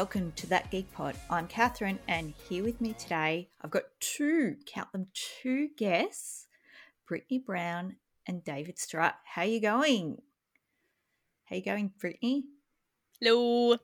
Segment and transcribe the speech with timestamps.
[0.00, 1.14] Welcome to That Geek Pod.
[1.28, 6.46] I'm Catherine, and here with me today, I've got two, count them, two guests,
[7.06, 7.96] Brittany Brown
[8.26, 9.16] and David Strutt.
[9.26, 10.22] How you going?
[11.44, 12.44] How you going, Brittany?
[13.20, 13.74] Hello.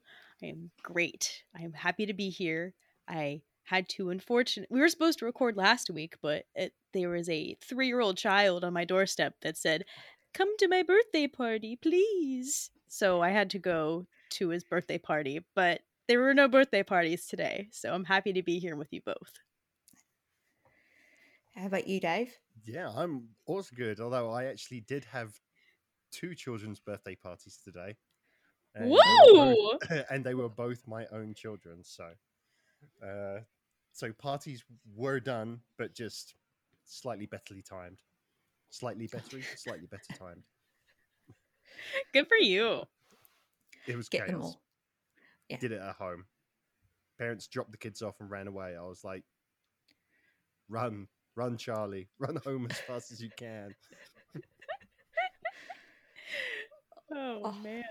[0.43, 1.43] I am great.
[1.55, 2.73] I am happy to be here.
[3.07, 7.29] I had to unfortunate we were supposed to record last week but it, there was
[7.29, 9.85] a three-year-old child on my doorstep that said
[10.33, 15.45] come to my birthday party please so i had to go to his birthday party
[15.57, 19.01] but there were no birthday parties today so i'm happy to be here with you
[19.05, 19.33] both
[21.55, 22.33] How about you, Dave?
[22.67, 23.99] Yeah, I'm also good.
[23.99, 25.33] Although I actually did have
[26.13, 27.97] two children's birthday parties today.
[28.75, 29.79] and they were Whoa!
[29.81, 31.83] both- and they were both my own children.
[31.83, 32.11] So,
[33.03, 33.41] uh,
[33.93, 36.35] so parties were done, but just
[36.85, 38.03] slightly betterly timed.
[38.69, 40.43] Slightly better, slightly better timed.
[42.13, 42.83] good for you
[43.87, 44.57] It was Get them chaos.
[45.51, 45.55] All.
[45.55, 45.59] Yeah.
[45.59, 46.25] Did it at home.
[47.19, 48.77] Parents dropped the kids off and ran away.
[48.77, 49.25] I was like,
[50.69, 53.75] "Run, run, Charlie, run home as fast as you can."
[57.13, 57.53] oh, Oh.
[57.63, 57.83] man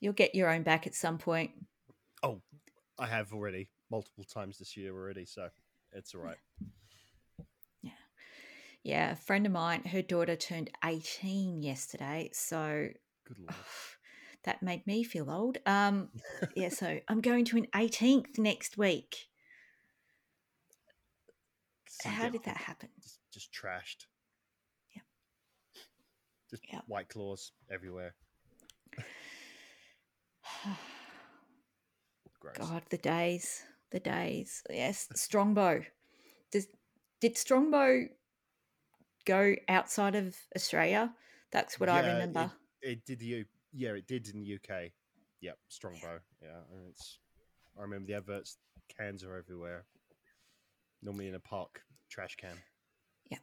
[0.00, 1.50] You'll get your own back at some point.
[2.22, 2.40] Oh,
[2.98, 5.48] I have already multiple times this year already, so
[5.92, 6.38] it's all right.
[7.82, 7.90] Yeah,
[8.82, 9.10] Yeah.
[9.12, 12.88] a friend of mine, her daughter turned 18 yesterday, so
[13.26, 13.50] Good lord.
[13.54, 13.64] Oh,
[14.44, 15.58] that made me feel old.
[15.66, 16.08] Um,
[16.54, 19.28] yeah, so I'm going to an 18th next week.
[22.04, 22.88] How did that happen?
[23.02, 24.06] Just, just trashed.
[24.94, 25.04] Yep.
[26.50, 26.84] Just Yep.
[26.86, 28.14] white claws everywhere.
[32.54, 34.62] God, the days, the days.
[34.70, 35.82] Yes, Strongbow.
[36.50, 36.66] Does
[37.20, 38.08] did Strongbow
[39.26, 41.14] go outside of Australia?
[41.52, 42.50] That's what I remember.
[42.80, 44.90] It, it did the yeah, it did in the UK.
[45.40, 46.20] Yep, Strongbow.
[46.42, 47.18] Yeah, and it's.
[47.78, 48.58] I remember the adverts.
[48.98, 49.84] Cans are everywhere.
[51.02, 52.56] Normally in a park trash can.
[53.30, 53.38] yeah,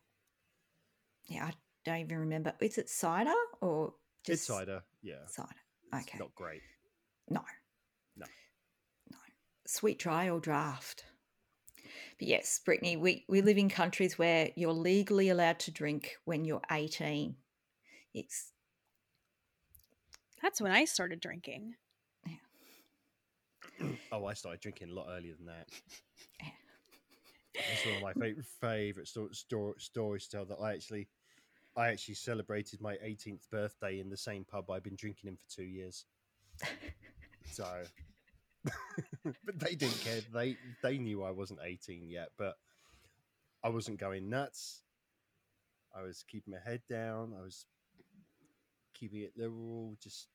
[1.27, 1.53] Yeah, I
[1.85, 2.53] don't even remember.
[2.59, 3.93] Is it cider or
[4.27, 4.83] It's just cider.
[5.01, 5.49] Yeah, Cider.
[5.93, 6.19] it's Okay.
[6.19, 6.61] not great.
[7.29, 7.41] No.
[8.17, 8.25] No.
[9.09, 9.17] No.
[9.65, 11.05] Sweet dry or draft.
[12.19, 16.43] But yes, Brittany, we, we live in countries where you're legally allowed to drink when
[16.45, 17.35] you're 18.
[18.13, 18.51] It's
[20.41, 21.75] that's when i started drinking
[24.11, 25.67] Oh, I started drinking a lot earlier than that.
[27.55, 30.45] It's one of my favorite favorite sto- sto- stories to tell.
[30.45, 31.07] That I actually,
[31.75, 35.45] I actually celebrated my 18th birthday in the same pub I've been drinking in for
[35.49, 36.05] two years.
[37.51, 37.65] So,
[38.63, 40.21] but they didn't care.
[40.31, 42.55] They they knew I wasn't 18 yet, but
[43.63, 44.83] I wasn't going nuts.
[45.95, 47.33] I was keeping my head down.
[47.37, 47.65] I was
[48.97, 49.95] keeping it liberal.
[50.01, 50.27] Just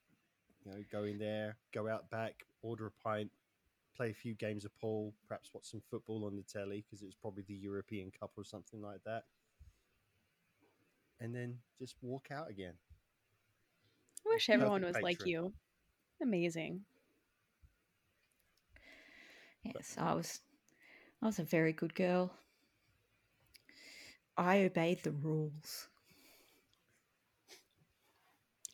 [0.64, 3.30] you know, go in there, go out back, order a pint,
[3.96, 7.06] play a few games of pool, perhaps watch some football on the telly because it
[7.06, 9.24] was probably the European Cup or something like that,
[11.20, 12.74] and then just walk out again.
[14.26, 15.52] i wish Perfect everyone was like you
[16.20, 16.84] amazing
[19.64, 20.40] yes, I was
[21.22, 22.32] I was a very good girl.
[24.36, 25.88] I obeyed the rules.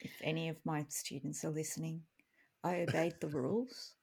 [0.00, 2.02] If any of my students are listening,
[2.62, 3.94] I obeyed the rules.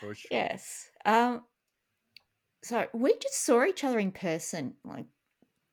[0.00, 0.14] Sure.
[0.30, 0.88] Yes.
[1.04, 1.42] Um,
[2.62, 4.74] so we just saw each other in person.
[4.84, 5.06] Like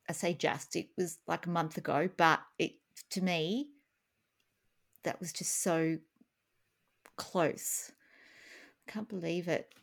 [0.09, 2.73] I say, just it was like a month ago, but it
[3.11, 3.69] to me
[5.03, 5.97] that was just so
[7.15, 7.91] close.
[8.87, 9.73] I can't believe it.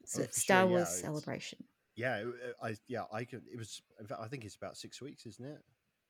[0.00, 1.64] It's Oh, a sure, Star yeah, Wars celebration.
[1.96, 2.24] Yeah,
[2.62, 3.42] I yeah I could.
[3.52, 3.82] It was.
[4.00, 5.58] In fact, I think it's about six weeks, isn't it?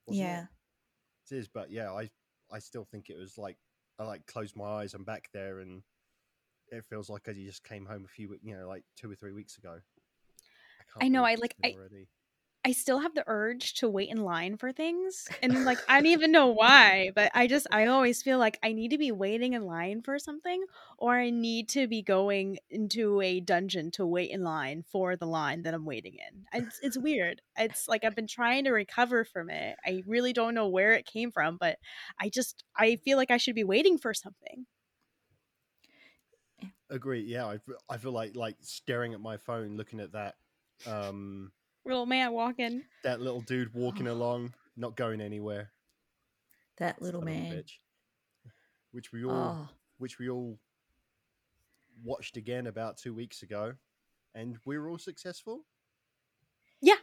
[0.07, 0.29] Wasn't it?
[0.29, 0.47] Yeah.
[1.31, 2.11] It is, but yeah, I
[2.53, 3.57] I still think it was like
[3.99, 4.95] I like closed my eyes.
[4.95, 5.83] I'm back there, and
[6.69, 9.33] it feels like I just came home a few, you know, like two or three
[9.33, 9.81] weeks ago.
[10.93, 12.09] can't I know, I, like, I- already.
[12.67, 15.31] I still have the urge to wait in line for things.
[15.43, 18.73] And like I don't even know why, but I just I always feel like I
[18.73, 20.65] need to be waiting in line for something
[20.97, 25.27] or I need to be going into a dungeon to wait in line for the
[25.27, 26.47] line that I'm waiting in.
[26.55, 27.43] It's it's weird.
[27.59, 29.77] It's like I've been trying to recover from it.
[29.85, 31.79] I really don't know where it came from, but
[32.19, 34.67] I just I feel like I should be waiting for something.
[36.91, 37.23] Agree.
[37.23, 37.59] Yeah, I,
[37.89, 40.37] I feel like like staring at my phone, looking at that
[40.87, 41.53] um
[41.85, 42.83] Little man walking.
[43.03, 45.71] that little dude walking along, not going anywhere.
[46.79, 47.53] That little son of a man.
[47.53, 47.73] bitch.
[48.93, 50.59] which we all Oh, which we all
[52.03, 53.75] watched again about two weeks ago,
[54.35, 55.65] and we were all successful.
[56.81, 56.97] Yeah.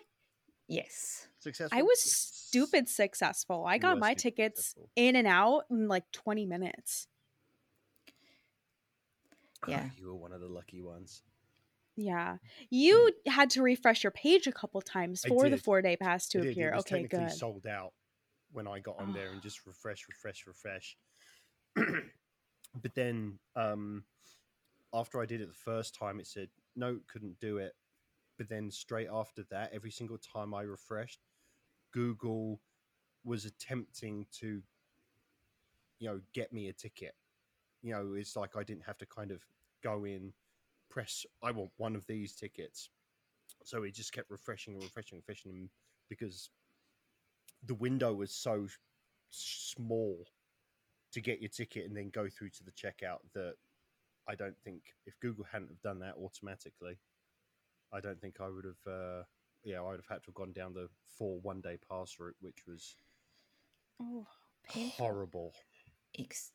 [0.67, 1.27] Yes.
[1.39, 1.77] Successful.
[1.77, 3.65] I was stupid successful.
[3.67, 4.89] I You got were my stupid tickets successful.
[4.95, 7.07] in and out in like 20 minutes.
[9.67, 9.89] Yeah.
[9.97, 11.23] you were one of the lucky ones.
[11.95, 12.37] Yeah.
[12.69, 15.63] You had to refresh your page a couple times I for the did.
[15.63, 16.51] four day pass to did.
[16.51, 16.69] appear.
[16.69, 17.37] It was Okay, technically good.
[17.37, 17.93] sold out
[18.51, 20.97] when I got on there and just refresh, refresh, refresh.
[21.75, 24.03] but then um,
[24.93, 27.73] after I did it the first time, it said no, couldn't do it.
[28.37, 31.19] But then straight after that, every single time I refreshed,
[31.91, 32.59] Google
[33.23, 34.61] was attempting to,
[35.99, 37.13] you know, get me a ticket.
[37.83, 39.41] You know, it's like I didn't have to kind of
[39.83, 40.33] go in,
[40.91, 42.89] press, I want one of these tickets.
[43.63, 45.69] So it just kept refreshing and refreshing, and refreshing
[46.09, 46.49] because
[47.65, 48.67] the window was so
[49.29, 50.25] small
[51.13, 53.55] to get your ticket and then go through to the checkout that
[54.27, 56.97] I don't think if Google hadn't have done that automatically,
[57.93, 58.93] I don't think I would have.
[58.93, 59.23] Uh,
[59.63, 62.35] yeah, I would have had to have gone down the four one day pass route,
[62.41, 62.95] which was
[64.01, 64.25] Oh,
[64.63, 65.05] painful.
[65.05, 65.53] horrible.
[66.13, 66.51] It's,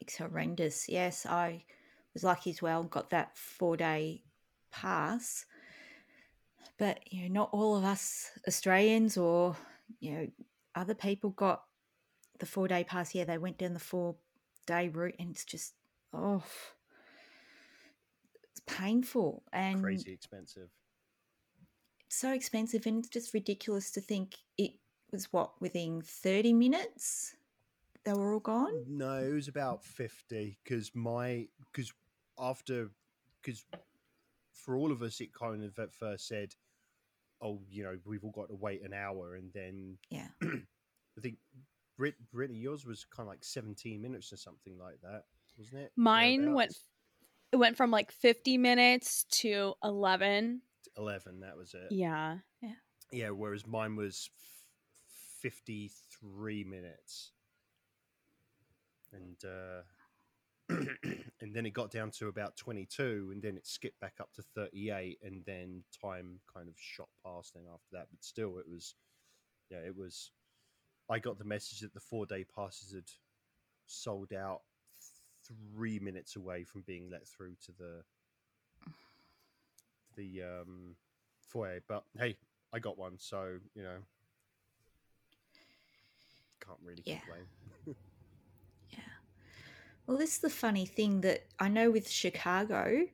[0.00, 0.88] it's horrendous.
[0.88, 1.64] Yes, I
[2.14, 4.22] was lucky as well, got that four day
[4.70, 5.44] pass.
[6.78, 9.56] But, you know, not all of us Australians or,
[10.00, 10.26] you know,
[10.74, 11.62] other people got
[12.38, 13.14] the four day pass.
[13.14, 14.16] Yeah, they went down the four
[14.66, 15.74] day route and it's just,
[16.12, 16.42] oh,
[18.50, 19.42] it's painful.
[19.52, 20.70] And Crazy expensive.
[22.06, 24.72] it's so expensive and it's just ridiculous to think it
[25.12, 27.36] was what, within 30 minutes
[28.04, 28.72] they were all gone?
[28.86, 31.92] No, it was about fifty because my because
[32.38, 32.90] after
[33.42, 33.64] because
[34.52, 36.54] for all of us it kind of at first said,
[37.40, 40.28] oh, you know, we've all got to wait an hour, and then Yeah.
[40.42, 41.36] I think
[41.96, 45.24] Brit Brittany, yours was kind of like seventeen minutes or something like that,
[45.56, 45.92] wasn't it?
[45.96, 46.76] Mine went
[47.52, 50.60] it went from like 50 minutes to 11.
[50.96, 51.40] eleven.
[51.40, 51.92] That was it.
[51.92, 52.38] Yeah.
[52.60, 52.72] Yeah,
[53.12, 57.30] Yeah, whereas mine was f- 53 minutes.
[59.12, 59.82] And uh
[61.40, 64.42] and then it got down to about 22 and then it skipped back up to
[64.54, 68.94] 38 and then time kind of shot past then after that but still it was
[69.70, 70.30] yeah it was
[71.10, 73.10] I got the message that the 4-day passes had
[73.86, 74.62] sold out
[75.76, 78.02] 3 minutes away from being let through to the
[80.16, 80.96] the um
[81.42, 82.36] foyer but hey
[82.74, 83.98] I got one, so you know,
[86.60, 87.20] can't really Yeah.
[87.20, 87.46] complain.
[90.06, 93.06] Well, this is the funny thing that I know with Chicago,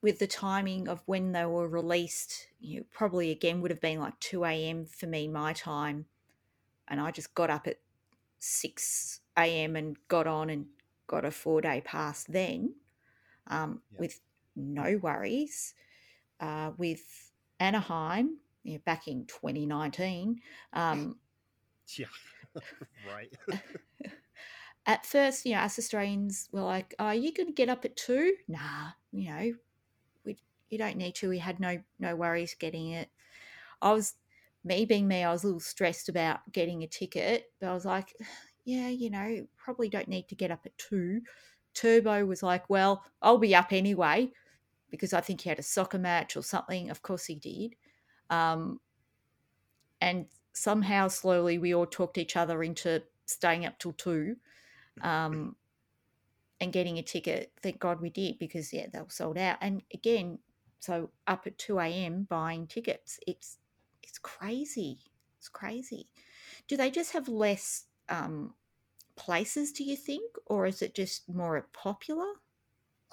[0.00, 3.98] with the timing of when they were released, you know, probably again would have been
[4.00, 4.86] like 2 a.m.
[4.86, 6.06] for me, my time.
[6.88, 7.80] And I just got up at
[8.38, 9.20] 6
[9.64, 9.76] a.m.
[9.76, 10.66] and got on and
[11.06, 12.74] got a four day pass then
[13.48, 14.00] um, Yeah.
[14.00, 14.20] with
[14.56, 15.74] no worries.
[16.40, 20.40] Uh, with Anaheim, you know, back in 2019,
[20.74, 21.16] um,
[21.96, 22.06] Yeah,
[23.02, 23.32] right.
[24.88, 27.94] at first, you know, us Australians were like, "Oh, are you to get up at
[27.94, 28.34] two?
[28.48, 29.52] Nah, you know,
[30.24, 30.38] we
[30.70, 31.28] you don't need to.
[31.28, 33.10] We had no no worries getting it.
[33.82, 34.14] I was
[34.64, 37.84] me being me, I was a little stressed about getting a ticket, but I was
[37.84, 38.14] like,
[38.64, 41.20] yeah, you know, probably don't need to get up at two.
[41.74, 44.32] Turbo was like, well, I'll be up anyway
[44.90, 46.90] because I think he had a soccer match or something.
[46.90, 47.76] Of course he did.
[48.30, 48.80] Um,
[50.00, 54.36] and somehow slowly we all talked each other into staying up till two
[55.02, 55.56] um,
[56.60, 57.52] and getting a ticket.
[57.62, 59.58] Thank God we did because yeah, they were sold out.
[59.60, 60.38] And again,
[60.80, 62.26] so up at two a.m.
[62.28, 63.18] buying tickets.
[63.26, 63.58] It's
[64.02, 65.00] it's crazy.
[65.38, 66.08] It's crazy.
[66.66, 68.54] Do they just have less um,
[69.16, 69.72] places?
[69.72, 72.26] Do you think, or is it just more popular?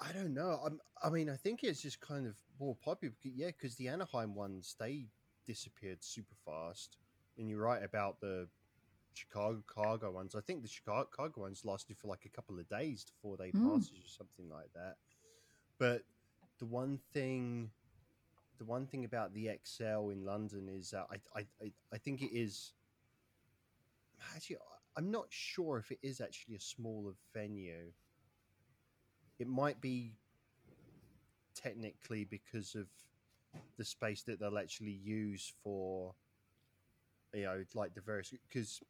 [0.00, 0.60] I don't know.
[0.64, 3.14] I'm, I mean, I think it's just kind of more popular.
[3.22, 5.06] Yeah, because the Anaheim ones they
[5.46, 6.98] disappeared super fast,
[7.38, 8.48] and you're right about the
[9.16, 10.34] Chicago cargo ones.
[10.34, 13.36] I think the Chicago cargo ones lasted for like a couple of days to four
[13.36, 13.72] day Mm.
[13.74, 14.96] passes or something like that.
[15.78, 16.04] But
[16.58, 17.70] the one thing,
[18.58, 22.72] the one thing about the ExCeL in London is I, I, I think it is.
[24.34, 24.58] Actually,
[24.96, 27.92] I'm not sure if it is actually a smaller venue.
[29.38, 30.14] It might be
[31.54, 32.86] technically because of
[33.76, 36.14] the space that they'll actually use for
[37.34, 38.80] you know like the various because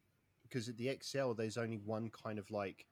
[0.47, 2.85] because at the ExCeL there's only one kind of like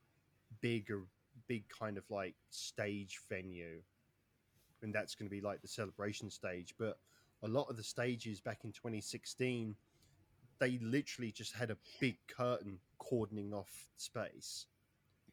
[0.61, 1.03] bigger
[1.47, 3.81] big kind of like stage venue.
[4.81, 6.75] And that's going to be like the celebration stage.
[6.77, 6.97] But
[7.43, 9.75] a lot of the stages back in 2016
[10.59, 14.67] they literally just had a big curtain cordoning off space.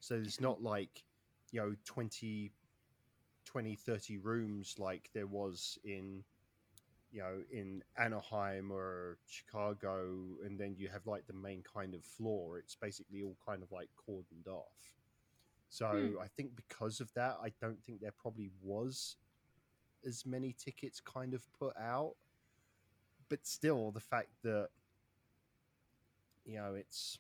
[0.01, 1.05] So it's not like
[1.53, 2.53] you know 20
[3.45, 6.25] 20 30 rooms like there was in
[7.13, 10.15] you know in anaheim or chicago
[10.45, 13.71] and then you have like the main kind of floor it's basically all kind of
[13.73, 14.93] like cordoned off
[15.69, 16.17] So Hmm.
[16.23, 19.17] I think because of that, I don't think there probably was
[20.07, 22.15] as many tickets kind of put out.
[23.29, 24.69] But still, the fact that
[26.45, 27.19] you know it's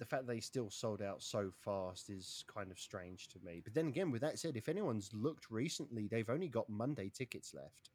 [0.00, 3.60] the fact they still sold out so fast is kind of strange to me.
[3.62, 7.54] But then again, with that said, if anyone's looked recently, they've only got Monday tickets
[7.54, 7.90] left.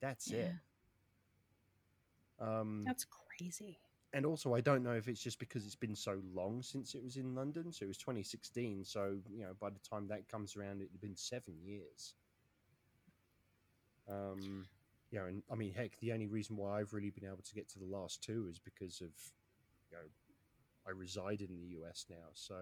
[0.00, 0.52] That's it.
[2.40, 3.78] Um, That's crazy.
[4.12, 7.04] and also, I don't know if it's just because it's been so long since it
[7.04, 7.70] was in London.
[7.70, 8.84] So it was 2016.
[8.84, 12.14] So you know, by the time that comes around, it had been seven years.
[14.10, 14.66] Um,
[15.10, 17.54] you know, and I mean, heck, the only reason why I've really been able to
[17.54, 19.10] get to the last two is because of,
[19.90, 20.04] you know,
[20.86, 22.54] I reside in the US now, so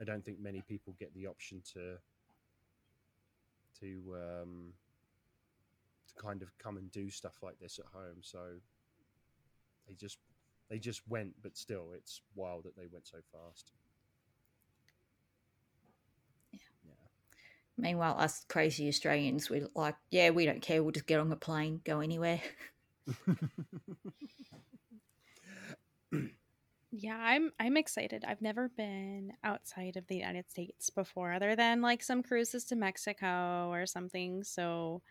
[0.00, 1.96] I don't think many people get the option to
[3.80, 4.72] to um,
[6.08, 8.18] to kind of come and do stuff like this at home.
[8.22, 8.38] So
[9.88, 10.18] they just
[10.68, 13.72] they just went, but still, it's wild that they went so fast.
[16.52, 16.58] Yeah
[17.78, 20.82] meanwhile, us crazy Australians, we're like, yeah, we don't care.
[20.82, 22.40] We'll just get on a plane, go anywhere.
[26.92, 28.24] Yeah, I'm I'm excited.
[28.26, 32.76] I've never been outside of the United States before, other than like some cruises to
[32.76, 34.44] Mexico or something.
[34.44, 35.02] So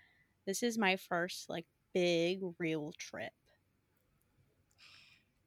[0.45, 3.33] this is my first like big real trip.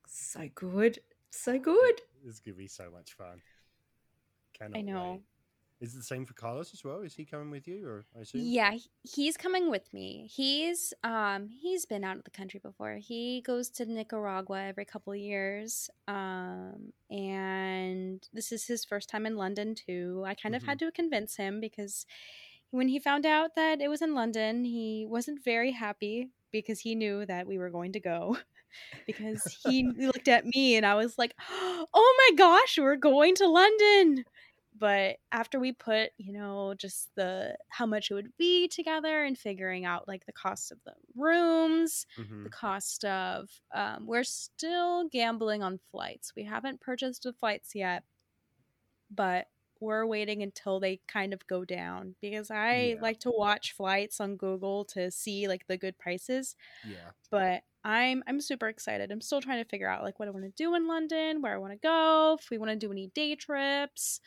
[0.06, 0.98] So good.
[1.30, 2.00] So good.
[2.24, 3.40] This is gonna be so much fun.
[4.52, 5.10] Cannot I know.
[5.12, 5.22] wait.
[5.80, 7.00] Is it the same for Carlos as well?
[7.02, 8.40] Is he coming with you, or I assume?
[8.44, 10.28] Yeah, he's coming with me.
[10.28, 12.96] He's um he's been out of the country before.
[12.96, 15.88] He goes to Nicaragua every couple of years.
[16.08, 20.24] Um and this is his first time in London too.
[20.26, 22.06] I kind of had to convince him because
[22.70, 26.96] when he found out that it was in London, he wasn't very happy because he
[26.96, 28.36] knew that we were going to go.
[29.06, 33.46] because he looked at me and I was like, "Oh my gosh, we're going to
[33.46, 34.24] London."
[34.78, 39.38] But after we put you know just the how much it would be together and
[39.38, 42.44] figuring out like the cost of the rooms Mhm.
[42.44, 48.04] the cost of um, we're still gambling on flights we haven't purchased the flights yet
[49.10, 49.48] but
[49.80, 53.00] we're waiting until they kind of go down because i Yeah.
[53.00, 57.12] like to watch flights on google to see like the good prices Yeah.
[57.30, 59.12] but I'm I'm super excited.
[59.12, 61.54] I'm still trying to figure out like what I want to do in London, where
[61.54, 64.20] I want to go, if we want to do any day trips.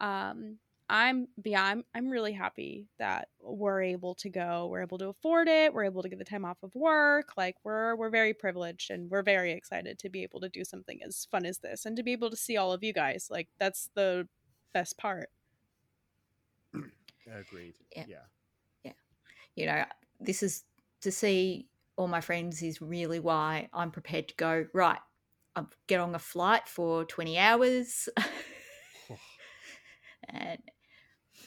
[0.00, 0.58] Um
[0.90, 4.68] I'm yeah, I'm I'm really happy that we're able to go.
[4.70, 5.74] We're able to afford it.
[5.74, 7.32] We're able to get the time off of work.
[7.36, 11.00] Like we're we're very privileged and we're very excited to be able to do something
[11.06, 13.28] as fun as this and to be able to see all of you guys.
[13.30, 14.28] Like that's the
[14.72, 15.28] best part.
[17.38, 17.74] Agreed.
[17.94, 18.04] Yeah.
[18.84, 18.92] Yeah.
[19.56, 19.84] You know,
[20.20, 20.64] this is
[21.02, 25.00] to see all my friends is really why I'm prepared to go, right,
[25.54, 28.08] I'll get on a flight for 20 hours
[30.28, 30.60] and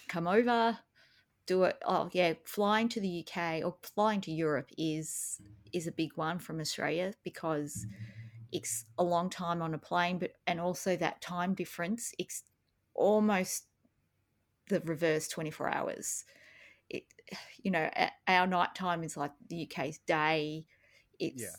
[0.07, 0.77] come over,
[1.45, 1.77] do it.
[1.85, 5.39] Oh, yeah, flying to the UK or flying to Europe is
[5.73, 7.85] is a big one from Australia because
[8.51, 12.13] it's a long time on a plane, but and also that time difference.
[12.19, 12.43] It's
[12.93, 13.65] almost
[14.67, 16.25] the reverse 24 hours.
[16.89, 17.03] It,
[17.61, 17.89] you know,
[18.27, 20.65] our night time is like the UK's day.
[21.19, 21.55] It's Yeah.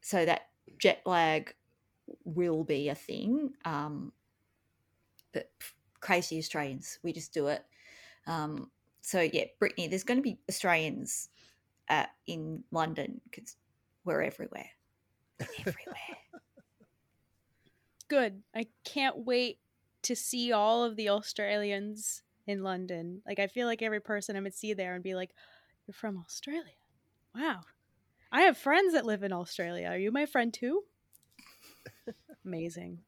[0.00, 1.54] so that jet lag
[2.24, 3.54] will be a thing.
[3.64, 4.12] Um,
[5.32, 5.50] but
[6.00, 7.64] crazy Australians, we just do it.
[8.26, 8.70] Um,
[9.02, 11.28] so yeah, Brittany, there's going to be Australians
[11.88, 13.56] uh, in London because
[14.04, 14.70] we're everywhere.
[15.58, 15.96] Everywhere.
[18.08, 18.42] Good.
[18.54, 19.58] I can't wait
[20.02, 23.22] to see all of the Australians in London.
[23.26, 25.30] Like I feel like every person I would see there and be like,
[25.86, 26.72] "You're from Australia?
[27.34, 27.60] Wow!
[28.32, 29.88] I have friends that live in Australia.
[29.88, 30.82] Are you my friend too?"
[32.44, 32.98] Amazing.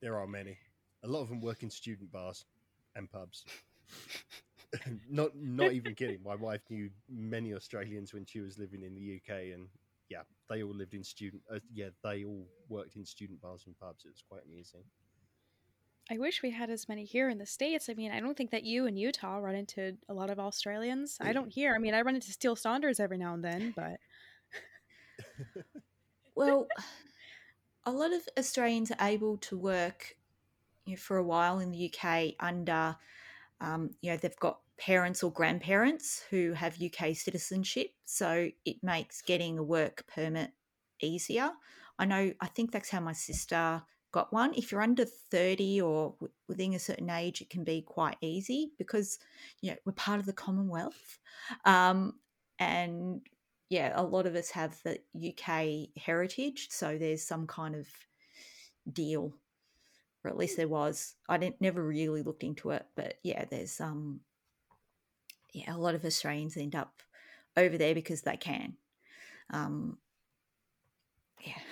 [0.00, 0.58] There are many.
[1.04, 2.44] A lot of them work in student bars
[2.94, 3.44] and pubs.
[5.10, 6.20] not not even kidding.
[6.24, 9.68] My wife knew many Australians when she was living in the UK, and
[10.08, 11.42] yeah, they all lived in student.
[11.52, 14.04] Uh, yeah, they all worked in student bars and pubs.
[14.04, 14.82] It was quite amusing.
[16.10, 17.88] I wish we had as many here in the states.
[17.88, 21.16] I mean, I don't think that you in Utah run into a lot of Australians.
[21.20, 21.74] I don't hear.
[21.74, 23.98] I mean, I run into Steel Saunders every now and then, but
[26.34, 26.66] Well,
[27.84, 30.16] a lot of Australians are able to work
[30.84, 32.96] you know, for a while in the UK under,
[33.60, 39.22] um, you know, they've got parents or grandparents who have UK citizenship, so it makes
[39.22, 40.52] getting a work permit
[41.00, 41.52] easier.
[41.98, 44.54] I know, I think that's how my sister got one.
[44.54, 48.72] If you're under 30 or w- within a certain age, it can be quite easy
[48.78, 49.18] because,
[49.60, 51.18] you know, we're part of the Commonwealth.
[51.64, 52.14] Um,
[52.58, 53.22] and
[53.70, 57.88] yeah, a lot of us have the UK heritage, so there's some kind of
[58.92, 59.34] deal,
[60.24, 61.14] or at least there was.
[61.28, 64.20] I didn't never really looked into it, but yeah, there's um,
[65.52, 67.02] yeah, a lot of Australians end up
[67.56, 68.74] over there because they can.
[69.50, 69.98] Um,
[71.40, 71.62] yeah,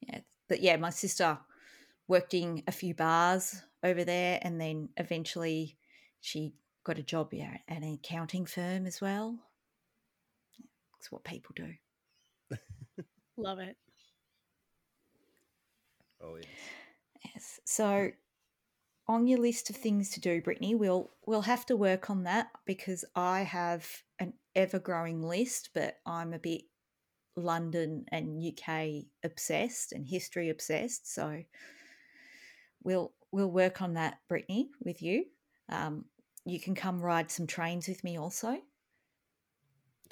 [0.00, 1.38] yeah, but yeah, my sister
[2.08, 5.76] worked in a few bars over there, and then eventually
[6.20, 6.54] she
[6.84, 9.36] got a job yeah, at an accounting firm as well.
[10.98, 11.72] That's what people do.
[13.36, 13.76] Love it.
[16.22, 16.46] Oh yes.
[17.24, 17.60] Yes.
[17.64, 18.10] So
[19.08, 22.48] on your list of things to do, Brittany, we'll we'll have to work on that
[22.64, 23.86] because I have
[24.18, 26.62] an ever growing list, but I'm a bit
[27.36, 31.12] London and UK obsessed and history obsessed.
[31.12, 31.42] So
[32.82, 35.24] we'll we'll work on that, Brittany, with you.
[35.68, 36.04] Um,
[36.44, 38.58] you can come ride some trains with me also.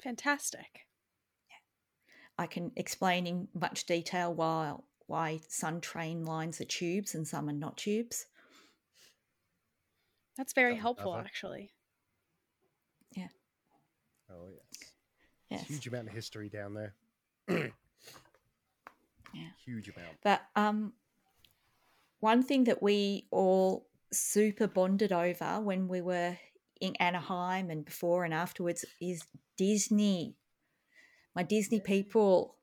[0.01, 0.85] Fantastic.
[2.37, 4.75] I can explain in much detail why
[5.09, 8.27] why some train lines are tubes and some are not tubes.
[10.37, 11.25] That's very Don't helpful, bother.
[11.25, 11.71] actually.
[13.15, 13.27] Yeah.
[14.31, 14.91] Oh yes.
[15.49, 15.67] Yes.
[15.67, 16.93] Huge amount of history down there.
[19.31, 19.43] Yeah.
[19.63, 20.17] Huge amount.
[20.23, 20.93] But um,
[22.19, 26.35] one thing that we all super bonded over when we were
[26.81, 29.21] in Anaheim and before and afterwards is
[29.55, 30.35] Disney.
[31.35, 32.55] My Disney people.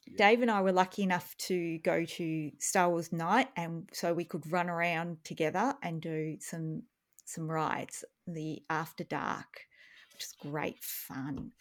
[0.17, 4.25] Dave and I were lucky enough to go to Star Wars night, and so we
[4.25, 6.83] could run around together and do some
[7.25, 8.03] some rides.
[8.27, 9.61] The After Dark,
[10.13, 11.51] which is great fun.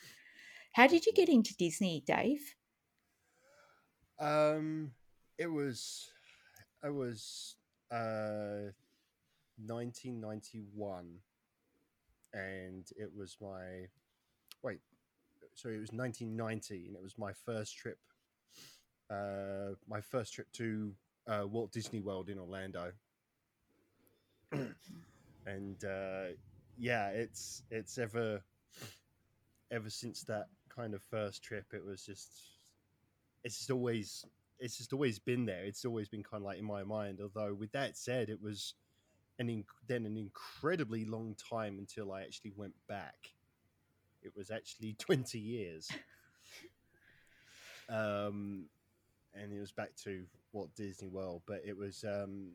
[0.73, 2.55] How did you get into Disney, Dave?
[4.21, 4.93] Um,
[5.39, 6.11] it was,
[6.85, 7.57] I was,
[7.91, 8.71] uh,
[9.67, 11.07] 1991,
[12.35, 13.87] and it was my,
[14.63, 14.81] wait,
[15.55, 17.99] sorry, it was 1990, and it was my first trip,
[19.11, 20.93] uh, my first trip to
[21.27, 22.93] uh, Walt Disney World in Orlando,
[25.47, 26.35] and uh,
[26.79, 28.43] yeah, it's it's ever,
[29.71, 32.31] ever since that kind of first trip, it was just
[33.45, 34.25] it's just always
[34.59, 35.65] it's just always been there.
[35.65, 37.21] It's always been kind of like in my mind.
[37.23, 38.75] Although with that said, it was
[39.39, 43.33] an inc- then an incredibly long time until I actually went back.
[44.23, 45.91] It was actually twenty years,
[47.89, 48.67] um,
[49.35, 51.43] and it was back to Walt Disney World.
[51.47, 52.53] But it was um,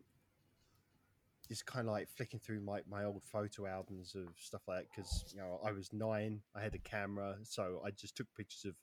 [1.47, 4.87] just kind of like flicking through my, my old photo albums of stuff like that
[4.89, 8.65] because you know I was nine, I had a camera, so I just took pictures
[8.65, 8.75] of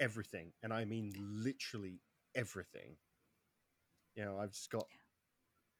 [0.00, 2.00] everything, and I mean literally
[2.34, 2.96] everything.
[4.14, 4.86] You know, I've just got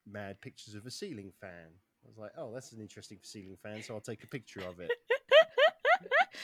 [0.06, 1.70] mad pictures of a ceiling fan.
[2.04, 4.80] I was like, oh, that's an interesting ceiling fan, so I'll take a picture of
[4.80, 4.90] it.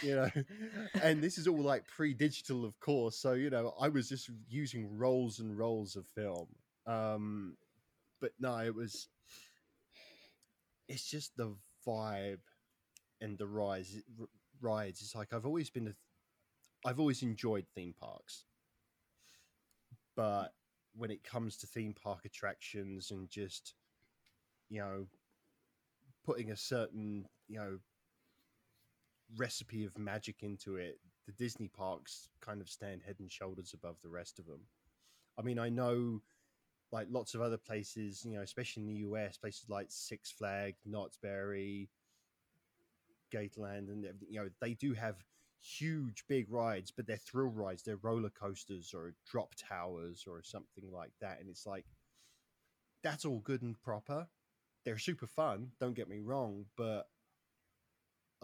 [0.04, 0.30] you know,
[1.02, 3.16] and this is all like pre-digital, of course.
[3.16, 6.48] So you know, I was just using rolls and rolls of film.
[6.86, 7.56] Um,
[8.20, 9.08] but no, it was.
[10.88, 12.40] It's just the vibe
[13.20, 13.96] and the rise
[14.60, 15.00] rides.
[15.00, 15.94] It's like I've always been
[16.84, 18.44] I've always enjoyed theme parks,
[20.14, 20.52] but
[20.94, 23.74] when it comes to theme park attractions and just
[24.68, 25.06] you know
[26.24, 27.78] putting a certain you know
[29.36, 33.96] recipe of magic into it, the Disney parks kind of stand head and shoulders above
[34.02, 34.60] the rest of them.
[35.38, 36.22] I mean, I know
[36.92, 40.76] like lots of other places, you know, especially in the US, places like Six Flag,
[40.84, 41.88] Knott's Berry,
[43.32, 45.16] Gateland, and everything, you know, they do have
[45.60, 50.84] huge big rides, but they're thrill rides, they're roller coasters or drop towers or something
[50.92, 51.40] like that.
[51.40, 51.86] And it's like
[53.02, 54.28] that's all good and proper.
[54.84, 57.08] They're super fun, don't get me wrong, but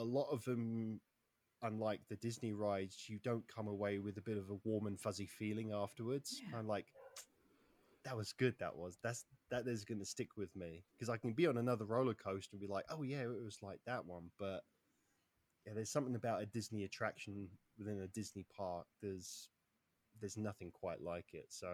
[0.00, 1.00] a lot of them
[1.62, 4.98] unlike the Disney rides, you don't come away with a bit of a warm and
[4.98, 6.40] fuzzy feeling afterwards.
[6.42, 6.58] Yeah.
[6.58, 6.86] I'm like,
[8.04, 8.54] that was good.
[8.58, 11.58] That was that's that is going to stick with me because I can be on
[11.58, 14.30] another roller coaster and be like, oh yeah, it was like that one.
[14.38, 14.62] But
[15.66, 18.86] yeah, there's something about a Disney attraction within a Disney park.
[19.02, 19.50] There's
[20.18, 21.46] there's nothing quite like it.
[21.50, 21.68] So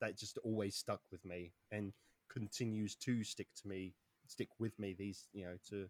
[0.00, 1.92] that just always stuck with me and
[2.28, 3.94] continues to stick to me,
[4.26, 5.86] stick with me these you know to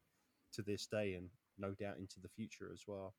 [0.53, 3.15] to this day and no doubt into the future as well.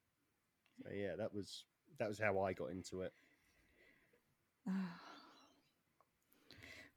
[0.84, 1.66] So yeah, that was
[2.00, 3.14] that was how I got into it.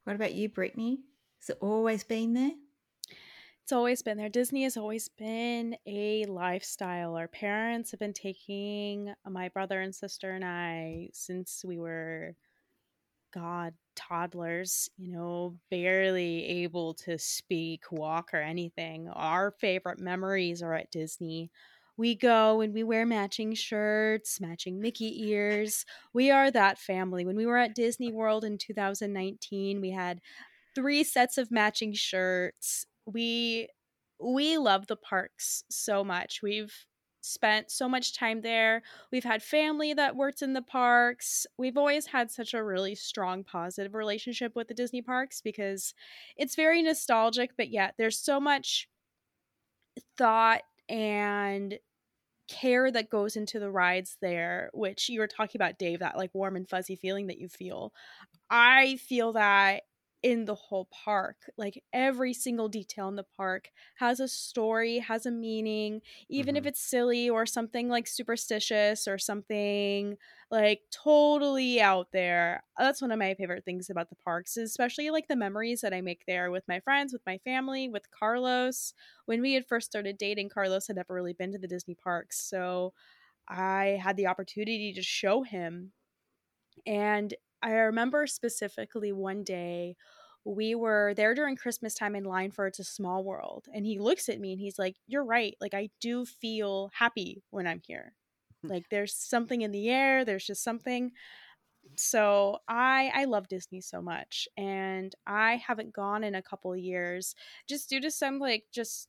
[0.05, 1.01] What about you, Brittany?
[1.40, 2.53] Has it always been there?
[3.62, 4.31] It's always been there.
[4.31, 7.14] Disney has always been a lifestyle.
[7.14, 12.35] Our parents have been taking my brother and sister and I since we were,
[13.35, 19.08] God, toddlers, you know, barely able to speak, walk, or anything.
[19.08, 21.50] Our favorite memories are at Disney.
[21.96, 25.84] We go and we wear matching shirts, matching Mickey ears.
[26.12, 27.24] We are that family.
[27.24, 30.20] When we were at Disney World in 2019, we had
[30.76, 32.87] three sets of matching shirts.
[33.04, 33.68] We
[34.20, 36.40] we love the parks so much.
[36.42, 36.72] We've
[37.20, 38.83] spent so much time there.
[39.12, 41.46] We've had family that worked in the parks.
[41.59, 45.94] We've always had such a really strong positive relationship with the Disney parks because
[46.37, 48.88] it's very nostalgic, but yet there's so much
[50.16, 51.78] thought and
[52.48, 56.31] care that goes into the rides there, which you were talking about, Dave, that like
[56.35, 57.92] warm and fuzzy feeling that you feel.
[58.50, 59.83] I feel that
[60.22, 61.48] in the whole park.
[61.57, 66.57] Like every single detail in the park has a story, has a meaning, even Mhm.
[66.57, 70.16] if it's silly or something like superstitious or something
[70.50, 72.62] like totally out there.
[72.78, 76.00] That's one of my favorite things about the parks, especially like the memories that I
[76.00, 78.94] make there with my friends, with my family, with Carlos.
[79.26, 82.40] When we had first started dating, Carlos had never really been to the Disney parks.
[82.40, 82.94] So
[83.48, 85.92] I had the opportunity to show him.
[86.87, 89.96] And I remember specifically one day
[90.44, 93.66] we were there during Christmas time in line for It's a Small World.
[93.72, 95.56] And he looks at me and he's like, You're right.
[95.60, 98.14] Like, I do feel happy when I'm here.
[98.68, 101.12] like, there's something in the air, there's just something.
[101.96, 107.34] So I I love Disney so much and I haven't gone in a couple years
[107.68, 109.08] just due to some like just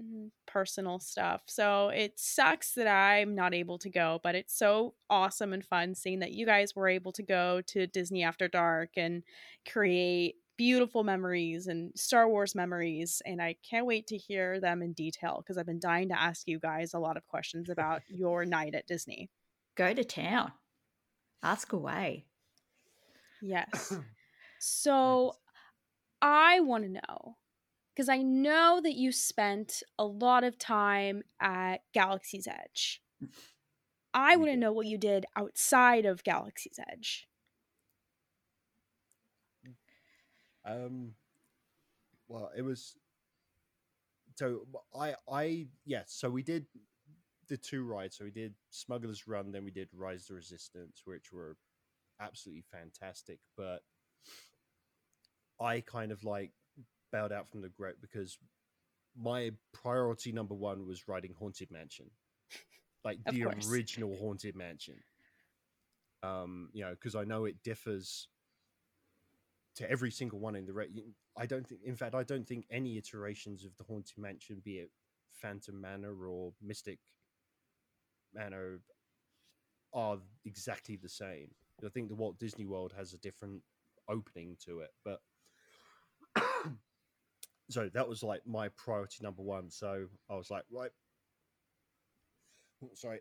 [0.00, 1.42] Mm, personal stuff.
[1.46, 5.94] So it sucks that I'm not able to go, but it's so awesome and fun
[5.94, 9.24] seeing that you guys were able to go to Disney After Dark and
[9.70, 13.22] create beautiful memories and Star Wars memories.
[13.26, 16.46] And I can't wait to hear them in detail because I've been dying to ask
[16.46, 19.30] you guys a lot of questions about your night at Disney.
[19.76, 20.52] Go to town.
[21.42, 22.26] Ask away.
[23.42, 23.94] Yes.
[24.60, 25.34] So
[26.20, 27.36] I want to know
[27.98, 33.02] because I know that you spent a lot of time at Galaxy's Edge.
[34.14, 37.26] I want to know what you did outside of Galaxy's Edge.
[40.64, 41.14] Um,
[42.28, 42.94] well, it was.
[44.36, 44.60] So
[44.96, 46.14] I, I, yes.
[46.16, 46.66] So we did
[47.48, 48.16] the two rides.
[48.16, 51.56] So we did Smuggler's Run, then we did Rise of the Resistance, which were
[52.20, 53.40] absolutely fantastic.
[53.56, 53.80] But
[55.60, 56.52] I kind of like
[57.12, 58.38] bailed out from the group because
[59.16, 62.10] my priority number one was riding Haunted Mansion,
[63.04, 63.70] like the course.
[63.70, 64.96] original Haunted Mansion.
[66.22, 68.28] Um, you know, because I know it differs
[69.76, 70.90] to every single one in the rate.
[71.36, 74.78] I don't think, in fact, I don't think any iterations of the Haunted Mansion, be
[74.78, 74.90] it
[75.40, 76.98] Phantom Manor or Mystic
[78.34, 78.80] Manor,
[79.94, 81.50] are exactly the same.
[81.84, 83.62] I think the Walt Disney World has a different
[84.08, 85.20] opening to it, but
[87.70, 89.70] so that was like my priority number one.
[89.70, 90.90] So I was like, right,
[92.82, 93.20] Oh, sorry.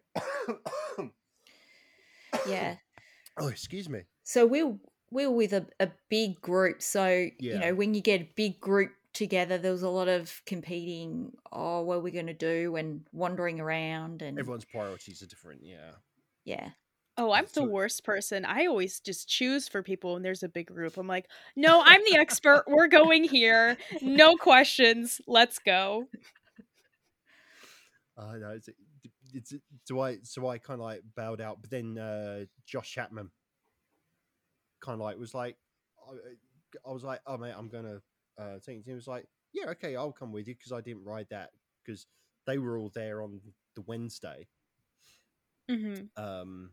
[2.47, 2.75] Yeah.
[3.39, 4.03] oh, excuse me.
[4.23, 4.77] So we're
[5.11, 6.81] we're with a, a big group.
[6.81, 10.41] So, you know, when you get a big group together, there was a lot of
[10.45, 15.27] competing, oh, what are we going to do and wandering around and Everyone's priorities are
[15.27, 15.61] different.
[15.63, 15.91] Yeah.
[16.43, 16.69] yeah.
[17.19, 18.45] Oh, I'm the worst person.
[18.45, 20.97] I always just choose for people when there's a big group.
[20.97, 22.65] I'm like, no, I'm the expert.
[22.67, 23.77] We're going here.
[24.01, 25.19] No questions.
[25.25, 26.07] Let's go.
[28.15, 28.69] Uh, no, it's,
[29.33, 29.53] it's,
[29.87, 33.31] do I so I kind of like bowed out, but then uh, Josh Chapman
[34.79, 35.57] kind of like was like,
[36.07, 36.13] I,
[36.87, 38.01] I was like, oh mate, I'm gonna
[38.37, 38.85] uh, think.
[38.85, 41.49] He was like, yeah, okay, I'll come with you because I didn't ride that
[41.83, 42.05] because
[42.45, 43.41] they were all there on
[43.75, 44.47] the Wednesday.
[45.69, 46.71] hmm Um,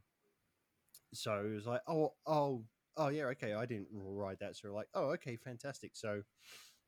[1.17, 2.65] so it was like, oh, oh,
[2.97, 4.57] oh, yeah, okay, I didn't ride that.
[4.57, 5.93] So we're like, oh, okay, fantastic.
[5.95, 6.23] So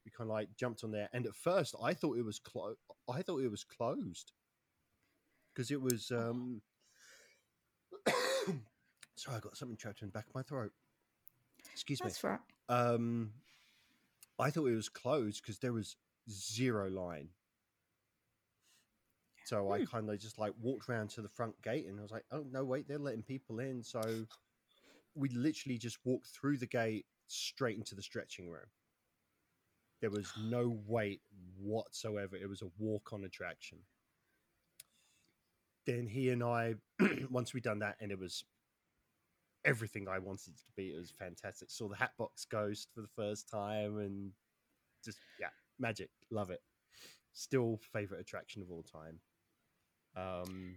[0.04, 2.78] we kind of like jumped on there, and at first I thought it was closed.
[3.10, 4.32] I thought it was closed
[5.54, 6.10] because it was.
[6.10, 6.62] um
[9.16, 10.72] Sorry, I got something trapped in the back of my throat.
[11.72, 12.08] Excuse me.
[12.08, 12.38] That's right.
[12.68, 13.32] Um,
[14.38, 15.96] I thought it was closed because there was
[16.30, 17.30] zero line.
[19.46, 19.84] So I Hmm.
[19.84, 22.44] kind of just like walked around to the front gate and I was like, oh,
[22.50, 23.82] no, wait, they're letting people in.
[23.82, 24.26] So
[25.14, 28.66] we literally just walked through the gate straight into the stretching room.
[30.00, 31.22] There was no wait
[31.58, 32.36] whatsoever.
[32.36, 33.78] It was a walk on attraction.
[35.86, 36.74] Then he and I,
[37.30, 38.44] once we'd done that, and it was
[39.64, 40.88] everything I wanted it to be.
[40.94, 41.70] It was fantastic.
[41.70, 44.32] Saw the Hatbox Ghost for the first time, and
[45.04, 46.10] just yeah, magic.
[46.30, 46.62] Love it.
[47.32, 49.20] Still favorite attraction of all time.
[50.16, 50.76] Um,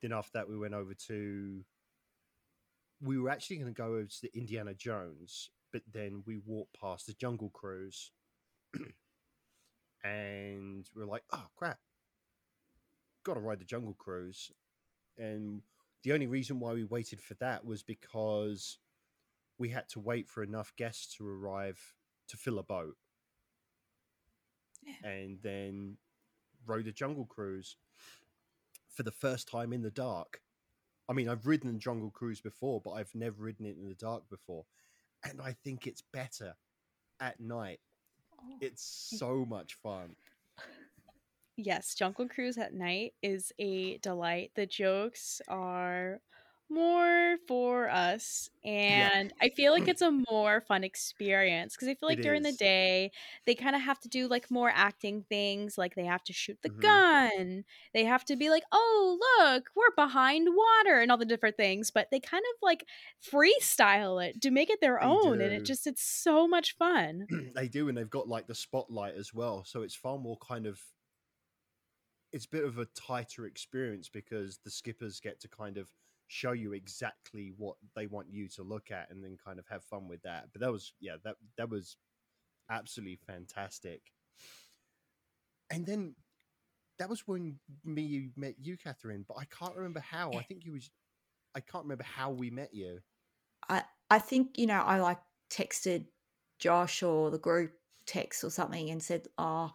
[0.00, 1.64] then after that, we went over to.
[3.00, 6.80] We were actually going to go over to the Indiana Jones, but then we walked
[6.80, 8.10] past the Jungle Cruise,
[10.04, 11.78] and we are like, "Oh crap!
[13.24, 14.50] got to ride the Jungle Cruise,
[15.16, 15.62] and
[16.02, 18.78] the only reason why we waited for that was because
[19.58, 21.78] we had to wait for enough guests to arrive
[22.28, 22.96] to fill a boat,
[24.82, 24.94] Yeah.
[25.08, 25.98] and then
[26.66, 27.76] rode the Jungle Cruise
[28.98, 30.40] for the first time in the dark.
[31.08, 34.28] I mean, I've ridden Jungle Cruise before, but I've never ridden it in the dark
[34.28, 34.64] before,
[35.22, 36.56] and I think it's better
[37.20, 37.78] at night.
[38.34, 38.56] Oh.
[38.60, 38.82] It's
[39.16, 40.16] so much fun.
[41.56, 44.50] Yes, Jungle Cruise at night is a delight.
[44.56, 46.20] The jokes are
[46.70, 52.08] more for us and I feel like it's a more fun experience because I feel
[52.08, 53.12] like It during the day
[53.46, 56.58] they kind of have to do like more acting things like they have to shoot
[56.62, 56.98] the Mhm.
[57.38, 57.64] gun.
[57.94, 61.90] They have to be like, "Oh, look, we're behind water" and all the different things,
[61.90, 62.84] but they kind of like
[63.22, 67.28] freestyle it to make it their They own and it just it's so much fun.
[67.54, 70.66] they do, and they've got like the spotlight as well, so it's far more kind
[70.66, 70.82] of.
[72.32, 75.90] It's a bit of a tighter experience because the skippers get to kind of
[76.28, 79.82] show you exactly what they want you to look at, and then kind of have
[79.84, 80.46] fun with that.
[80.52, 81.96] But that was, yeah, that that was
[82.70, 84.02] absolutely fantastic.
[85.70, 86.14] And then
[86.98, 89.24] that was when me met you, Catherine.
[89.26, 90.32] But I can't remember how.
[90.32, 90.90] I think you was.
[91.54, 93.00] I can't remember how we met you.
[93.68, 95.18] I I think you know I like
[95.50, 96.06] texted
[96.58, 97.72] Josh or the group
[98.06, 99.72] text or something and said, "Oh,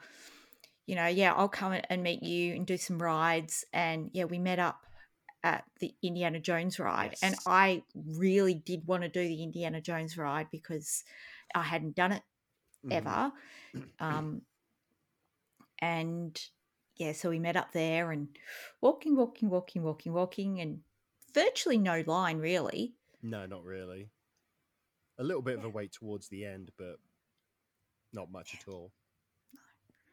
[0.85, 4.39] you know, yeah, I'll come and meet you and do some rides." And yeah, we
[4.39, 4.85] met up
[5.43, 10.17] at the Indiana Jones ride, and I really did want to do the Indiana Jones
[10.17, 11.03] ride because
[11.53, 12.23] I hadn't done it
[12.85, 12.91] Mhm.
[12.91, 13.33] ever.
[13.99, 14.41] Um,
[15.79, 16.39] and
[16.95, 18.37] yeah, so we met up there and
[18.81, 20.81] walking, walking, walking, walking, walking, and
[21.33, 22.95] virtually no line really.
[23.21, 24.09] No, not really.
[25.17, 26.97] A little bit of a wait towards the end, but
[28.11, 28.91] not much at all.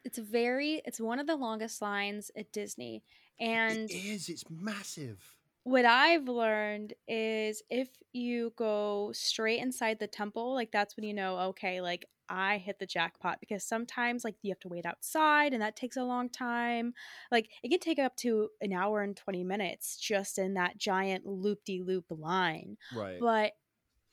[0.04, 3.02] It's very it's one of the longest lines at Disney
[3.38, 4.28] and it is.
[4.28, 5.36] It's massive.
[5.64, 11.14] what I've learned is if you go straight inside the temple, like that's when you
[11.14, 15.52] know, okay, like I hit the jackpot because sometimes like you have to wait outside
[15.52, 16.94] and that takes a long time.
[17.30, 21.26] Like it can take up to an hour and 20 minutes just in that giant
[21.26, 22.76] loop de loop line.
[22.94, 23.18] Right.
[23.20, 23.52] But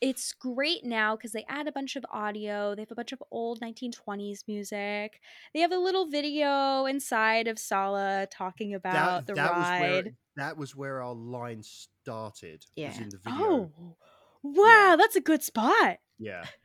[0.01, 2.75] it's great now because they add a bunch of audio.
[2.75, 5.19] They have a bunch of old 1920s music.
[5.53, 10.15] They have a little video inside of Sallah talking about the was where ride.
[10.35, 12.63] that was where our line started.
[12.63, 13.01] Was Yeah.
[13.01, 13.71] in the video.
[13.79, 13.95] Oh,
[14.43, 15.97] wow, that's a good spot.
[16.19, 16.45] Yeah.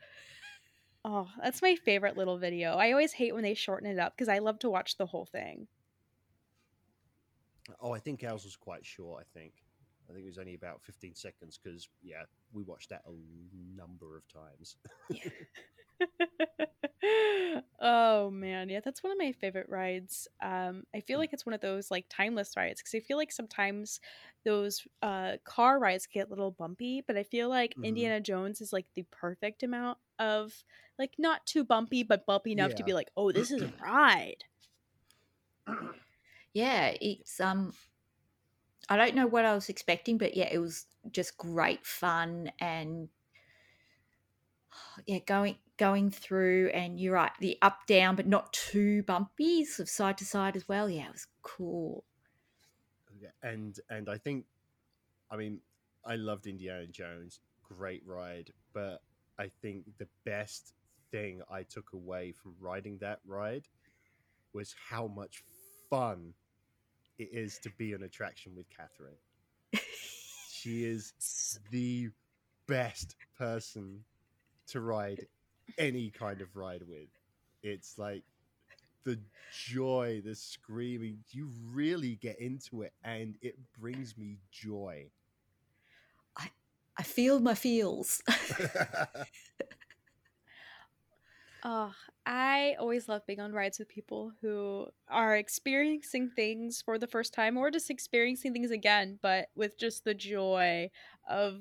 [1.05, 2.75] Oh, that's my favorite little video.
[2.77, 5.27] I always hate when they shorten it up because I love to watch the whole
[5.27, 5.66] thing.
[7.81, 9.21] Oh, I think ours was quite short.
[9.25, 9.53] I think.
[10.09, 13.12] I think it was only about 15 seconds because, yeah, we watched that a
[13.77, 14.77] number of times.
[17.81, 20.29] oh man, yeah, that's one of my favorite rides.
[20.43, 23.33] Um, I feel like it's one of those like timeless rides because I feel like
[23.33, 24.01] sometimes
[24.45, 27.85] those uh, car rides get a little bumpy, but I feel like Mhm.
[27.85, 30.65] Indiana Jones is like the perfect amount of
[30.99, 34.45] like not too bumpy, but bumpy enough to be like, oh, this is a ride.
[36.55, 37.73] yeah it's um
[38.88, 43.09] i don't know what i was expecting but yeah it was just great fun and
[45.07, 49.87] yeah going going through and you're right the up down but not too bumpy sort
[49.87, 50.88] of side to side as well.
[50.88, 52.05] Yeah it was cool.
[53.42, 54.45] And and I think,
[55.31, 55.59] I mean,
[56.05, 59.03] I loved Indiana Jones, great ride, but
[59.38, 60.75] I think the best
[61.11, 63.66] thing I took away from riding that ride
[64.53, 65.42] was how much
[65.90, 66.35] fun
[67.23, 69.17] it is to be an attraction with Catherine.
[70.51, 71.13] She is
[71.73, 72.11] the
[72.69, 74.05] best person
[74.69, 75.27] to ride
[75.77, 77.09] any kind of ride with.
[77.65, 78.23] It's like
[79.05, 79.19] the
[79.53, 81.19] joy, the screaming.
[81.31, 85.11] You really get into it, and it brings me joy.
[86.37, 86.51] I
[86.99, 88.23] i feel my feels
[91.64, 91.92] Oh,
[92.27, 97.33] I always love being on rides with people who are experiencing things for the first
[97.33, 100.90] time or just experiencing things again, but with just the joy
[101.29, 101.61] of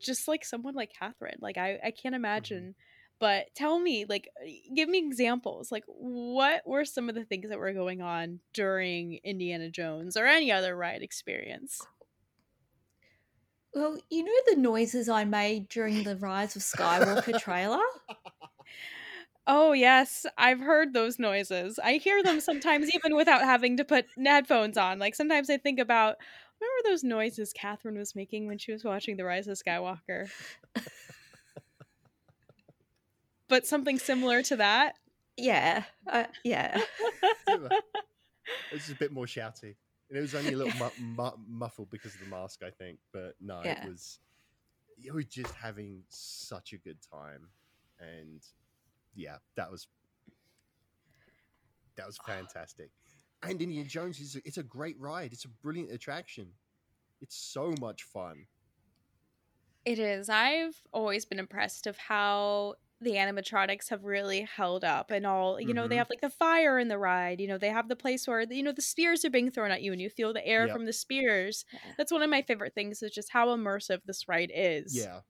[0.00, 1.38] just like someone like Catherine.
[1.40, 2.14] Like I, I can't mm-hmm.
[2.14, 2.74] imagine.
[3.20, 4.28] But tell me, like,
[4.74, 5.72] give me examples.
[5.72, 10.24] Like, what were some of the things that were going on during Indiana Jones or
[10.24, 11.84] any other ride experience?
[13.74, 17.78] well you know the noises i made during the rise of skywalker trailer
[19.50, 20.26] Oh, yes.
[20.36, 21.78] I've heard those noises.
[21.82, 24.98] I hear them sometimes even without having to put headphones on.
[24.98, 26.16] Like sometimes I think about
[26.60, 30.28] remember those noises Catherine was making when she was watching The Rise of Skywalker?
[33.48, 34.96] but something similar to that.
[35.36, 36.78] yeah uh, yeah
[38.72, 39.74] It's a bit more shouty.
[40.08, 42.98] And it was only a little mu- mu- muffled because of the mask, I think.
[43.12, 43.84] But no, Yeah.
[43.84, 44.18] it was.
[44.96, 47.48] You were just having such a good time,
[48.00, 48.40] and
[49.14, 49.88] yeah, that was
[51.96, 52.90] that was fantastic.
[53.42, 55.32] And Indiana Jones is a, it's a great ride.
[55.32, 56.52] It's a brilliant attraction.
[57.20, 58.46] It's so much fun.
[59.84, 60.28] It is.
[60.28, 65.72] I've always been impressed of how the animatronics have really held up and all you
[65.72, 65.98] know they Mhm.
[65.98, 68.60] have like the fire in the ride you know they have the place where you
[68.60, 70.72] know the spears are being thrown at you and you feel the air Yep.
[70.74, 71.64] from the spears
[71.96, 75.20] that's one of my favorite things is just how immersive this ride is Yeah.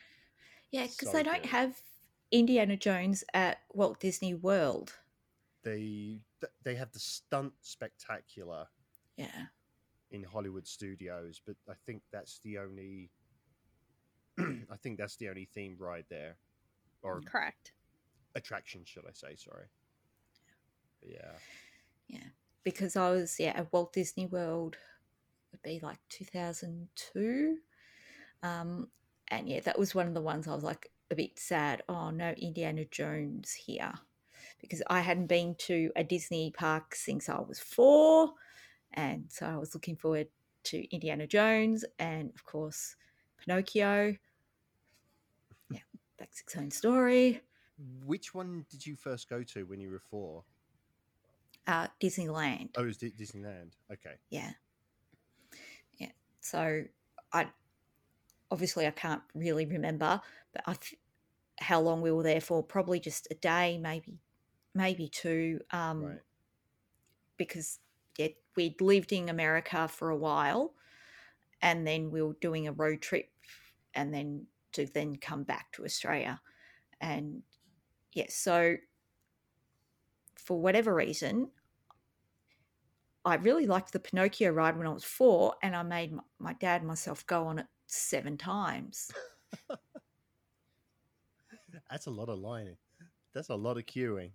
[0.72, 1.50] Yeah, because So they don't good.
[1.50, 1.76] have
[2.32, 4.94] Indiana Jones at Walt Disney World.
[5.62, 6.20] They
[6.64, 8.66] they have the stunt spectacular
[9.16, 9.46] Yeah.
[10.10, 13.10] In Hollywood studios, but I think that's the only.
[14.38, 16.36] I think that's the only theme ride there,
[17.02, 17.72] or correct
[18.34, 19.36] attraction, should I say?
[19.36, 19.66] Sorry.
[21.02, 21.32] Yeah.
[22.08, 22.28] yeah.
[22.64, 24.76] Because I was, yeah, at Walt Disney World,
[25.52, 27.56] would be like 2002.
[28.42, 28.88] Um,
[29.28, 31.82] and yeah, that was one of the ones I was like a bit sad.
[31.88, 33.92] Oh, no Indiana Jones here.
[34.60, 38.32] Because I hadn't been to a Disney park since I was four.
[38.94, 40.28] And so I was looking forward
[40.64, 42.96] to Indiana Jones and, of course,
[43.38, 44.16] Pinocchio.
[45.72, 45.80] Yeah,
[46.18, 47.40] that's its own story.
[48.04, 50.42] Which one did you first go to when you were four?
[51.66, 52.70] Uh, Disneyland.
[52.76, 53.70] Oh, it was Di- Disneyland.
[53.92, 54.14] Okay.
[54.30, 54.50] Yeah.
[55.98, 56.10] Yeah.
[56.40, 56.82] So
[57.32, 57.46] I
[58.50, 60.20] obviously I can't really remember,
[60.52, 60.98] but I th-
[61.60, 64.18] how long we were there for, probably just a day, maybe
[64.74, 65.60] maybe two.
[65.70, 66.18] Um Right.
[67.36, 67.78] because
[68.56, 70.74] we'd lived in America for a while
[71.62, 73.28] and then we were doing a road trip
[73.94, 76.40] and then to then come back to Australia.
[77.00, 77.42] And
[78.12, 78.76] yes, so
[80.36, 81.50] for whatever reason,
[83.24, 86.52] I really liked the Pinocchio ride when I was four, and I made my, my
[86.54, 89.10] dad and myself go on it seven times.
[91.90, 92.76] That's a lot of lining.
[93.34, 94.30] That's a lot of queuing.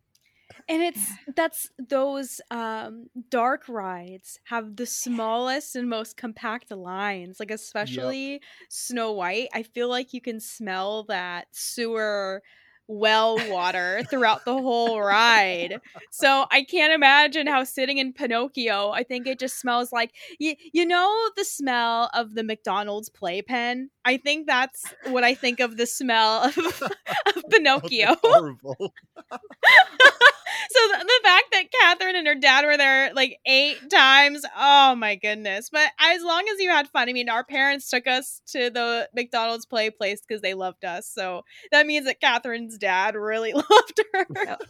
[0.67, 7.51] And it's that's those um dark rides have the smallest and most compact lines like
[7.51, 12.41] especially snow white i feel like you can smell that sewer
[12.87, 15.79] well water throughout the whole ride.
[16.11, 20.55] So i can't imagine how sitting in pinocchio i think it just smells like you,
[20.71, 23.89] you know the smell of the mcdonald's playpen?
[24.03, 26.57] I think that's what i think of the smell of,
[27.35, 28.15] of pinocchio.
[28.21, 28.93] horrible.
[30.71, 34.95] so the, the fact that Catherine and her dad were there like eight times, oh
[34.95, 35.69] my goodness.
[35.69, 39.09] But as long as you had fun, I mean, our parents took us to the
[39.15, 41.07] McDonald's play place because they loved us.
[41.07, 44.57] So that means that Catherine's dad really loved her.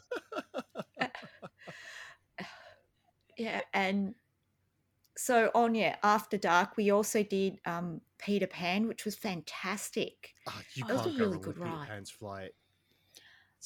[3.38, 4.16] Yeah, and
[5.18, 10.34] so on yeah, after dark, we also did um, Peter Pan, which was fantastic.
[10.48, 11.88] Ah, you That was a go really wrong good with Peter ride.
[11.88, 12.52] Pan's flight.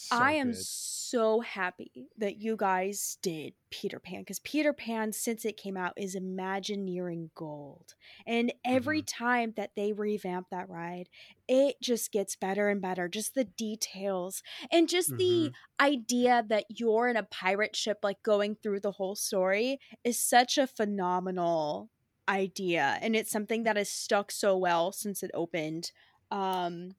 [0.02, 0.66] So I am good.
[0.66, 5.94] so happy that you guys did Peter Pan because Peter Pan, since it came out,
[5.98, 7.96] is Imagineering gold.
[8.26, 11.10] And every time that they revamp that ride,
[11.48, 13.10] it just gets better and better.
[13.10, 14.42] Just the details
[14.72, 19.16] and just the idea that you're in a pirate ship, like going through the whole
[19.16, 21.90] story, is such a phenomenal
[22.30, 22.98] idea.
[23.02, 25.92] And it's something that has stuck so well since it opened.
[26.32, 26.92] Um,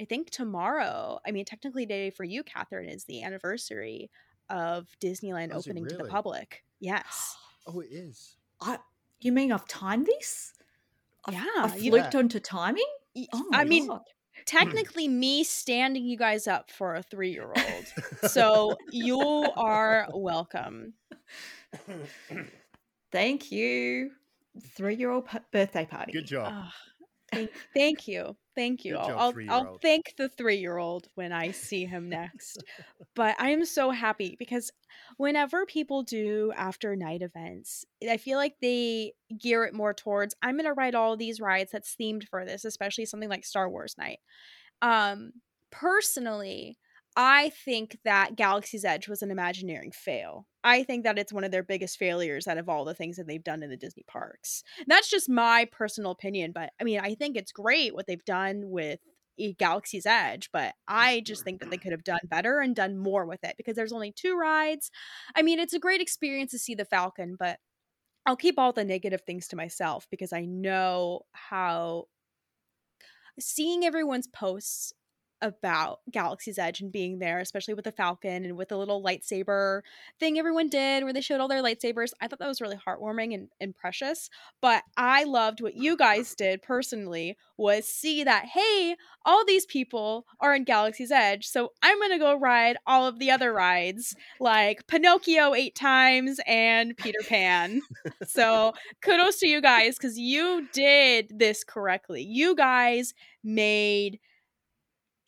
[0.00, 4.10] I think tomorrow, I mean, technically, today for you, Catherine, is the anniversary
[4.48, 6.64] of Disneyland Oh, is it opening to the public.
[6.80, 7.36] Yes.
[7.70, 8.36] Oh, it is.
[8.62, 8.78] I,
[9.20, 10.54] you mean I've timed this?
[11.26, 12.86] I've, Yeah, I've you- flipped onto timing.
[13.14, 13.90] Y- Oh I my mean,
[14.46, 18.30] technically, me standing you guys up for a three year old.
[18.30, 20.94] So you are welcome.
[23.12, 24.12] thank you.
[24.76, 26.12] Three-year-old p- birthday party.
[26.12, 26.52] Good job.
[26.56, 26.72] Ugh.
[27.32, 28.96] Thank, thank you, thank you.
[28.96, 32.64] I'll job, I'll, I'll thank the three-year-old when I see him next.
[33.14, 34.70] but I am so happy because
[35.16, 40.56] whenever people do after night events, I feel like they gear it more towards I'm
[40.56, 43.94] going to ride all these rides that's themed for this, especially something like Star Wars
[43.96, 44.18] night.
[44.82, 45.32] Um,
[45.70, 46.78] personally,
[47.20, 50.46] I think that Galaxy's Edge was an Imagineering fail.
[50.62, 53.26] I think that it's one of their biggest failures out of all the things that
[53.26, 54.62] they've done in the Disney parks.
[54.86, 58.62] That's just my personal opinion, but I mean, I think it's great what they've done
[58.66, 59.00] with
[59.58, 63.26] Galaxy's Edge, but I just think that they could have done better and done more
[63.26, 64.92] with it because there's only two rides.
[65.34, 67.58] I mean, it's a great experience to see the Falcon, but
[68.26, 72.04] I'll keep all the negative things to myself because I know how
[73.40, 74.92] seeing everyone's posts
[75.40, 79.82] about Galaxy's Edge and being there, especially with the Falcon and with the little lightsaber
[80.18, 82.12] thing everyone did where they showed all their lightsabers.
[82.20, 84.30] I thought that was really heartwarming and, and precious.
[84.60, 90.26] But I loved what you guys did personally was see that, hey, all these people
[90.40, 94.86] are in Galaxy's Edge, so I'm gonna go ride all of the other rides, like
[94.86, 97.80] Pinocchio eight times and Peter Pan.
[98.26, 98.72] so
[99.02, 102.22] kudos to you guys because you did this correctly.
[102.22, 103.14] You guys
[103.44, 104.18] made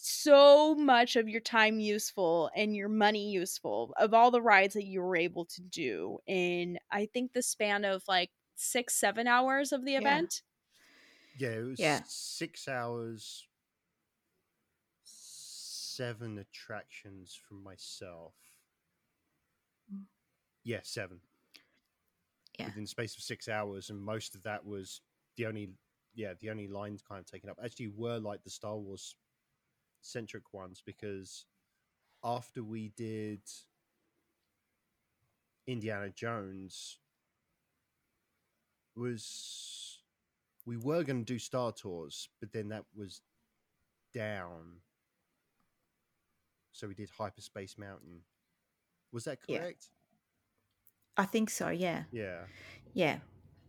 [0.02, 4.86] so much of your time useful and your money useful of all the rides that
[4.86, 9.72] you were able to do in I think the span of like six, seven hours
[9.72, 10.40] of the event.
[11.38, 12.00] Yeah, it was Yeah.
[12.06, 13.46] six hours,
[15.04, 18.34] seven attractions from myself.
[19.92, 20.04] Mm.
[20.64, 21.20] Yeah, seven.
[22.58, 22.66] Yeah.
[22.66, 25.02] Within the space of six hours, and most of that was
[25.36, 25.70] the only,
[26.14, 27.58] yeah, the only lines kind of taken up.
[27.62, 29.14] Actually, were like the Star Wars
[30.02, 31.46] centric ones because
[32.24, 33.40] after we did
[35.66, 36.98] Indiana Jones,
[38.96, 39.98] was
[40.66, 43.22] we were going to do Star Tours, but then that was
[44.12, 44.80] down.
[46.72, 48.20] So we did Hyperspace Mountain.
[49.12, 49.58] Was that Yeah.
[49.58, 49.88] correct?
[51.16, 52.04] I think so, yeah.
[52.12, 52.46] Yeah.
[52.94, 53.20] Yeah.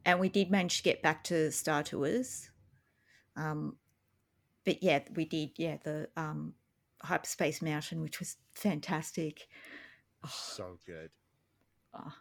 [0.05, 2.49] And we did manage to get back to Star Tours.
[3.36, 3.77] Um,
[4.66, 6.53] but yeah, we did, yeah, the um,
[7.01, 9.47] Hyperspace Mountain, which was fantastic.
[10.24, 11.09] Oh, So good.
[11.93, 12.14] oh,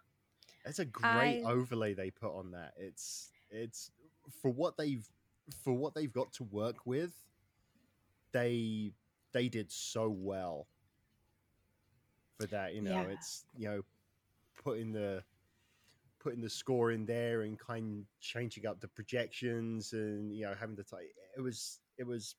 [0.65, 2.75] That's a great I- overlay they put on that.
[2.79, 3.91] It's it's
[4.43, 5.07] for what they've
[5.65, 7.13] for what they've got to work with.
[8.33, 8.93] They
[9.33, 10.67] they did so well
[12.39, 12.75] for that.
[12.75, 13.03] You know, Yeah.
[13.09, 13.83] it's you know
[14.63, 15.23] putting the
[16.21, 20.55] putting the score in there and kind of changing up the projections and you know
[20.59, 21.01] having the time.
[21.37, 22.35] It was it was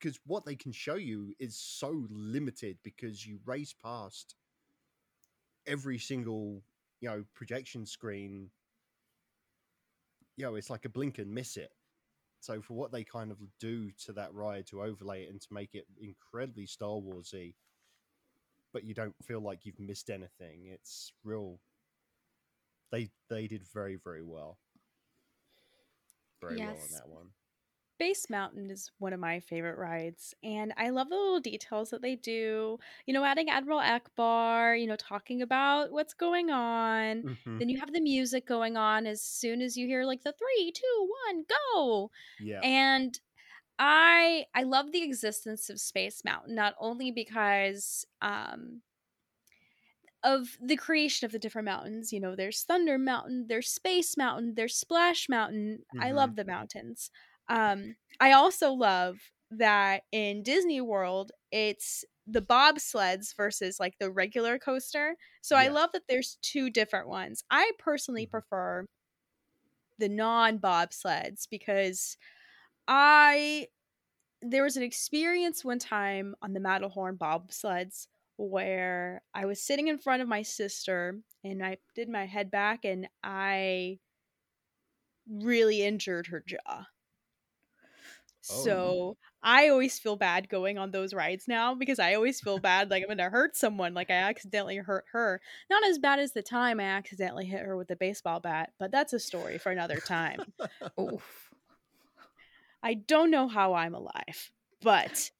[0.00, 4.36] because what they can show you is so limited because you race past
[5.66, 6.62] every single
[7.00, 8.50] you know projection screen.
[10.36, 11.72] You know it's like a blink and miss it.
[12.40, 15.48] So for what they kind of do to that ride to overlay it and to
[15.52, 17.54] make it incredibly star warsy
[18.72, 21.60] but you don't feel like you've missed anything it's real
[22.90, 24.58] they they did very very well.
[26.40, 27.28] Very well on that one
[27.98, 32.02] Space Mountain is one of my favorite rides, and I love the little details that
[32.02, 32.78] they do.
[33.06, 37.24] You know, adding Admiral Ackbar, you know, talking about what's going on.
[37.24, 37.60] Mhm.
[37.60, 40.72] Then you have the music going on as soon as you hear like the three,
[40.72, 42.10] two, one, go.
[42.38, 43.20] yeah and
[43.78, 48.82] i i love the existence of space mountain not only because um
[50.24, 54.54] of the creation of the different mountains you know there's thunder mountain there's space mountain
[54.54, 56.12] there's splash mountain i Mhm.
[56.12, 57.10] love the mountains
[57.48, 59.18] um i also love
[59.50, 65.90] that in disney world it's the bobsleds versus like the regular coaster so i love
[65.92, 68.26] that there's two different ones i personally Mhm.
[68.26, 68.86] prefer
[69.98, 72.16] the non bobsleds because
[72.88, 73.68] I
[74.42, 79.98] there was an experience one time on the Matterhorn bobsleds where I was sitting in
[79.98, 84.00] front of my sister and I did my head back and I
[85.28, 86.86] really injured her jaw.
[88.48, 89.00] Oh.
[89.02, 92.90] So I always feel bad going on those rides now because I always feel bad
[92.90, 95.40] like I'm gonna hurt someone, like I accidentally hurt her.
[95.70, 98.90] Not as bad as the time I accidentally hit her with a baseball bat, but
[98.90, 100.44] that's a story for another time.
[101.00, 101.50] oof.
[102.82, 105.30] I don't know how I'm alive, but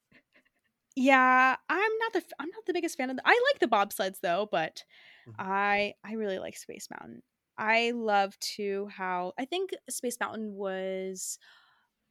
[0.94, 3.16] yeah, I'm not the I'm not the biggest fan of.
[3.16, 4.84] The, I like the bobsleds though, but
[5.26, 5.34] Mhm.
[5.38, 7.22] I I really like Space Mountain.
[7.59, 11.38] I love to how I think Space Mountain was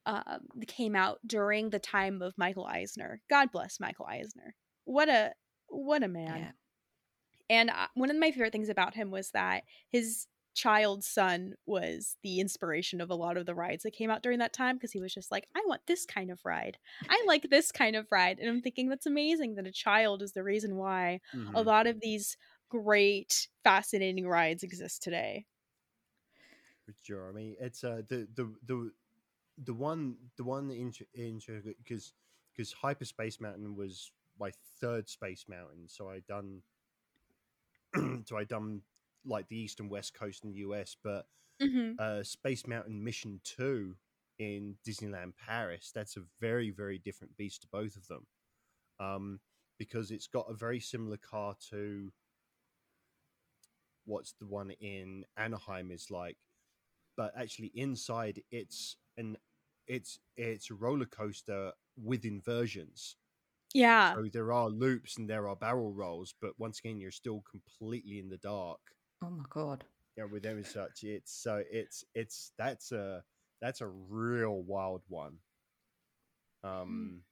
[0.05, 3.21] um came out during the time of Michael Eisner.
[3.29, 4.55] God bless Michael Eisner.
[4.85, 5.33] What a
[5.67, 6.37] what a man.
[6.37, 6.51] Yeah.
[7.49, 12.17] And uh, one of my favorite things about him was that his child's son was
[12.23, 14.91] the inspiration of a lot of the rides that came out during that time because
[14.91, 16.77] he was just like, I want this kind of ride.
[17.09, 18.39] I like this kind of ride.
[18.39, 21.51] And I'm thinking that's amazing that a child is the reason why Mhm.
[21.55, 22.37] a lot of these
[22.69, 25.45] great, fascinating rides exist today.
[27.03, 27.29] Sure.
[27.29, 28.91] I mean, it's uh, the the the
[29.63, 30.91] the one the one in
[31.83, 32.13] because
[32.55, 36.61] because Hyperspace Mountain was my third space mountain, so I done
[38.25, 38.81] so I done
[39.25, 41.25] like the east and west coast in the US, but
[41.61, 41.93] Mm-hmm.
[41.99, 43.95] uh, Space Mountain Mission Two
[44.39, 45.91] in Disneyland Paris.
[45.93, 48.25] That's a very very different beast to both of them,
[48.99, 49.39] um,
[49.77, 52.11] because it's got a very similar car to
[54.05, 56.37] what's the one in Anaheim is like,
[57.17, 59.37] but actually inside it's an
[59.95, 63.17] it's it's a roller coaster with inversions.
[63.73, 64.15] Yeah.
[64.15, 68.19] So there are loops and there are barrel rolls, but once again you're still completely
[68.19, 68.79] in the dark
[69.23, 69.83] Oh my god.
[70.17, 71.03] yeah, with them and such.
[71.03, 73.23] It's so it's it's that's a
[73.61, 75.37] that's a real wild one.
[76.63, 77.23] Um,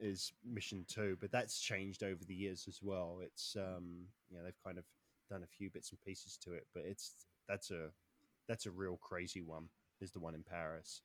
[0.00, 3.18] is Mission Two, but that's changed over the years as well.
[3.22, 4.84] It's um, you know, they've kind of
[5.28, 7.90] done a few bits and pieces to it, but it's that's a
[8.48, 9.68] that's a real crazy one.
[10.00, 11.02] Is the one in Paris,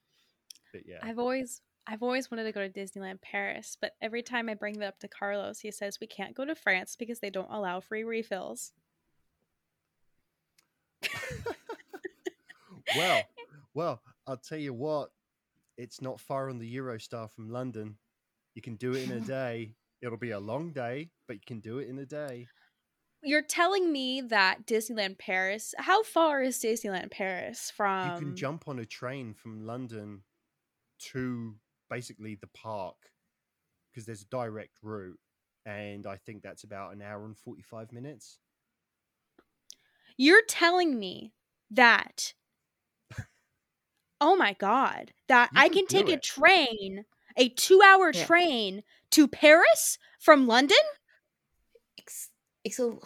[0.73, 4.49] but yeah, I've always I've always wanted to go to Disneyland Paris, but every time
[4.49, 7.29] I bring that up to Carlos, he says we can't go to France because they
[7.29, 8.71] don't allow free refills.
[12.95, 13.23] well,
[13.73, 15.11] well, I'll tell you what,
[15.77, 17.97] it's not far on the Eurostar from London.
[18.55, 19.75] You can do it in a day.
[20.01, 22.47] It'll be a long day, but you can do it in a day.
[23.25, 28.67] You're telling me that Disneyland Paris, how far is Disneyland Paris from you can jump
[28.67, 30.23] on a train from London
[31.11, 33.11] to basically the park
[33.91, 35.19] because there's a direct route,
[35.65, 38.39] and I think that's about an hour and forty-five minutes.
[40.17, 41.33] You're telling me
[41.69, 42.33] that
[44.19, 47.05] Oh my god, that You I can can take do a train,
[47.37, 48.13] a 2-hour Yeah.
[48.13, 50.77] train to Paris from London?
[51.97, 52.31] It's
[52.63, 52.97] it's a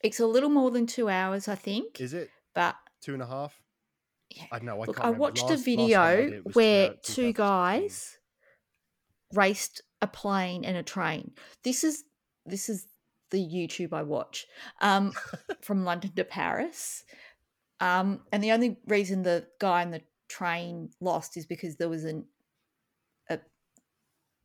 [0.00, 1.98] it's a little more than two hours, I think.
[1.98, 3.63] Is it but two and a half?
[4.34, 4.44] Yeah.
[4.52, 4.82] I know.
[4.82, 6.88] I Look, can't I watched Last- a last time I video did it was where
[7.02, 8.18] 2000 two guys
[9.32, 11.32] raced a plane and a train.
[11.62, 12.04] This is
[12.46, 12.86] this is
[13.30, 14.46] the YouTube I watch
[14.80, 15.12] um,
[15.62, 17.04] from London to Paris.
[17.80, 22.04] Um, and the only reason the guy in the train lost is because there was
[22.04, 22.26] an
[23.28, 23.40] a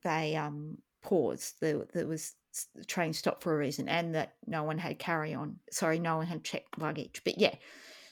[0.04, 1.56] they um paused.
[1.62, 2.34] There, there was
[2.76, 5.58] the train stopped for a reason, and that no one had carry on.
[5.72, 7.22] Sorry, no one had checked luggage.
[7.24, 7.56] But yeah,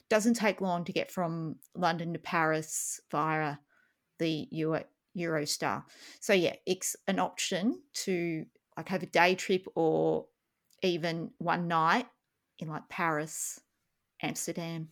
[0.09, 3.57] doesn't take long to get from London to Paris via
[4.19, 4.83] the Euro,
[5.15, 5.83] Eurostar.
[6.19, 8.45] So yeah, it's an option to
[8.75, 10.25] like have a day trip or
[10.81, 12.07] even one night
[12.59, 13.59] in like Paris,
[14.21, 14.89] Amsterdam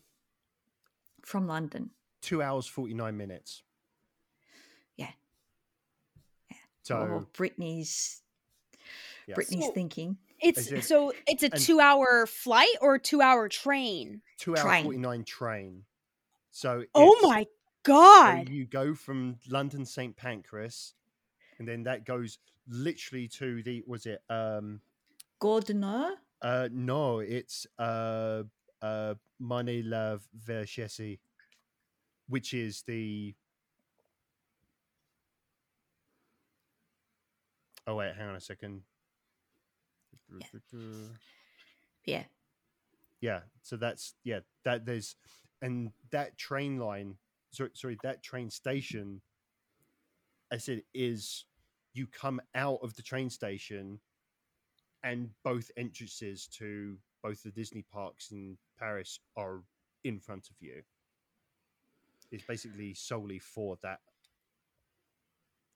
[1.24, 1.92] from London.
[2.22, 3.64] Two hours forty-nine minutes.
[4.98, 5.12] Yeah.
[6.50, 6.58] Yeah.
[6.84, 8.22] So or Brittany's
[9.28, 9.36] yes.
[9.36, 10.18] Brittany's So- thinking.
[10.46, 14.22] It's Is it- so it's a 2-hour flight or a 2-hour train?
[14.38, 14.84] two hour train.
[14.84, 15.84] forty-nine train.
[16.52, 17.50] So Oh it's- my So
[17.84, 18.50] god.
[18.50, 20.94] you go from London St Pancras,
[21.58, 22.38] and then that goes
[22.68, 24.82] literally to the was it um
[25.40, 26.18] Gare du Nord?
[26.42, 28.44] uh no it's uh
[28.82, 31.20] uh Money Love Verchesi,
[32.28, 33.34] which is the
[37.88, 38.82] oh wait hang on a second
[42.06, 42.24] Yeah.
[43.22, 43.40] yeah.
[43.62, 45.16] So that's yeah that there's
[45.62, 47.16] and that train line
[47.52, 49.22] sorry, sorry that train station
[50.52, 51.46] i said is
[51.94, 54.00] you come out of the train station
[55.02, 59.64] and both entrances to both the disney parks in paris are
[60.06, 60.84] in front of you.
[62.32, 64.00] It's basically solely for that.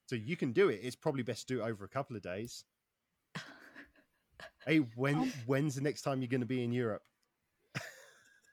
[0.06, 0.80] So you can do it.
[0.82, 2.64] It's probably best to do it over a couple of days
[4.70, 7.02] hey when Um, when's the next time you're going to be in europe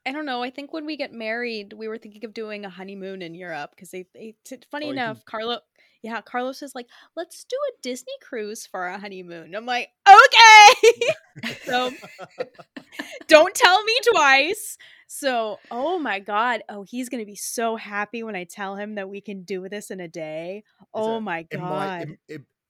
[0.09, 0.41] I don't know.
[0.41, 3.71] I think when we get married, we were thinking of doing a honeymoon in Europe
[3.75, 5.59] because they, they t- funny Oh, you can- enough, Carlo,
[6.01, 6.87] yeah, Carlos is like,
[7.17, 9.53] let's do a Disney cruise for our honeymoon.
[9.53, 11.55] I'm like, okay.
[11.65, 11.91] so
[13.27, 14.79] don't tell me twice.
[15.09, 19.09] So, oh my god, oh he's gonna be so happy when I tell him that
[19.09, 20.63] we can do this in a day.
[20.95, 22.17] Oh a- my god.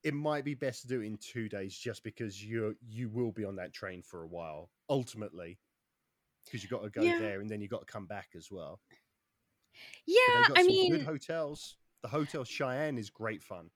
[0.07, 3.33] It, might be best to do it in two days just because you you will
[3.33, 5.59] be on that train for a while ultimately
[6.45, 7.19] because you got to go Yeah.
[7.19, 8.81] there and then you got to come back as well
[10.07, 13.71] yeah, I some mean, good hotels the hotel cheyenne is great fun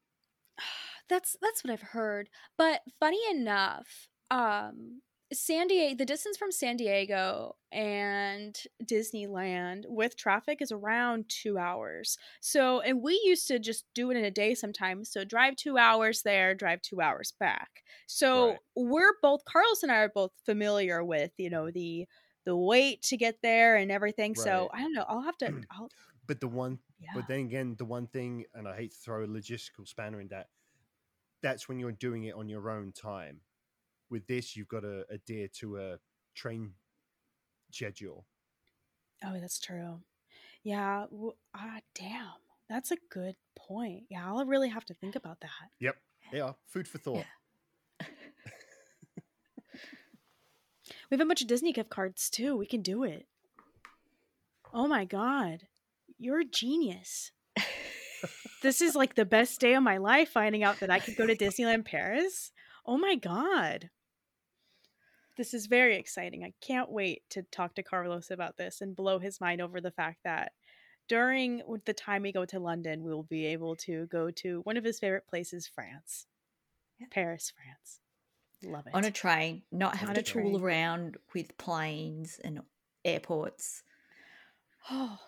[1.09, 2.28] that's that's what I've heard.
[2.57, 5.03] But funny enough, um,
[5.33, 12.18] San Diego, the distance from San Diego and Disneyland with traffic is around two hours.
[12.41, 15.11] So, and we used to just do it in a day sometimes.
[15.11, 17.85] So, drive two hours there, drive two hours back.
[18.07, 18.59] So, Right.
[18.74, 22.07] we're both, Carlos and I are both familiar with, you know, the
[22.47, 24.35] the wait to get there and everything.
[24.35, 25.05] So, I don't know.
[25.07, 25.91] I'll have to, I'll,
[26.26, 27.09] But the one yeah.
[27.14, 30.28] But then again, the one thing, and I hate to throw a logistical spanner in
[30.28, 30.49] that,
[31.43, 33.41] that's when you're doing it on your own time.
[34.11, 35.98] With this, you've got to adhere to a
[36.34, 36.72] train
[37.70, 38.26] schedule.
[39.24, 40.00] Oh, that's true.
[40.64, 41.06] Yeah.
[41.11, 42.32] w- Ah, damn.
[42.68, 44.04] That's a good point.
[44.11, 45.50] Yeah, I'll really have to think about that.
[45.78, 45.96] Yep.
[46.32, 46.52] Yeah.
[46.66, 47.24] Food for thought.
[51.11, 52.56] We have a bunch of Disney gift cards too.
[52.56, 53.26] We can do it.
[54.72, 55.66] Oh my god.
[56.18, 57.32] You're a genius.
[58.62, 61.26] This is like the best day of my life finding out that I could go
[61.26, 62.52] to Disneyland Paris.
[62.84, 63.88] Oh my god.
[65.41, 66.45] This is very exciting.
[66.45, 69.91] I can't wait to talk to Carlos about this and blow his mind over the
[69.91, 70.53] fact that
[71.09, 74.76] during the time we go to London, we will be able to go to one
[74.76, 76.26] of his favorite places, France.
[76.99, 77.07] Yeah.
[77.11, 78.01] Paris, France.
[78.70, 78.95] Love it.
[78.95, 80.62] on a train, not have On to tool train.
[80.62, 82.61] around with planes and
[83.03, 83.82] airports.
[84.91, 85.18] Oh,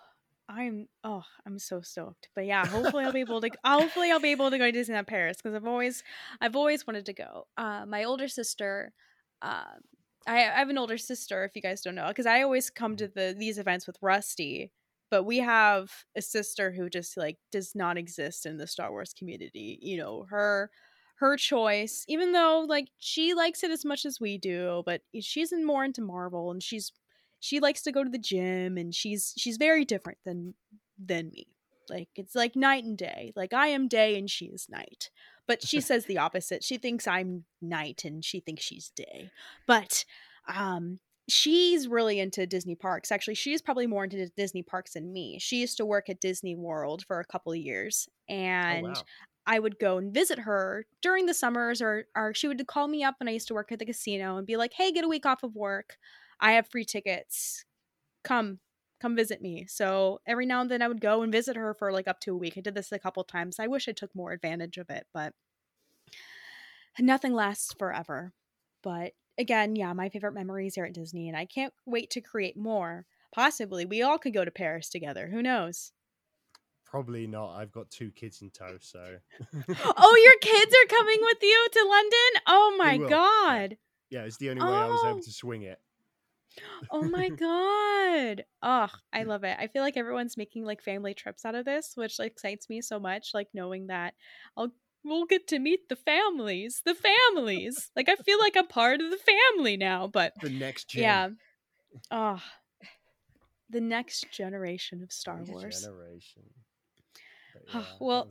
[0.47, 2.29] I'm oh, I'm so stoked.
[2.35, 5.07] But yeah, hopefully I'll be able to hopefully I'll be able to go to Disneyland
[5.07, 6.05] Paris because I've always
[6.39, 7.47] I've always wanted to go.
[7.57, 8.93] Uh my older sister
[9.41, 9.81] um
[10.27, 12.93] I, I have an older sister if you guys don't know because I always come
[12.93, 13.07] mm-hmm.
[13.07, 14.73] to the these events with Rusty,
[15.11, 19.15] but we have a sister who just like does not exist in the Star Wars
[19.17, 19.79] community.
[19.83, 20.71] You know, her
[21.17, 25.53] her choice, even though like she likes it as much as we do, but she's
[25.53, 26.93] in more into Marvel and she's
[27.41, 30.55] she likes to go to the gym and she's she's very different than
[30.99, 31.47] than me.
[31.91, 33.33] Like it's like night and day.
[33.37, 35.11] Like i am day and she is night
[35.47, 39.31] but she says the opposite she thinks i'm night and she thinks she's day
[39.67, 40.05] but
[40.53, 45.39] um she's really into disney parks actually she's probably more into disney parks than me
[45.39, 49.03] she used to work at disney world for a couple of years and oh, wow.
[49.47, 53.03] I would go and visit her during the summers, or or she would call me
[53.03, 55.09] up when I used to work at the casino and be like, "Hey, get a
[55.09, 55.97] week off of work.
[56.41, 57.65] I have free tickets.
[58.25, 58.61] Come,
[59.03, 61.93] come visit me." So every now and then I would go and visit her for
[61.93, 62.55] like up to a week.
[62.57, 63.59] I did this a couple times.
[63.59, 65.35] I wish I took more advantage of it, but
[66.99, 68.33] nothing lasts forever.
[68.83, 72.57] But again, yeah, my favorite memories are at Disney, and I can't wait to create
[72.57, 73.07] more.
[73.35, 75.29] Possibly, we all could go to Paris together.
[75.29, 75.93] Who knows?
[76.85, 77.55] Probably not.
[77.57, 79.03] I've got two kids in tow, so.
[79.97, 82.43] oh, your kids are coming with you to London?
[82.47, 83.09] Oh my will, yeah.
[83.09, 83.77] god.
[84.11, 85.09] yeah, it's the only way I was Oh.
[85.11, 85.81] able to swing it.
[86.91, 88.45] Oh my god.
[88.63, 89.27] Oh, I mm.
[89.27, 89.57] love it.
[89.59, 92.81] I feel like everyone's making like family trips out of this, which like, excites me
[92.81, 94.15] so much like knowing that
[94.57, 94.73] I'll
[95.05, 96.83] we'll get to meet the families.
[96.85, 97.91] The families.
[97.97, 101.03] like I feel like I'm part of the family now, but The next gen.
[101.03, 101.29] yeah.
[102.11, 102.43] Oh.
[103.71, 105.81] The next generation of Star Next Wars.
[105.81, 106.43] Generation.
[107.55, 108.29] But Oh, well,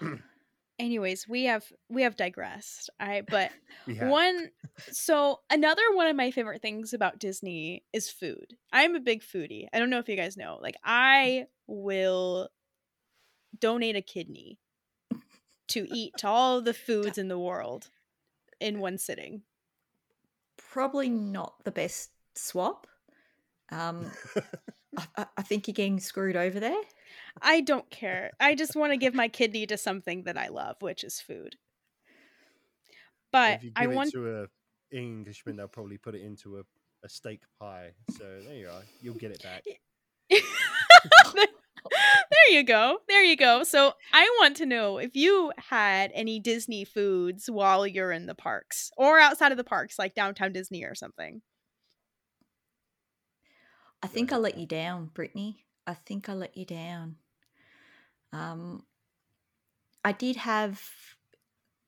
[0.78, 2.90] anyways, we have we have digressed.
[3.00, 3.50] I but
[3.86, 4.08] we have.
[4.08, 4.50] One
[4.90, 8.54] so another one of my favorite things about Disney is food.
[8.72, 9.68] I'm a big foodie.
[9.72, 10.58] I don't know if you guys know.
[10.60, 12.48] Like I will
[13.60, 14.58] donate a kidney
[15.68, 17.90] to eat to all the foods in the world
[18.60, 19.42] in one sitting.
[20.56, 22.86] Probably not the best swap.
[23.70, 24.10] Um,
[24.96, 26.80] I, I- I think you're getting screwed over there.
[27.42, 28.30] I don't care.
[28.40, 31.56] I just want to give my kidney to something that I love, which is food.
[33.32, 34.46] But if you I want it to a
[34.96, 36.62] Englishman, they'll probably put it into a,
[37.04, 37.90] a steak pie.
[38.16, 38.82] So there you are.
[39.02, 39.64] You'll get it back.
[40.30, 40.40] there
[42.50, 42.98] you go.
[43.08, 43.64] There you go.
[43.64, 48.34] So I want to know if you had any Disney foods while you're in the
[48.34, 51.42] parks or outside of the parks, like downtown Disney or something.
[54.02, 55.64] I think I ahead, let you down, Brittany.
[55.86, 57.16] I think I let you down.
[58.34, 58.82] Um,
[60.04, 60.82] I did have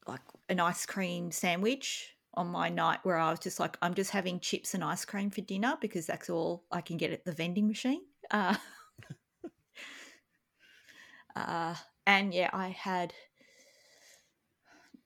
[0.07, 4.11] like an ice cream sandwich on my night where I was just like, I'm just
[4.11, 7.33] having chips and ice cream for dinner because that's all I can get at the
[7.33, 8.03] vending machine.
[8.31, 8.55] Uh,
[11.37, 11.75] uh,
[12.07, 13.13] and yeah, I had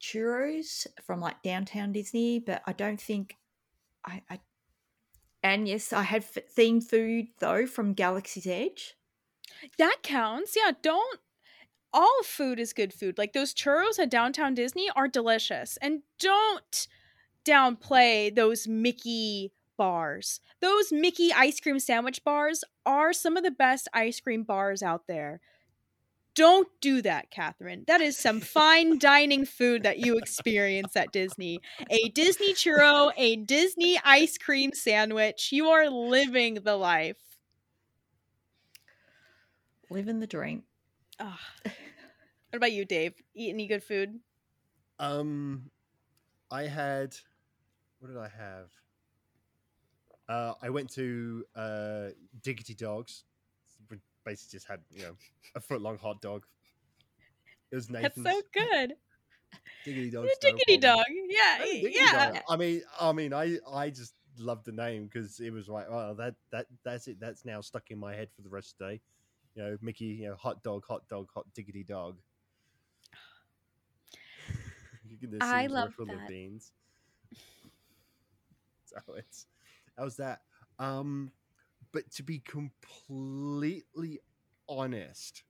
[0.00, 3.36] churros from like downtown Disney, but I don't think
[4.04, 4.40] I, I
[5.42, 8.94] and yes, I had themed food though from Galaxy's Edge.
[9.78, 10.56] That counts.
[10.56, 11.20] Yeah, don't
[11.92, 13.18] all food is good food.
[13.18, 15.76] Like those churros at downtown Disney are delicious.
[15.82, 16.86] And don't
[17.44, 20.40] downplay those Mickey bars.
[20.60, 25.06] Those Mickey ice cream sandwich bars are some of the best ice cream bars out
[25.06, 25.40] there.
[26.34, 27.84] Don't do that, Catherine.
[27.86, 31.60] That is some fine dining food that you experience at Disney.
[31.90, 35.50] A Disney churro, a Disney ice cream sandwich.
[35.50, 37.16] You are living the life.
[39.90, 40.62] Living the dream.
[41.22, 43.14] What about you, Dave?
[43.34, 44.18] Eat any good food?
[44.98, 45.70] Um,
[46.50, 47.14] I had.
[47.98, 48.70] What did I have?
[50.28, 52.08] Uh, I went to uh,
[52.42, 53.24] Diggity Dogs.
[53.90, 55.16] We basically just had you know
[55.54, 56.44] a foot long hot dog.
[57.70, 58.94] It was That's so good.
[59.84, 60.30] Diggity Dogs.
[60.40, 61.04] Diggity dog.
[61.28, 62.32] Yeah, Diggity yeah.
[62.32, 62.42] Dog.
[62.48, 66.14] I mean, I mean, I I just loved the name because it was like, oh,
[66.14, 67.18] that that that's it.
[67.20, 69.00] That's now stuck in my head for the rest of the day.
[69.54, 72.18] You know, Mickey, you know, hot dog, hot dog, hot diggity dog.
[75.04, 76.26] You can just I love full of that.
[76.26, 76.72] beans.
[78.84, 79.46] So it's
[79.96, 80.40] that was that.
[80.78, 81.32] Um,
[81.92, 84.20] but to be completely
[84.68, 85.44] honest,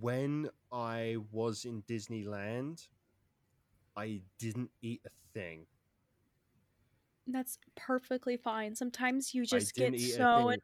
[0.00, 2.88] when I was in Disneyland,
[3.96, 5.66] I didn't eat a thing.
[7.26, 8.74] That's perfectly fine.
[8.74, 10.60] Sometimes you just get so thing.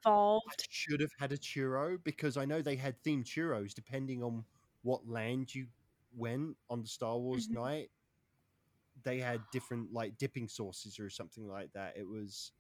[0.48, 0.68] I involved.
[0.70, 4.44] should have had a churro because I know they had themed churros depending on
[4.82, 5.68] what land you
[6.16, 7.54] went on the Star Wars Mhm.
[7.54, 7.90] night.
[9.04, 11.96] They had different like dipping sauces or something like that.
[11.96, 12.52] It was,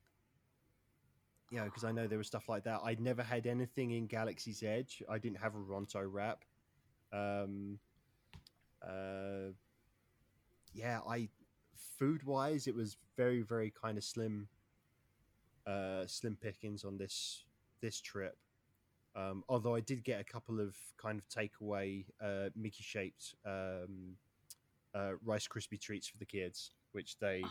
[1.50, 2.80] you know, because I know there was stuff like that.
[2.84, 5.02] I'd never had anything in Galaxy's Edge.
[5.08, 6.44] I didn't have a Ronto wrap.
[7.12, 7.78] Um,
[8.82, 9.52] uh,
[10.74, 11.28] yeah, I
[11.98, 14.48] food wise, it was very very kind of slim
[15.66, 17.44] uh, slim pickings on this
[17.80, 18.36] this trip.
[19.16, 24.16] Um, although I did get a couple of kind of takeaway uh, Mickey shaped um,
[24.94, 27.42] uh, Rice Krispie treats for the kids, which they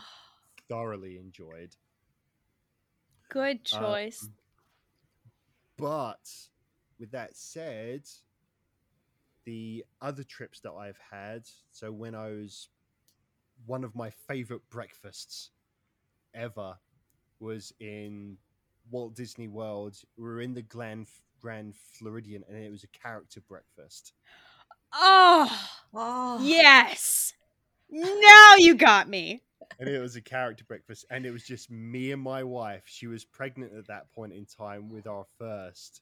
[0.68, 1.76] thoroughly enjoyed.
[3.28, 4.28] Good Um, choice.
[5.76, 6.30] but
[6.98, 8.08] with that said,
[9.44, 12.68] the other trips that I've had, so when I was
[13.66, 15.50] one of my favorite breakfasts
[16.34, 16.76] ever
[17.40, 18.36] was in
[18.90, 19.96] Walt Disney World.
[20.16, 21.06] We were in the Grand
[21.40, 24.12] Grand Floridian, and it was a character breakfast.
[24.92, 27.32] oh, Oh, yes.
[27.90, 29.42] Now you got me.
[29.80, 33.06] and it was a character breakfast and it was just me and my wife she
[33.06, 36.00] was pregnant at that point in time with our first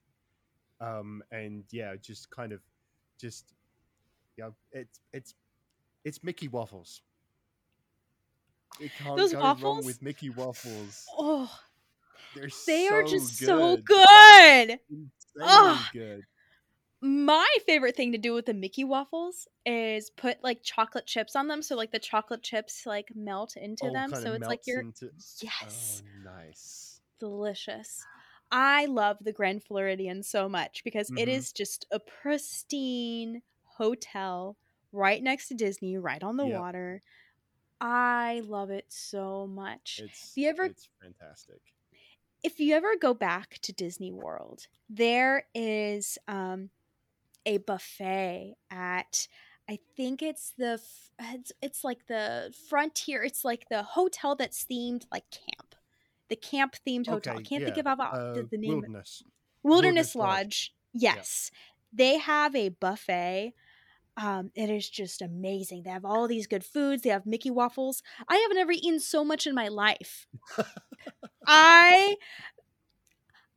[0.81, 2.61] um and yeah just kind of
[3.19, 3.53] just
[4.37, 5.35] yeah it's it's
[6.05, 7.03] it's mickey waffles
[8.81, 9.87] it can't Those go wrong waffles?
[9.87, 11.51] with mickey waffles Oh,
[12.35, 13.47] they're they so are just good.
[13.47, 14.79] so good.
[15.39, 16.23] Insanely good
[17.03, 21.47] My favorite thing to do with the Mickey waffles is put like chocolate chips on
[21.47, 24.81] them, so like the chocolate chips like melt into Oh, them, so it's like you're
[24.81, 25.11] into-
[25.41, 28.05] yes, oh nice delicious.
[28.51, 31.33] I love the Grand Floridian so much because it Mhm.
[31.33, 34.57] is just a pristine hotel
[34.93, 36.59] right next to Disney, right on the Yep.
[36.61, 37.03] water.
[37.81, 40.01] I love it so much.
[40.03, 41.61] it's you ever- it's fantastic
[42.43, 46.71] if you ever go back to Disney World, there is um,
[47.45, 49.27] a buffet at
[49.69, 50.81] I think it's the
[51.19, 53.25] it's, it's like the frontier.
[53.25, 55.75] It's like the hotel that's themed like camp,
[56.29, 57.37] the camp themed hotel.
[57.39, 58.71] I can't think of uh, the, the name.
[58.71, 59.23] wilderness
[59.63, 60.29] Wilderness, Wilderness Lodge.
[60.37, 60.75] Lodge.
[60.93, 61.51] Yes,
[61.93, 63.55] they have a buffet.
[64.17, 65.83] Um, it is just amazing.
[65.83, 67.03] They have all these good foods.
[67.03, 68.03] They have Mickey waffles.
[68.29, 70.27] I have never eaten so much in my life.
[71.47, 72.17] I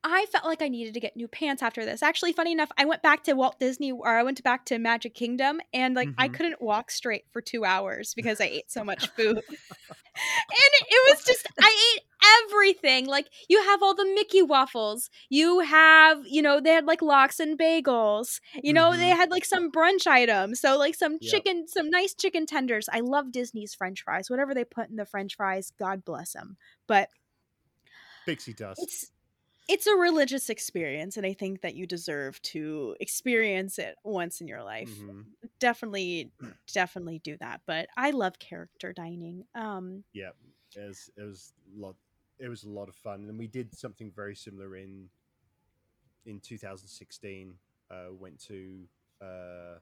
[0.04, 2.02] I felt like I needed to get new pants after this.
[2.02, 5.14] Actually, funny enough, I went back to Walt Disney or I went back to Magic
[5.14, 6.30] Kingdom and like I Mhm.
[6.30, 9.42] couldn't walk straight for 2 hours because I ate so much food.
[10.52, 12.04] and it was just I ate
[12.52, 13.06] everything.
[13.08, 15.10] Like you have all the Mickey waffles.
[15.30, 18.40] You have, you know, they had like lox and bagels.
[18.64, 20.60] You know, they had like some brunch items.
[20.60, 21.44] So like some Yep.
[21.44, 22.90] chicken, some nice chicken tenders.
[22.92, 24.30] I love Disney's french fries.
[24.30, 26.58] Whatever they put in the french fries, God bless them.
[26.88, 27.10] But
[28.26, 29.12] pixie dust
[29.70, 34.48] it's a religious experience and i think that you deserve to experience it once in
[34.48, 34.90] your life.
[34.90, 35.26] Mhm.
[35.60, 36.32] definitely
[36.74, 40.32] definitely do that but i love character dining um yeah
[40.76, 41.96] it was, it was a lot
[42.40, 45.10] it was a lot of fun and we did something very similar in
[46.26, 47.54] in 2016
[47.92, 48.88] uh went to
[49.22, 49.78] uh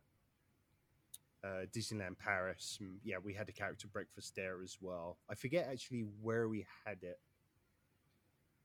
[1.43, 5.17] uh disneyland paris and yeah we had a character breakfast there as well.
[5.29, 7.19] I forget actually where we had it.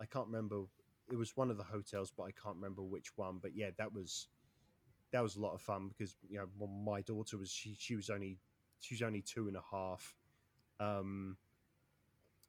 [0.01, 0.63] I can't remember
[1.11, 3.93] it was one of the hotels but i can't remember which one but yeah that
[3.93, 4.29] was
[5.13, 7.97] that was a lot of fun because you know when my daughter was she she
[7.97, 8.39] was only
[8.81, 10.15] she was only two and a half
[10.81, 11.37] um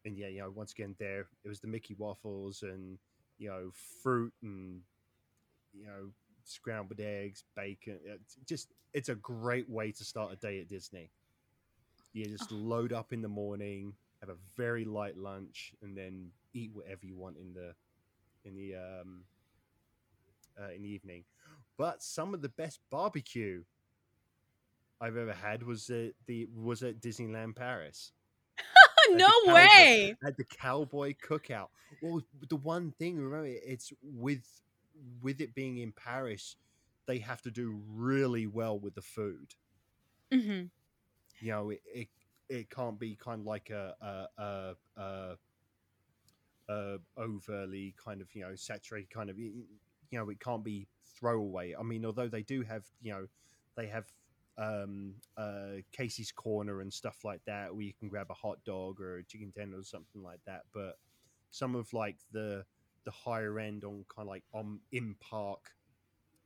[0.05, 2.97] and yeah, you know, once again, there it was the Mickey waffles and
[3.37, 4.81] you know fruit and
[5.73, 6.11] you know
[6.43, 7.99] scrambled eggs, bacon.
[8.05, 11.11] It's just it's a great way to start a day at Disney.
[12.13, 12.55] You just Oh.
[12.55, 17.15] load up in the morning, have a very light lunch, and then eat whatever you
[17.15, 17.73] want in the
[18.45, 19.23] in the um,
[20.61, 21.23] uh, in the evening.
[21.77, 23.63] But some of the best barbecue
[25.01, 28.11] I've ever had was at the was at Disneyland Paris
[29.11, 30.15] no cowboy- way.
[30.25, 31.67] at the cowboy cookout.
[32.01, 34.45] Well, the one thing remember, it's with
[35.21, 36.55] with it being in Paris,
[37.07, 39.55] they have to do really well with the food.
[40.31, 40.63] hmm
[41.39, 42.07] You know, it it,
[42.49, 45.35] it can't be kind of like a a, a, a
[46.69, 49.65] a overly kind of you know saturated kind of you
[50.11, 50.87] know it can't be
[51.17, 51.75] throwaway.
[51.77, 53.27] I mean, although they do have you know
[53.75, 54.11] they have
[54.57, 59.01] um uh Casey's corner and stuff like that where you can grab a hot dog
[59.01, 60.99] or a chicken tender or something like that but
[61.49, 62.63] some of like the
[63.03, 65.71] the higher end on kind of like on in park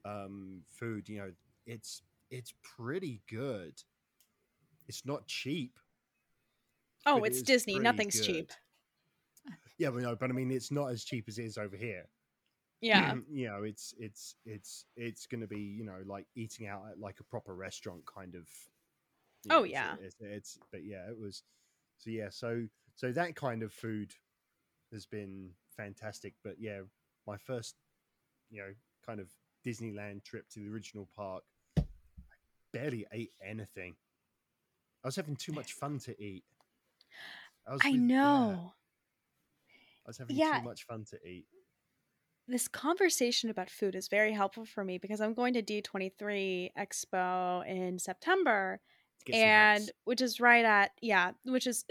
[0.06, 1.34] um food you know
[1.66, 2.02] it's
[2.32, 3.74] it's pretty good
[4.88, 5.78] it's not cheap
[7.06, 7.80] Oh, it it's Disney.
[7.80, 8.52] Nothing's cheap.
[9.78, 12.06] yeah but no but i mean it's not as cheap as it is over here
[12.82, 13.16] Yeah.
[13.32, 17.00] you know it's it's it's it's going to be you know like eating out at
[17.00, 18.48] like a proper restaurant kind of
[19.46, 19.96] you Oh, yeah.
[20.02, 21.44] it's, it's but yeah it was
[21.98, 22.64] so yeah so
[22.96, 24.12] so that kind of food
[24.92, 26.80] has been fantastic but yeah
[27.26, 27.76] my first
[28.50, 28.74] you know
[29.06, 29.30] kind of
[29.66, 31.44] disneyland trip to the original park
[31.78, 31.84] I
[32.74, 33.96] barely ate anything
[35.04, 36.44] i was having too much fun to eat
[37.70, 38.74] was I with- yeah, know.
[40.08, 40.60] I was having Yeah.
[40.60, 41.46] too much fun to eat
[42.48, 47.66] This conversation about food is very helpful for me because I'm going to D23 Expo
[47.68, 48.80] in September
[49.34, 51.84] and which is right at yeah which is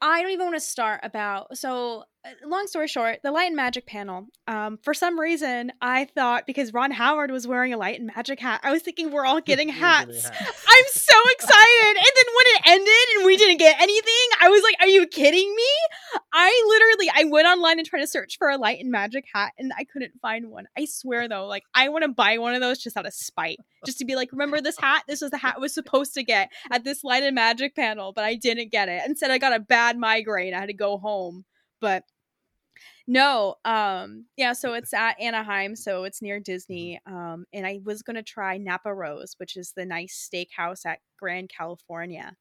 [0.00, 2.04] i don't even want to start about so
[2.44, 6.72] long story short the light and magic panel um for some reason i thought because
[6.72, 9.68] ron howard was wearing a light and magic hat i was thinking we're all getting
[9.68, 10.66] hats hats.
[10.68, 14.62] i'm so excited and then when it ended and we didn't get anything i was
[14.62, 18.48] like are you kidding me i literally i went online and tried to search for
[18.48, 21.88] a light and magic hat and i couldn't find one i swear though like i
[21.88, 24.60] want to buy one of those just out of spite just to be like, remember
[24.60, 25.04] this hat?
[25.06, 28.12] This was the hat I was supposed to get at this light and magic panel,
[28.12, 29.02] but I didn't get it.
[29.06, 30.54] Instead, I got a bad migraine.
[30.54, 31.44] I had to go home.
[31.80, 32.04] But
[33.08, 37.00] no, um, yeah, so it's at Anaheim, so it's near Disney.
[37.06, 41.48] Um, and I was gonna try Napa Rose, which is the nice steakhouse at Grand
[41.48, 42.36] California.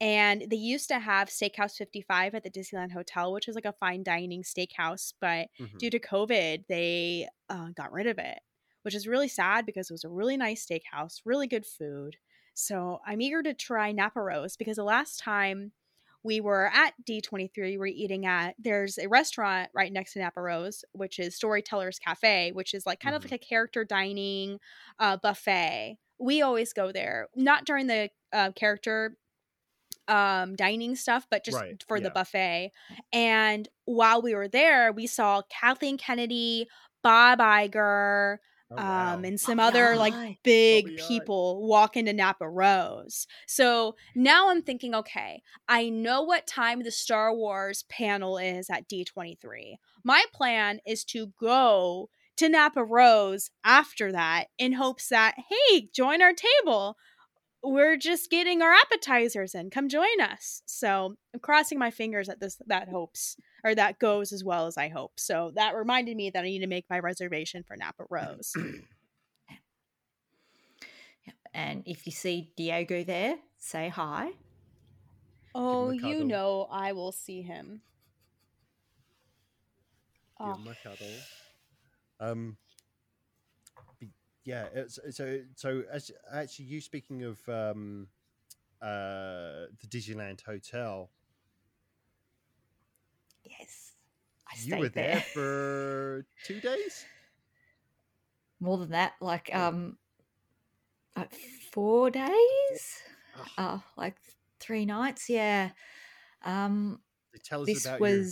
[0.00, 3.72] And they used to have Steakhouse 55 at the Disneyland Hotel, which is like a
[3.74, 5.80] fine dining steakhouse, but Mhm.
[5.80, 8.40] due to COVID, they uh, got rid of it,
[8.82, 12.16] which is really sad because it was a really nice steakhouse, really good food.
[12.54, 15.72] So I'm eager to try Napa Rose because the last time
[16.24, 20.40] we were at D23, we were eating at, there's a restaurant right next to Napa
[20.40, 23.30] Rose, which is Storytellers Cafe, which is like kind of Mhm.
[23.30, 24.58] like a character dining
[24.98, 25.98] uh, buffet.
[26.18, 29.16] We always go there, not during the uh, character
[30.08, 32.72] um dining stuff but just Right, for the buffet
[33.12, 36.68] and while we were there we saw kathleen kennedy
[37.02, 38.38] bob Iger,
[38.76, 39.14] Oh, wow.
[39.14, 41.08] um and some Bobby other like big Bob Iger.
[41.08, 46.90] people walk into napa rose so now i'm thinking okay i know what time the
[46.90, 54.10] star wars panel is at d23 my plan is to go to napa rose after
[54.12, 56.96] that in hopes that hey join our table
[57.64, 59.70] we're just getting our appetizers in.
[59.70, 60.62] Come join us.
[60.66, 64.76] So I'm crossing my fingers that this that hopes or that goes as well as
[64.76, 65.12] I hope.
[65.18, 68.52] So that reminded me that I need to make my reservation for Napa Rose.
[71.56, 74.32] And if you see Diego there, say hi.
[75.54, 77.80] oh, you know I will see him.
[80.40, 81.06] Give Oh, him a cuddle.
[82.18, 82.56] Um,
[84.44, 84.66] yeah.
[85.10, 88.08] So, so as actually, you speaking of um,
[88.82, 91.10] uh, the Disneyland Hotel,
[93.44, 93.92] Yes.
[94.48, 95.20] I you were stayed there there.
[95.20, 97.04] for two days.
[98.60, 99.98] More than that, like um
[101.16, 101.34] like
[101.72, 103.02] four days?
[103.58, 104.16] Oh, like
[104.60, 105.70] three nights, yeah.
[106.44, 107.00] Um
[107.44, 108.24] Tell us this about your,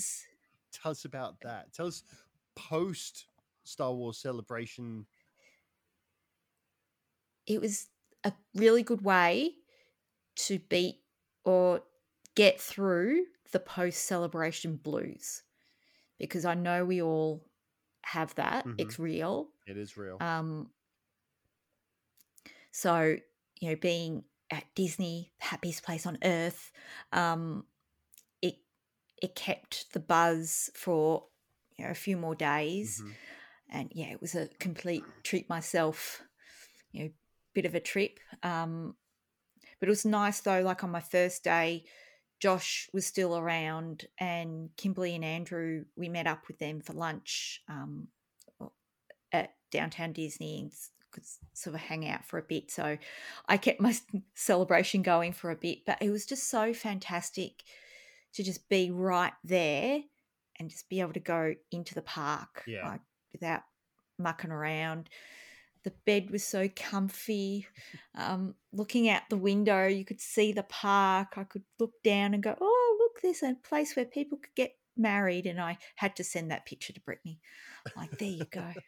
[0.72, 1.72] tell us about that.
[1.72, 2.04] Tell us
[2.54, 3.26] post
[3.64, 5.06] Star Wars celebration.
[7.46, 7.88] It was
[8.24, 9.54] a really good way
[10.36, 11.00] to beat
[11.44, 11.82] or
[12.34, 15.42] get through the post celebration blues
[16.18, 17.44] because I know we all
[18.04, 18.64] have that.
[18.66, 18.76] Mhm.
[18.78, 19.50] It's real.
[19.66, 20.18] It is real.
[20.22, 20.70] Um,
[22.70, 23.16] so,
[23.60, 26.72] you know, being at Disney, the happiest place on earth,
[27.12, 27.66] um,
[28.42, 28.56] it
[29.22, 31.26] it kept the buzz for
[31.76, 33.02] you know a few more days.
[33.02, 33.14] Mhm.
[33.74, 36.22] and yeah, it was a complete treat myself.
[36.92, 37.10] You know,
[37.54, 38.18] bit of a trip.
[38.42, 38.94] Um,
[39.80, 40.62] but it was nice though.
[40.62, 41.84] Like on my first day,
[42.40, 47.60] Josh was still around, and Kimberly and Andrew, we met up with them for lunch
[47.68, 48.08] um,
[49.32, 50.72] at downtown Disney and
[51.12, 52.70] could sort of hang out for a bit.
[52.70, 52.96] So
[53.48, 53.94] I kept my
[54.34, 57.62] celebration going for a bit, but it was just so fantastic
[58.34, 60.00] to just be right there
[60.58, 62.88] and just be able to go into the park Yeah.
[62.88, 63.00] like
[63.32, 63.62] without
[64.18, 65.08] mucking around.
[65.84, 67.66] The bed was so comfy.
[68.14, 71.34] Um, looking out the window, you could see the park.
[71.36, 73.20] I could look down and go, "Oh, look!
[73.22, 76.92] There's a place where people could get married." And I had to send that picture
[76.92, 77.40] to Brittany.
[77.96, 78.72] Like, there you go.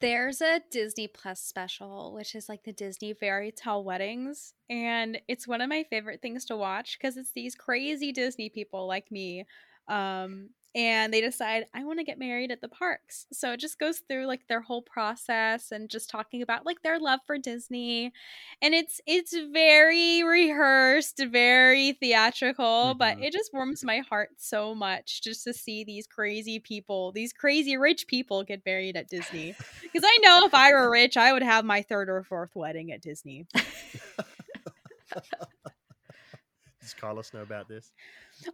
[0.00, 4.52] There's a Disney Plus special, which is like the Disney fairy tale weddings.
[4.68, 8.86] And it's one of my favorite things to watch because it's these crazy Disney people
[8.86, 9.46] like me.
[9.88, 13.26] Um, and they decide, I want to get married at the parks.
[13.32, 17.00] So it just goes through like their whole process and just talking about like their
[17.00, 18.12] love for Disney.
[18.60, 23.24] And it's it's very rehearsed, very theatrical, but Mhm.
[23.24, 27.78] it just warms my heart so much just to see these crazy people, these crazy
[27.78, 29.54] rich people get married at Disney.
[29.80, 32.92] Because I know if I were rich, I would have my third or fourth wedding
[32.92, 33.46] at Disney.
[36.86, 37.90] Does Carlos know about this?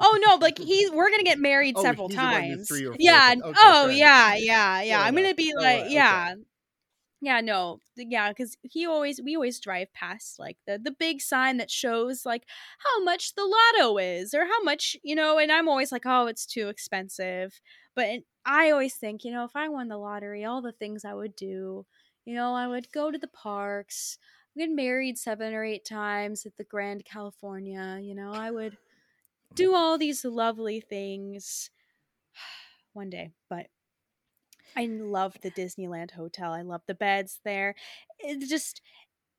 [0.00, 2.68] Oh no, like he's we're gonna get married Oh, several he's the one with times.
[2.68, 3.34] three or four yeah.
[3.36, 4.98] Okay, oh yeah, yeah, yeah.
[4.98, 5.92] Fair I'm gonna be like, right, okay.
[5.92, 6.34] yeah.
[7.20, 11.58] Yeah, no, yeah, because he always we always drive past like the the big sign
[11.58, 12.44] that shows like
[12.78, 16.26] how much the lotto is or how much you know, and I'm always like, oh,
[16.26, 17.60] it's too expensive.
[17.94, 18.08] But
[18.46, 21.36] I always think, you know, if I won the lottery, all the things I would
[21.36, 21.84] do,
[22.24, 24.16] you know, I would go to the parks,
[24.56, 28.76] get married seven or eight times at the Grand California, you know, I would
[29.54, 31.70] do all these lovely things
[32.92, 33.66] one day, but
[34.76, 36.52] I love the Disneyland hotel.
[36.52, 37.74] I love the beds there.
[38.18, 38.80] It's just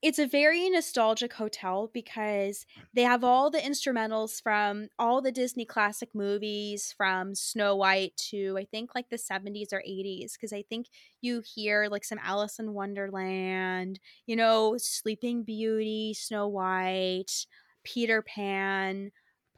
[0.03, 2.81] it's a very nostalgic hotel because hmm.
[2.93, 8.57] they have all the instrumentals from all the Disney classic movies from Snow White to
[8.59, 10.87] I think like the 70s or 80s because I think
[11.21, 17.45] you hear like some Alice in Wonderland, you know, Sleeping Beauty, Snow White,
[17.85, 19.11] Peter Pan,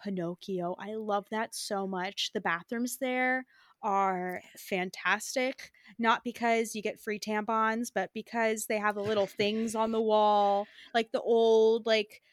[0.04, 0.76] Pinocchio.
[0.78, 2.30] I love that so much.
[2.34, 3.46] The bathrooms there
[3.86, 9.76] are fantastic not because you get free tampons but because they have the little things
[9.76, 12.24] on the wall like the old like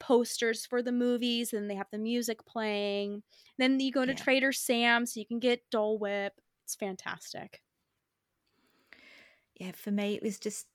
[0.00, 3.22] posters for the movies and they have the music playing
[3.58, 4.16] then you go to Yeah.
[4.16, 7.62] trader sam's so you can get dole whip it's fantastic
[9.58, 10.68] yeah, for me, it was just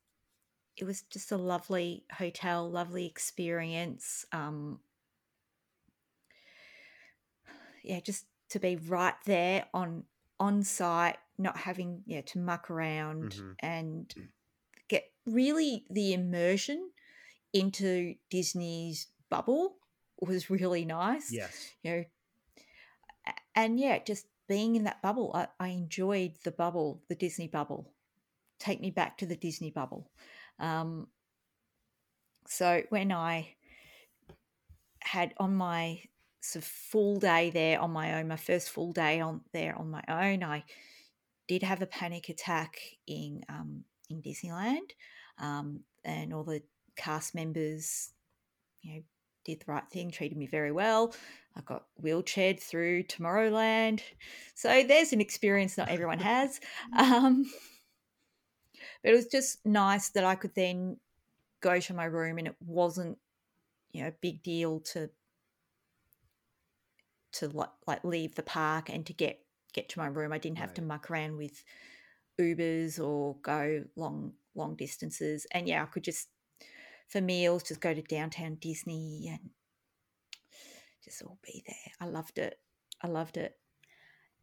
[0.77, 4.25] it was just a lovely hotel, lovely experience.
[4.31, 4.81] Um,
[7.83, 10.05] yeah, just to be right there on
[10.39, 13.55] on site, not having yeah to muck around Mhm.
[13.59, 14.13] and
[14.87, 16.91] get really the immersion
[17.53, 19.77] into Disney's bubble
[20.19, 21.31] was really nice.
[21.31, 21.75] Yes.
[21.83, 22.05] You know,
[23.55, 27.93] and yeah, just being in that bubble, I, I enjoyed the bubble, the Disney bubble.
[28.59, 30.11] Take me back to the Disney bubble.
[30.59, 31.07] Um,
[32.47, 33.55] so when I
[35.01, 36.01] had on my
[36.43, 39.89] sort of full day there on my own, my first full day on there on
[39.89, 40.65] my own, I
[41.47, 42.77] did have a panic attack
[43.07, 44.91] in um, in Disneyland,
[45.39, 46.61] um, and all the
[46.97, 48.11] cast members,
[48.81, 49.01] you know,
[49.45, 51.15] did the right thing, treated me very well.
[51.55, 54.01] I got wheelchaired through Tomorrowland,
[54.53, 56.59] so there's an experience not everyone has.
[56.97, 57.45] Um,
[59.01, 60.97] but it was just nice that I could then
[61.61, 63.17] go to my room, and it wasn't,
[63.93, 65.09] you know, a big deal to
[67.33, 69.39] to like, like leave the park and to get
[69.73, 70.31] get to my room.
[70.31, 71.63] I didn't have to muck around with
[72.39, 75.47] Ubers or go long long distances.
[75.51, 76.29] And yeah, I could just
[77.07, 79.49] for meals just go to downtown Disney and
[81.03, 81.93] just all be there.
[81.99, 82.59] I loved it.
[83.01, 83.57] I loved it.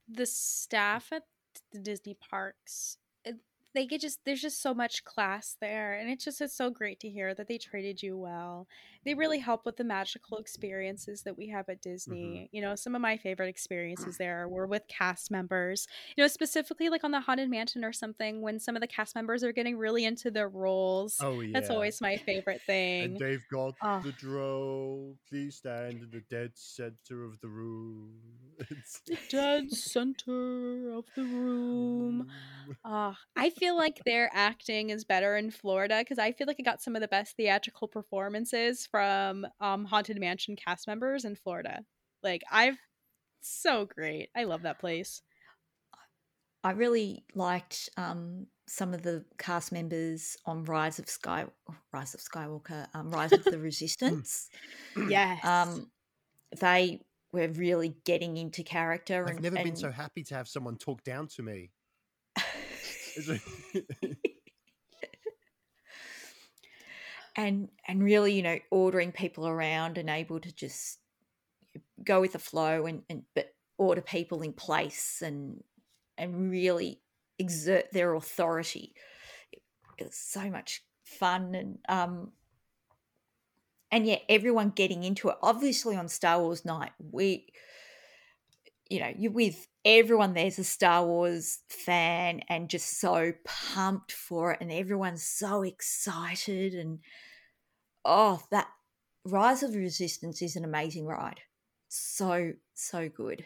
[0.09, 1.24] the staff at
[1.72, 3.36] the Disney parks, it,
[3.75, 7.01] they get just there's just so much class there, and it's just it's so great
[7.01, 8.66] to hear that they treated you well.
[9.05, 12.51] They really help with the magical experiences that we have at Disney.
[12.53, 15.87] You know, some of my favorite experiences there were with cast members.
[16.16, 19.14] You know, specifically like on the Haunted Mansion or something when some of the cast
[19.14, 21.16] members are getting really into their roles.
[21.23, 21.53] Oh yeah.
[21.55, 23.05] That's always my favorite thing.
[23.05, 24.01] And they've got Oh.
[24.05, 25.14] the drow.
[25.29, 28.11] Please stand in the dead center of the room.
[28.61, 32.29] It's- the Dead center of the room.
[32.85, 36.62] Ah, I feel like their acting is better in Florida because I feel like I
[36.62, 41.80] got some of the best theatrical performances from um, Haunted Mansion cast members in Florida.
[42.22, 42.78] Like I've
[43.42, 44.30] so great.
[44.36, 45.22] I love that place.
[46.62, 51.46] I really liked um, some of the cast members on Rise of Sky,
[51.92, 54.48] Rise of Skywalker, um, Rise of the Resistance.
[55.08, 55.42] yes.
[55.44, 55.90] Um,
[56.61, 57.00] they
[57.32, 59.24] were really getting into character.
[59.26, 61.70] I've and, never been so happy to have someone talk down to me.
[63.29, 63.45] It's
[67.37, 70.99] and and really you know ordering people around and able to just
[72.05, 75.62] go with the flow and, and but order people in place and
[76.18, 77.01] and really
[77.39, 78.95] exert their authority.
[79.99, 82.33] It, was so much fun and um
[83.91, 85.37] and yeah everyone getting into it.
[85.43, 87.47] Obviously on star wars night we
[88.91, 94.53] you know you're with everyone there's a star wars fan and just so pumped for
[94.53, 97.01] it and everyone's so excited and
[98.05, 98.68] oh that
[99.24, 101.41] rise of the resistance is an amazing ride
[101.88, 103.45] so so good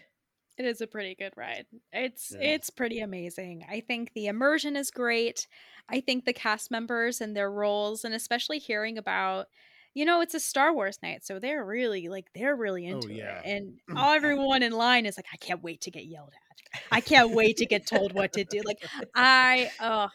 [0.57, 1.67] It is a pretty good ride.
[1.93, 2.55] It's Yeah.
[2.55, 3.65] it's pretty amazing.
[3.69, 5.49] I think the immersion is great.
[5.89, 9.49] I think the cast members and their roles and especially hearing about
[9.95, 13.15] you know, it's a Star Wars night, so they're really like they're really oh, into
[13.15, 13.39] yeah.
[13.39, 13.47] it.
[13.47, 16.81] And all everyone in line is like, I can't wait to get yelled at.
[16.91, 18.61] I can't wait to get told what to do.
[18.65, 18.85] Like
[19.15, 20.09] I oh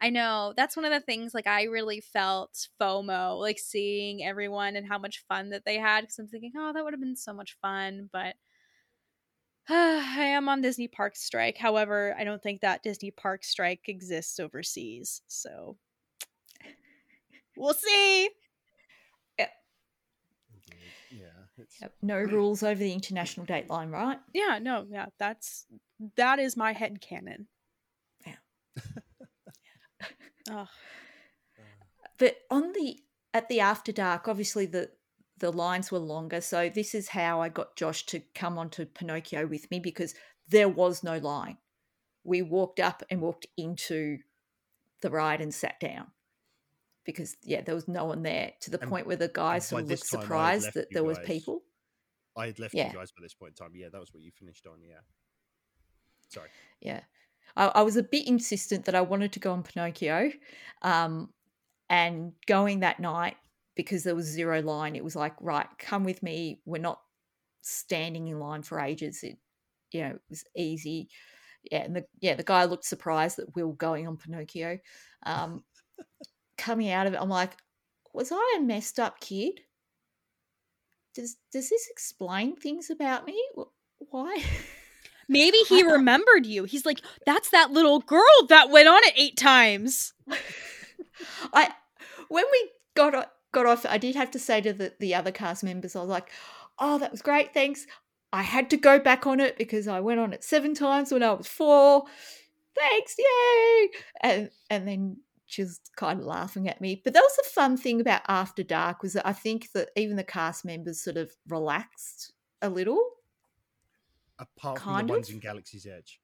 [0.00, 0.54] I know.
[0.56, 4.98] That's one of the things like I really felt FOMO, like seeing everyone and how
[4.98, 6.04] much fun that they had.
[6.04, 8.08] Cause I'm thinking, oh, that would have been so much fun.
[8.12, 8.36] But
[9.68, 11.58] I am on Disney Park strike.
[11.58, 15.22] However, I don't think that Disney Park strike exists overseas.
[15.26, 15.76] So
[17.56, 18.30] we'll see.
[19.38, 19.46] yeah,
[21.10, 21.43] it's,
[21.80, 25.66] Yep, no rules over the international date line right Yeah, no, yeah, that's
[26.16, 27.48] that is my head canon.
[28.26, 28.34] Yeah.
[30.50, 30.66] Oh,
[32.18, 32.98] but on the
[33.32, 34.90] at the after dark obviously the
[35.38, 39.46] the lines were longer so this is how i got josh to come onto pinocchio
[39.46, 40.14] with me because
[40.48, 41.56] there was no line
[42.24, 44.18] we walked up and walked into
[45.00, 46.08] the ride and sat down
[47.04, 49.82] because yeah there was no one there to the And- point where the guys sort
[49.82, 51.62] of looked time, I had surprised that there was people
[52.36, 52.88] I had left Yeah.
[52.92, 53.76] you guys by this point in time.
[53.76, 54.82] Yeah, that was what you finished on.
[54.82, 55.00] Yeah.
[56.28, 56.48] Sorry.
[56.80, 57.00] Yeah.
[57.56, 60.32] I, I was a bit insistent that I wanted to go on Pinocchio.
[60.82, 61.32] Um,
[61.88, 63.36] and going that night,
[63.76, 66.60] because there was zero line, it was like, right, come with me.
[66.64, 67.00] We're not
[67.62, 69.22] standing in line for ages.
[69.22, 69.38] It,
[69.92, 71.08] you know, it was easy.
[71.70, 71.82] Yeah.
[71.84, 74.78] And the, yeah, the guy looked surprised that we were going on Pinocchio.
[75.24, 75.62] Um,
[76.56, 77.56] coming out of it, I'm like,
[78.12, 79.60] was I a messed up kid?
[81.14, 83.40] Does, does this explain things about me?
[84.10, 84.42] Why?
[85.28, 86.64] maybe he remembered you.
[86.64, 90.12] He's like, that's that little girl that went on it eight times.
[91.52, 91.72] I
[92.28, 95.64] when we got got off, I did have to say to the, the other cast
[95.64, 96.30] members, I was like,
[96.78, 97.86] "Oh, that was great, thanks."
[98.32, 101.22] I had to go back on it because I went on it seven times when
[101.22, 102.04] I was four.
[102.76, 103.88] Thanks, yay!
[104.22, 105.16] And and then
[105.62, 107.00] was kind of laughing at me.
[107.02, 110.16] But that was the fun thing about After Dark was that I think that even
[110.16, 112.32] the cast members sort of relaxed
[112.62, 113.00] a little.
[114.38, 115.34] Apart from Kind the ones of.
[115.34, 116.20] in Galaxy's Edge.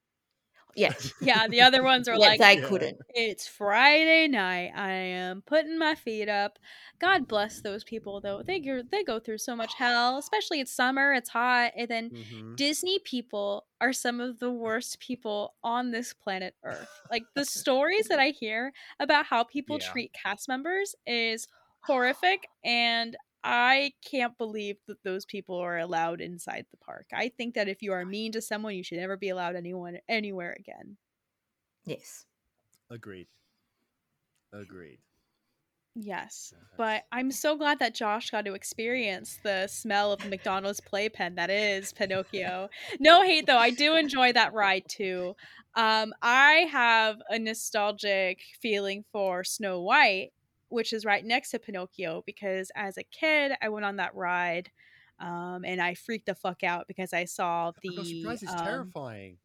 [0.74, 2.68] Yeah, Yeah, the other ones are yeah like, they Yeah.
[2.68, 2.99] couldn't.
[3.12, 4.72] It's Friday night.
[4.74, 6.58] I am putting my feet up.
[7.00, 8.42] God bless those people though.
[8.42, 12.12] They go they go through so much hell, especially it's summer, it's hot, and then
[12.12, 12.57] Mhm.
[12.57, 16.88] Disney people are some of the worst people on this planet Earth.
[17.11, 19.86] Like the stories that I hear about how people Yeah.
[19.90, 21.49] treat cast members is
[21.80, 27.07] horrific and I can't believe that those people are allowed inside the park.
[27.12, 29.99] I think that if you are mean to someone, you should never be allowed anyone
[30.08, 30.96] anywhere again.
[31.84, 32.26] Yes.
[32.91, 33.29] Agreed.
[34.53, 34.99] Agreed.
[35.96, 36.54] Yes.
[36.76, 41.34] But I'm so glad that Josh got to experience the smell of the McDonald's playpen
[41.34, 42.68] that is Pinocchio.
[43.00, 45.34] No hate though, I do enjoy that ride too.
[45.75, 50.30] Um, I have a nostalgic feeling for Snow White,
[50.71, 54.71] which is right next to Pinocchio, because as a kid I went on that ride,
[55.18, 58.49] um, and I freaked the fuck out because I saw the I got surprised.
[58.49, 59.37] Um, terrifying.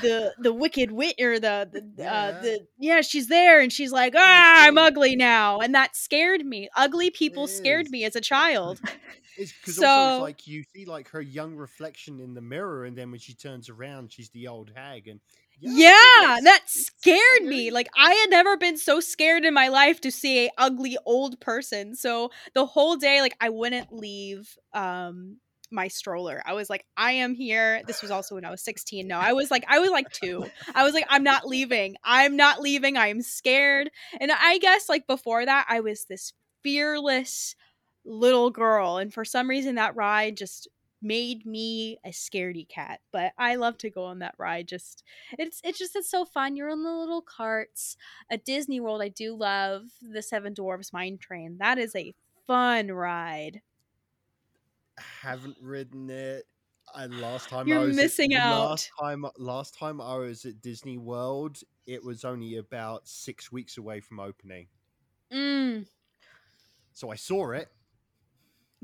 [0.00, 2.12] the the wicked wit or the the, Yeah.
[2.14, 6.44] uh, the yeah she's there and she's like ah I'm ugly now and that scared
[6.46, 7.92] me ugly people scared is.
[7.92, 8.80] me as a child
[9.36, 12.84] It's because also so- it's like you see like her young reflection in the mirror,
[12.84, 15.20] and then when she turns around, she's the old hag, and
[15.60, 20.10] yeah that scared me like I had never been so scared in my life to
[20.10, 25.36] see a ugly old person so the whole day like I wouldn't leave um
[25.70, 26.42] my stroller.
[26.44, 27.82] I was like, I am here.
[27.86, 29.06] This was also when I was 16.
[29.06, 30.46] No, I was like, I was like two.
[30.74, 31.96] I was like, I'm not leaving.
[32.04, 32.96] I'm not leaving.
[32.96, 33.90] I am scared.
[34.20, 36.32] And I guess like before that, I was this
[36.62, 37.54] fearless
[38.04, 38.96] little girl.
[38.96, 40.68] And for some reason, that ride just
[41.02, 43.00] made me a scaredy cat.
[43.12, 44.68] But I love to go on that ride.
[44.68, 45.02] Just
[45.38, 46.56] it's it's just it's so fun.
[46.56, 47.96] You're on the little carts.
[48.30, 51.58] At Disney World, I do love the Seven Dwarfs Mine Train.
[51.58, 52.14] That is a
[52.46, 53.62] fun ride.
[54.98, 56.46] Haven't ridden it.
[56.94, 58.70] I last time You're I was missing at, out.
[58.70, 63.78] Last time, last time I was at Disney World, it was only about six weeks
[63.78, 64.68] away from opening,
[65.32, 65.84] Mm,
[66.92, 67.68] so I saw it,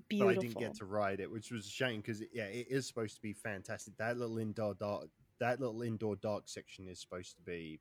[0.09, 0.35] beautiful.
[0.35, 2.86] but I didn't get to ride it, which was a shame because yeah, it is
[2.86, 3.97] supposed to be fantastic.
[3.97, 5.09] That little indoor dark,
[5.40, 7.81] that little indoor dark section is supposed to be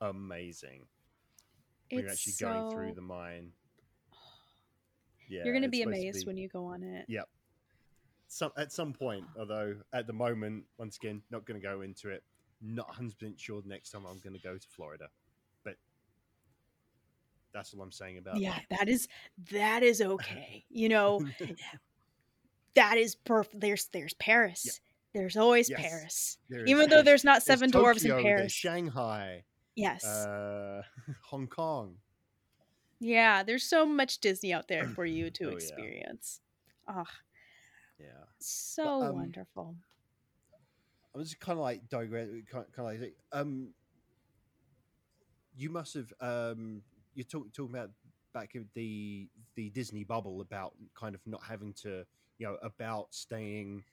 [0.00, 0.86] amazing.
[1.90, 3.52] When you're actually going through the mine.
[5.28, 7.06] Yeah, You're gonna be supposed to amazed be- when you go on it.
[7.08, 7.28] Yep.
[8.28, 12.10] Some at some point, although at the moment, once again, not going to go into
[12.10, 12.24] it.
[12.60, 15.08] Not 100 percent sure the next time I'm going to go to Florida,
[17.56, 19.08] that's all I'm saying about Yeah, that is
[19.50, 20.64] that is okay.
[20.68, 21.20] You know,
[22.74, 22.98] that.
[22.98, 23.60] is perfect.
[23.60, 24.80] There's there's Paris.
[25.14, 25.80] There's always Yes.
[25.80, 26.38] Paris.
[26.50, 28.52] There Even though there's not seven dwarves Tokyo, in Paris.
[28.52, 30.04] Shanghai, Yes.
[30.04, 30.82] uh,
[31.30, 31.96] Hong Kong.
[33.00, 35.54] yeah, there's so much Disney out there for you to Oh, yeah.
[35.54, 36.40] experience.
[36.86, 37.04] Oh,
[37.98, 39.74] Yeah, so um, wonderful.
[41.14, 43.68] I was kind of like digress, kind of like um,
[45.56, 46.82] you must have um,
[47.16, 47.90] you're talk, talking about
[48.34, 52.04] back in the the Disney bubble about kind of not having to
[52.38, 53.84] you know about staying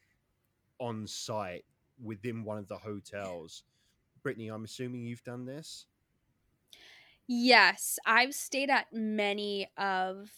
[0.79, 1.65] on site
[2.03, 3.63] within one of the hotels.
[4.23, 5.87] Brittany, I'm assuming you've done this.
[7.27, 10.31] Yes, I've stayed at many of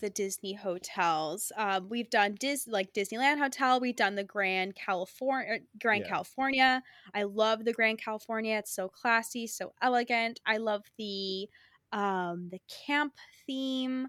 [0.00, 1.52] the Disney hotels.
[1.56, 3.80] Um, we've done Dis like Disneyland Hotel.
[3.80, 6.08] We've done the Grand California Grand Yeah.
[6.08, 6.82] California.
[7.14, 8.58] I love the Grand California.
[8.58, 10.40] It's so classy, so elegant.
[10.46, 11.48] I love the
[11.92, 13.14] um, the camp
[13.46, 14.08] theme.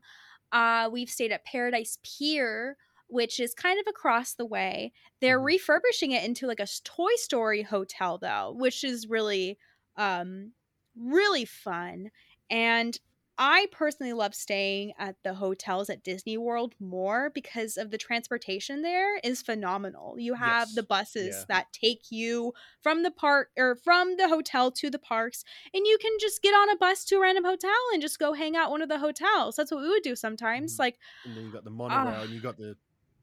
[0.52, 2.78] Uh, we've stayed at Paradise Pier,
[3.08, 4.92] which is kind of across the way.
[5.22, 5.42] They're Mhm.
[5.42, 9.58] refurbishing it into like a Toy Story hotel though, which is really
[9.98, 10.54] um
[10.96, 12.10] really fun.
[12.50, 13.00] And
[13.38, 18.84] I personally love staying at the hotels at Disney World more because of the transportation
[18.84, 20.20] there is phenomenal.
[20.20, 20.76] You have Yes.
[20.76, 21.46] the buses Yeah.
[21.48, 25.44] that take you from the park or from the hotel to the parks
[25.74, 28.34] and you can just get on a bus to a random hotel and just go
[28.34, 29.56] hang out one of the hotels.
[29.56, 30.76] That's what we would do sometimes.
[30.76, 30.80] Mhm.
[30.80, 32.22] Like And then you got the monorail, Ah.
[32.22, 32.78] and you got the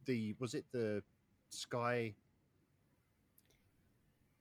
[0.06, 1.04] the was it the
[1.50, 2.16] sky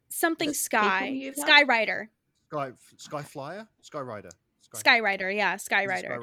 [0.10, 1.32] something The sky.
[1.36, 2.10] Sky Rider.
[2.48, 4.30] sky sky flyer sky rider
[4.74, 6.20] Sky Rider, yeah, Sky is Rider.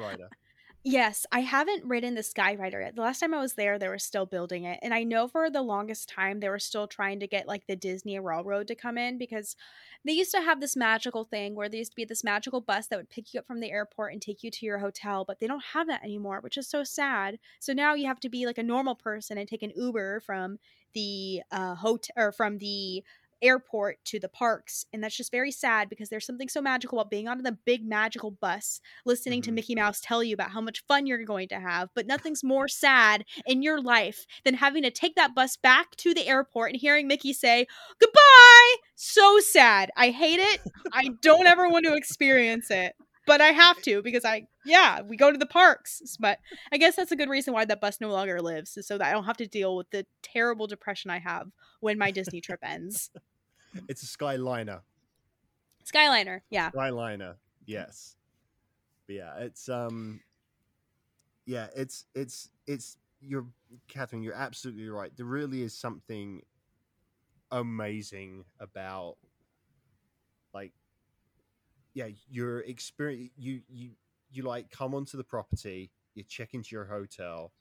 [0.89, 2.95] Yes, I haven't ridden the Sky Rider yet.
[2.95, 4.79] The last time I was there, they were still building it.
[4.81, 7.75] And I know for the longest time, they were still trying to get like the
[7.75, 9.57] Disney Railroad to come in because
[10.05, 12.87] they used to have this magical thing where there used to be this magical bus
[12.87, 15.41] that would pick you up from the airport and take you to your hotel, but
[15.41, 17.37] they don't have that anymore, which is so sad.
[17.59, 20.57] So now you have to be like a normal person and take an Uber from
[20.93, 23.03] the uh, hotel or from the
[23.41, 27.09] airport to the parks and that's just very sad because there's something so magical about
[27.11, 29.55] being on the big magical bus listening to Mhm.
[29.55, 32.67] Mickey Mouse tell you about how much fun you're going to have, but nothing's more
[32.67, 36.81] sad in your life than having to take that bus back to the airport and
[36.81, 37.67] hearing Mickey say,
[37.99, 38.75] Goodbye!
[38.95, 39.91] So sad.
[39.95, 40.61] I hate it.
[40.91, 42.95] I don't ever want to experience it,
[43.27, 46.17] but I have to because I, yeah, we go to the parks.
[46.19, 46.39] But
[46.71, 49.07] I guess that's a good reason why that bus no longer lives, is so that
[49.07, 51.49] I don't have to deal with the terrible depression I have
[51.81, 53.11] when my Disney trip ends.
[53.87, 54.81] it's a skyliner
[55.85, 56.71] Skyliner, yeah.
[56.71, 57.35] skyliner
[57.67, 58.15] yes
[59.05, 60.19] but yeah it's um
[61.45, 63.45] yeah it's it's it's you're
[63.87, 66.41] catherine you're absolutely right there really is something
[67.51, 69.17] amazing about
[70.53, 70.73] like
[71.97, 73.89] yeah your experience you you
[74.29, 77.51] you like come onto the property you check into your hotel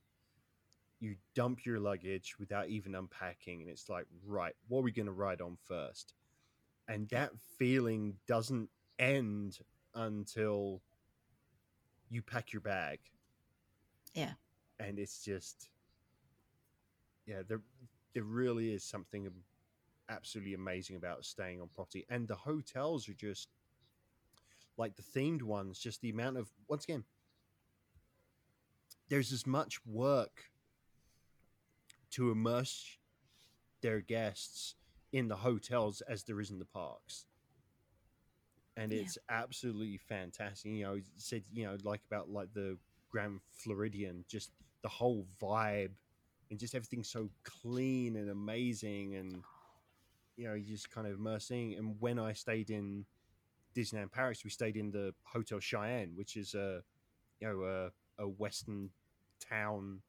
[1.01, 5.07] you dump your luggage without even unpacking and it's like right what are we going
[5.07, 6.13] to ride on first?
[6.89, 8.69] And that feeling doesn't
[8.99, 9.59] end
[9.95, 10.83] until
[12.11, 13.01] you pack your bag.
[14.15, 14.33] Yeah.
[14.79, 15.71] and it's just
[17.27, 17.63] yeah there
[18.13, 19.31] there really is something
[20.11, 22.05] absolutely amazing about staying on property.
[22.09, 23.49] And the hotels are just
[24.77, 27.05] like the themed ones just the amount of once again
[29.09, 30.51] there's as much work
[32.11, 32.99] to immerse
[33.83, 34.75] their guests
[35.13, 37.27] in the hotels as there is in the parks.
[38.77, 39.01] And Yeah.
[39.03, 40.73] it's absolutely fantastic.
[40.73, 42.79] You know said you know like about like the
[43.11, 44.51] grand floridian just
[44.83, 45.93] the whole vibe
[46.51, 49.43] and just everything so clean and amazing and
[50.37, 51.75] you know you just kind of immersing.
[51.75, 53.07] And when i stayed in
[53.77, 56.83] disneyland paris we stayed in the hotel cheyenne which is a
[57.41, 58.89] you know a, a western
[59.41, 60.01] town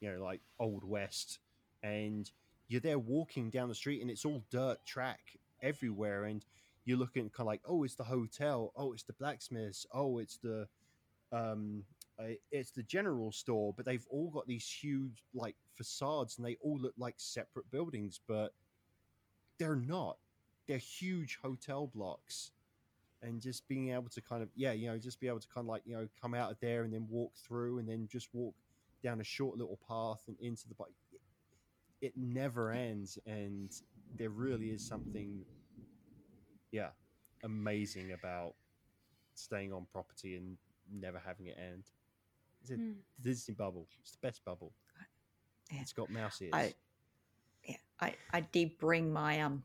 [0.00, 1.38] you know like old west.
[1.82, 2.30] And
[2.68, 5.20] you're there walking down the street, and it's all dirt track
[5.62, 6.44] everywhere, and
[6.84, 10.36] you're looking kind of like, oh, it's the hotel, oh, it's the blacksmiths, oh, it's
[10.38, 10.66] the
[11.32, 11.84] um,
[12.50, 16.78] it's the general store, but they've all got these huge like facades, and they all
[16.78, 18.52] look like separate buildings, but
[19.58, 20.18] they're not.
[20.68, 22.52] They're huge hotel blocks
[23.22, 25.64] and just being able to kind of yeah you know just be able to kind
[25.64, 28.28] of like you know come out of there and then walk through and then just
[28.32, 28.54] walk
[29.02, 30.94] down a short little path and into the bike
[32.00, 33.70] it never ends and
[34.18, 35.44] there really is something
[36.72, 36.88] yeah
[37.44, 38.54] amazing about
[39.34, 40.56] staying on property and
[40.92, 41.84] never having it end
[42.62, 42.92] it's a Hmm.
[43.22, 44.72] disney bubble it's the best bubble
[45.72, 45.80] Yeah.
[45.82, 46.74] it's got mouse ears I,
[47.66, 49.62] yeah, I, I did bring my um,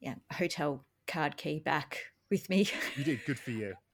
[0.00, 1.98] yeah, hotel card key back
[2.30, 2.68] with me.
[2.96, 3.74] you did good for you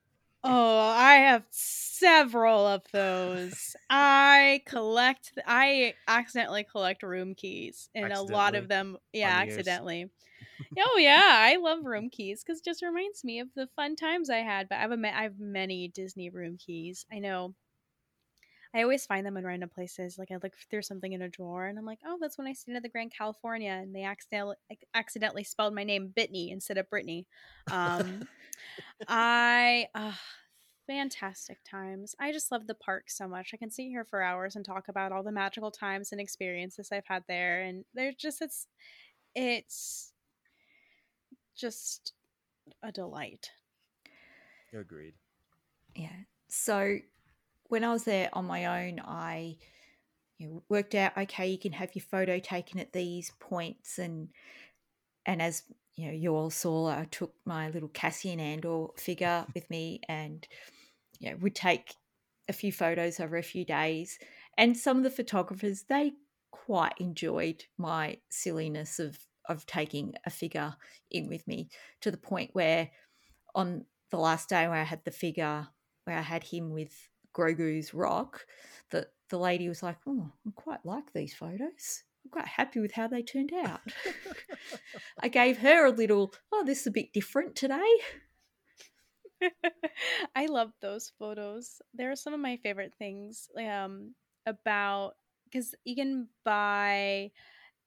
[0.46, 3.74] Oh, I have several of those.
[3.88, 5.32] I collect.
[5.46, 10.10] I accidentally collect room keys, and a lot of them, yeah, accidentally.
[10.78, 14.28] oh yeah, I love room keys because it just reminds me of the fun times
[14.28, 14.68] I had.
[14.68, 17.06] But I have a, ma- I have many Disney room keys.
[17.10, 17.54] I know.
[18.74, 20.18] I always find them in random places.
[20.18, 22.52] Like I look through something in a drawer, and I'm like, "Oh, that's when I
[22.52, 24.56] stayed at the Grand California," and they accidentally
[24.94, 27.26] accidentally spelled my name Bitney instead of Brittany.
[27.70, 28.26] Um,
[29.08, 30.12] I uh,
[30.88, 32.16] fantastic times.
[32.18, 33.50] I just love the park so much.
[33.54, 36.90] I can sit here for hours and talk about all the magical times and experiences
[36.90, 38.66] I've had there, and they're just it's
[39.36, 40.12] it's
[41.56, 42.12] just
[42.82, 43.50] a delight.
[44.72, 45.14] agreed
[45.94, 46.08] Yeah.
[46.48, 46.98] So
[47.68, 49.56] when I was there on my own, I
[50.38, 54.28] you know, worked out okay, you can have your photo taken at these points, and
[55.26, 55.62] and as
[55.96, 60.46] you know, you all saw, I took my little Cassian Andor figure with me, and
[61.20, 61.94] you know, would take
[62.48, 64.18] a few photos over a few days.
[64.56, 66.12] And some of the photographers they
[66.50, 69.18] quite enjoyed my silliness of
[69.48, 70.74] of taking a figure
[71.10, 71.68] in with me
[72.00, 72.90] to the point where
[73.54, 75.68] on the last day where I had the figure
[76.04, 76.92] where I had him with
[77.34, 78.46] Grogu's rock,
[78.90, 82.04] that the lady was like, "Oh, I quite like these photos.
[82.24, 83.80] I'm quite happy with how they turned out."
[85.20, 87.96] I gave her a little, "Oh, this is a bit different today."
[90.34, 91.82] I love those photos.
[91.92, 94.14] They're some of my favorite things um
[94.46, 97.30] about because you can buy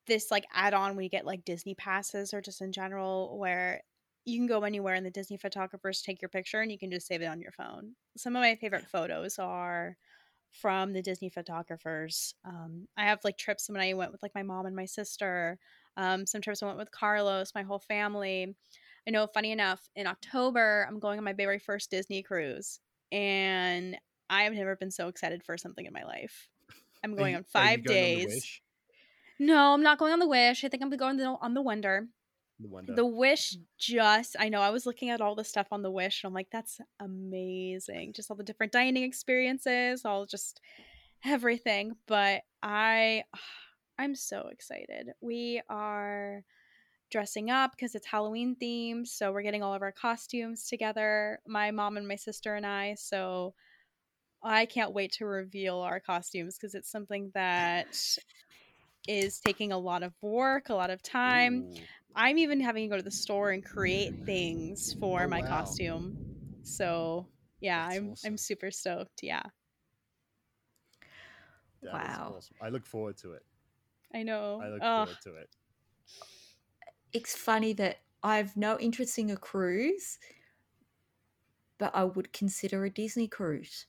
[0.06, 3.82] this like add-on when you get like Disney passes or just in general where
[4.28, 7.06] you can go anywhere and the Disney photographers take your picture and you can just
[7.06, 7.92] save it on your phone.
[8.16, 9.96] Some of my favorite photos are
[10.50, 12.34] from the Disney photographers.
[12.44, 15.58] Um, I have like trips when I went with like my mom and my sister.
[15.96, 18.54] Um, some trips I went with Carlos, my whole family.
[19.06, 22.80] I know, funny enough, in October, I'm going on my very first Disney cruise.
[23.10, 23.96] And
[24.28, 26.48] I have never been so excited for something in my life.
[27.02, 28.26] I'm going you- on five on days.
[28.26, 28.62] Wish?
[29.38, 30.64] no, I'm not going on the Wish.
[30.64, 32.08] I think I'm going on the, on the Wonder.
[32.86, 32.94] The.
[32.94, 36.22] The Wish just, I know, I was looking at all the stuff on the Wish
[36.22, 38.12] and I'm like, that's amazing.
[38.14, 40.60] Just all the different dining experiences, all just
[41.24, 41.96] everything.
[42.06, 43.24] But I,
[43.98, 45.08] I'm so excited.
[45.20, 46.44] We are
[47.10, 49.06] dressing up because it's Halloween themed.
[49.06, 52.94] So we're getting all of our costumes together, my mom and my sister and I.
[52.94, 53.54] So
[54.42, 57.96] I can't wait to reveal our costumes because it's something that
[59.08, 61.68] is taking a lot of work, a lot of time.
[61.72, 61.80] Ooh.
[62.14, 65.42] I'm even having to go to the store and create things for Oh, my wow.
[65.42, 66.18] costume.
[66.62, 67.28] So
[67.60, 68.24] yeah, That's I'm awesome.
[68.24, 69.22] I'm super stoked.
[69.22, 69.42] Yeah,
[71.82, 72.24] That is Wow.
[72.24, 72.56] awesome.
[72.60, 73.44] I look forward to it.
[74.12, 74.60] I know.
[74.60, 75.08] I look Ugh.
[75.08, 75.56] forward to it.
[77.12, 80.18] It's funny that I've no interest in a cruise,
[81.78, 83.86] but I would consider a Disney cruise.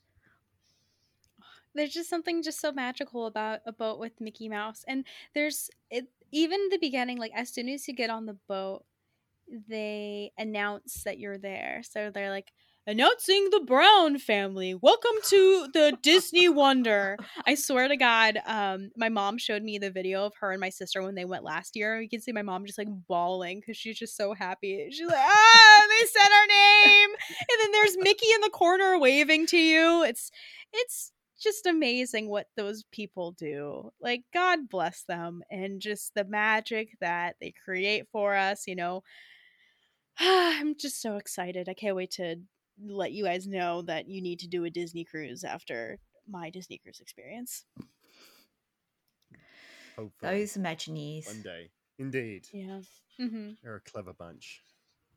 [1.74, 4.84] there's just something just so magical about a boat with Mickey Mouse.
[4.88, 8.84] And there's it even the beginning, like as soon as you get on the boat,
[9.68, 11.82] they announce that you're there.
[11.82, 12.52] So they're like
[12.86, 14.74] announcing the Brown family.
[14.74, 17.16] Welcome to the Disney Wonder.
[17.46, 20.70] I swear to God, um, my mom showed me the video of her and my
[20.70, 22.00] sister when they went last year.
[22.00, 24.88] You can see my mom just like bawling because she's just so happy.
[24.90, 27.10] She's like, ah, they said our name.
[27.40, 30.04] And then there's Mickey in the corner waving to you.
[30.04, 30.30] It's
[30.72, 33.90] it's just amazing what those people do.
[34.00, 39.02] Like God bless them and just the magic that they create for us, you know.
[40.18, 41.68] I'm just so excited.
[41.68, 42.36] I can't wait to
[42.82, 45.98] let you guys know that you need to do a Disney cruise after
[46.28, 47.64] my Disney cruise experience.
[49.96, 51.26] Hopefully, Those Imagineers.
[51.26, 51.70] one day.
[51.98, 52.80] Indeed, Yeah.
[53.18, 53.58] Mhm.
[53.62, 54.62] they're a clever bunch.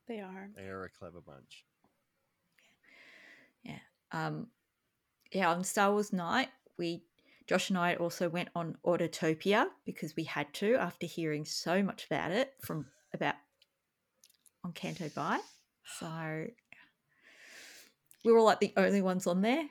[0.08, 0.50] They are.
[0.56, 1.66] They are a clever bunch.
[3.64, 3.80] Yeah.
[4.12, 4.52] Um,
[5.34, 7.04] yeah, on um, Star Wars night, we
[7.48, 12.06] Josh and I also went on Autotopia because we had to after hearing so much
[12.06, 13.36] about it from about
[14.64, 15.42] on Canto Bight.
[16.00, 16.46] So
[18.24, 19.66] we were like the only ones on there.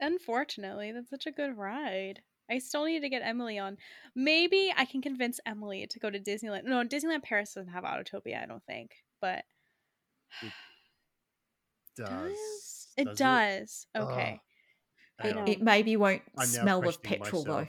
[0.00, 2.20] Unfortunately, that's such a good ride.
[2.50, 3.76] I still need to get Emily on.
[4.14, 6.64] Maybe I can convince Emily to go to Disneyland.
[6.64, 8.92] No, Disneyland Paris doesn't have Autotopia, I don't think.
[9.20, 9.44] But
[11.96, 13.86] Does it does does.
[13.96, 14.40] Okay.
[15.20, 17.68] I It, it maybe won't I'm smell of petrol myself.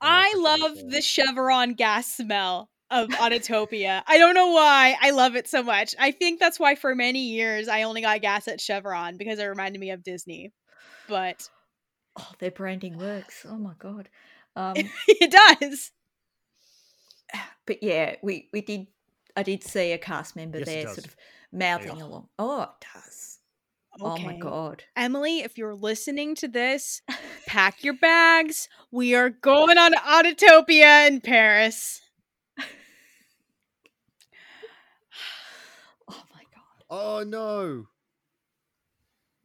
[0.00, 4.02] I love the Chevron gas smell of Autotopia.
[4.06, 4.96] I don't know why.
[5.00, 5.94] I love it so much.
[5.98, 9.44] I think that's why for many years I only got gas at Chevron because it
[9.44, 10.52] reminded me of Disney.
[11.08, 11.48] But
[12.16, 13.44] Oh, their branding works.
[13.48, 14.08] Oh my god.
[14.56, 14.76] Um,
[15.08, 15.90] it does.
[17.66, 18.86] but yeah, we we did.
[19.36, 21.16] I did see a cast member Yes, there, sort of
[21.52, 22.04] mouthing Yeah.
[22.04, 22.28] along.
[22.38, 23.33] Oh, it does.
[24.00, 24.82] Oh my god.
[24.96, 27.00] Emily, if you're listening to this,
[27.46, 28.68] pack your bags.
[28.90, 32.00] We are going on Autotopia in Paris.
[36.08, 36.84] Oh my god.
[36.90, 37.86] Oh no.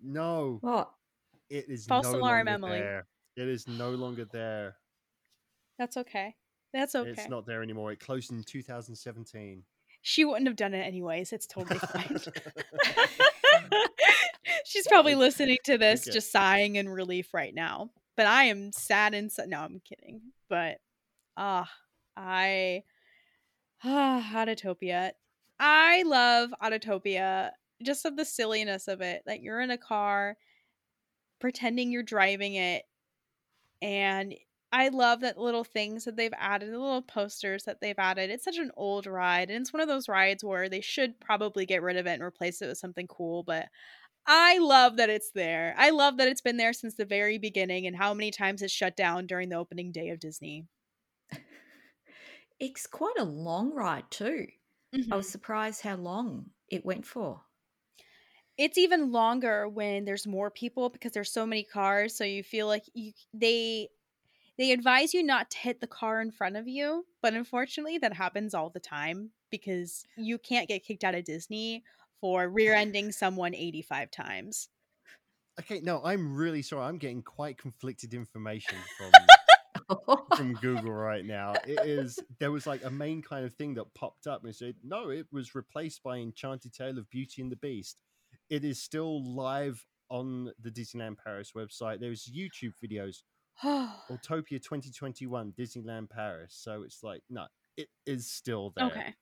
[0.01, 0.91] No, What?
[1.49, 2.79] it is False no alarm, longer Emily.
[2.79, 3.07] there.
[3.35, 4.75] It is no longer there.
[5.77, 6.35] That's okay.
[6.73, 7.09] That's okay.
[7.09, 7.91] It's not there anymore.
[7.91, 9.63] It closed in 2017.
[10.01, 11.33] She wouldn't have done it anyways.
[11.33, 12.17] It's totally fine.
[14.65, 16.11] She's probably listening to this, Okay.
[16.11, 17.91] just sighing in relief right now.
[18.15, 19.49] But I am sad and sad.
[19.49, 20.21] No, I'm kidding.
[20.49, 20.79] But
[21.37, 21.69] ah,
[22.17, 22.83] I
[23.83, 25.11] ah, Autotopia.
[25.59, 27.51] I love Autotopia.
[27.83, 29.23] Just of the silliness of it.
[29.25, 30.37] That you're in a car,
[31.39, 32.83] pretending you're driving it,
[33.81, 34.33] and
[34.71, 38.29] I love that little things that they've added, the little posters that they've added.
[38.29, 41.65] It's such an old ride, and it's one of those rides where they should probably
[41.65, 43.43] get rid of it and replace it with something cool.
[43.43, 43.67] But
[44.25, 45.73] I love that it's there.
[45.77, 48.73] I love that it's been there since the very beginning, and how many times it's
[48.73, 50.67] shut down during the opening day of Disney.
[52.59, 54.47] It's quite a long ride too.
[55.11, 55.17] I Mhm.
[55.17, 57.45] was surprised how long it went for.
[58.57, 62.15] It's even longer when there's more people because there's so many cars.
[62.15, 63.89] So you feel like you they
[64.57, 68.13] they advise you not to hit the car in front of you, but unfortunately that
[68.13, 71.83] happens all the time because you can't get kicked out of Disney
[72.21, 74.69] for rear-ending someone 85 times.
[75.59, 76.85] Okay, no, I'm really sorry.
[76.85, 79.11] I'm getting quite conflicted information from
[80.37, 81.53] from Google right now.
[81.67, 84.75] It is there was like a main kind of thing that popped up and said,
[84.83, 87.97] no, it was replaced by Enchanted Tale of Beauty and the Beast.
[88.49, 91.99] It is still live on the Disneyland Paris website.
[91.99, 93.17] There's YouTube videos,
[93.63, 96.57] Autopia 2021, Disneyland Paris.
[96.59, 97.47] So it's like, no,
[97.77, 98.85] it is still there.
[98.85, 99.13] okay.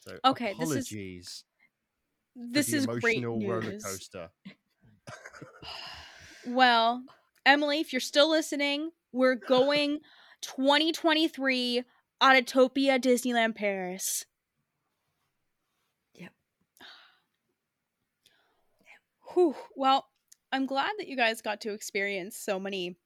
[0.00, 1.44] So Okay, this is- apologies
[2.34, 3.84] This the is great roller news.
[3.84, 4.30] coaster.
[6.44, 7.04] Well,
[7.46, 10.00] Emily, if you're still listening, we're going
[10.40, 11.84] 2023
[12.20, 14.26] Autotopia Disneyland Paris.
[16.14, 16.32] Yep.
[19.34, 19.54] Whew.
[19.76, 20.06] Well,
[20.50, 22.96] I'm glad that you guys got to experience so many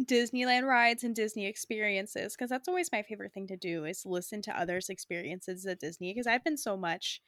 [0.00, 4.42] Disneyland rides and Disney experiences because that's always my favorite thing to do is listen
[4.42, 7.20] to others' experiences at Disney because I've been so much.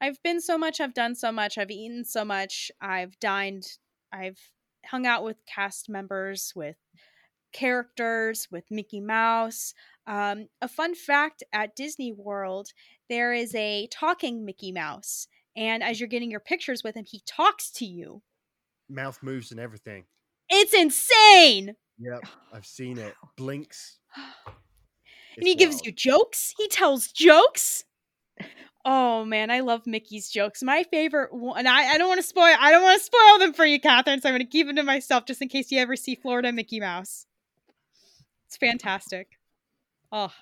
[0.00, 3.66] I've been so much, I've done so much, I've eaten so much, I've dined,
[4.12, 4.38] I've
[4.86, 6.76] hung out with cast members, with
[7.52, 9.74] characters, with Mickey Mouse.
[10.06, 12.68] Um, a fun fact at Disney World,
[13.08, 15.26] there is a talking Mickey Mouse.
[15.56, 18.22] And as you're getting your pictures with him, he talks to you.
[18.88, 20.04] Mouth moves and everything.
[20.48, 21.76] It's insane.
[21.98, 23.14] Yep, I've seen it.
[23.36, 23.98] Blinks.
[24.16, 26.54] and he gives you jokes.
[26.56, 27.84] He tells jokes.
[28.84, 30.62] Oh man, I love Mickey's jokes.
[30.62, 32.54] My favorite one, and I, I don't want to spoil.
[32.58, 34.20] I don't want to spoil them for you, Catherine.
[34.22, 36.50] So I'm going to keep them to myself, just in case you ever see Florida
[36.52, 37.26] Mickey Mouse.
[38.46, 39.28] It's fantastic.
[40.10, 40.32] Oh,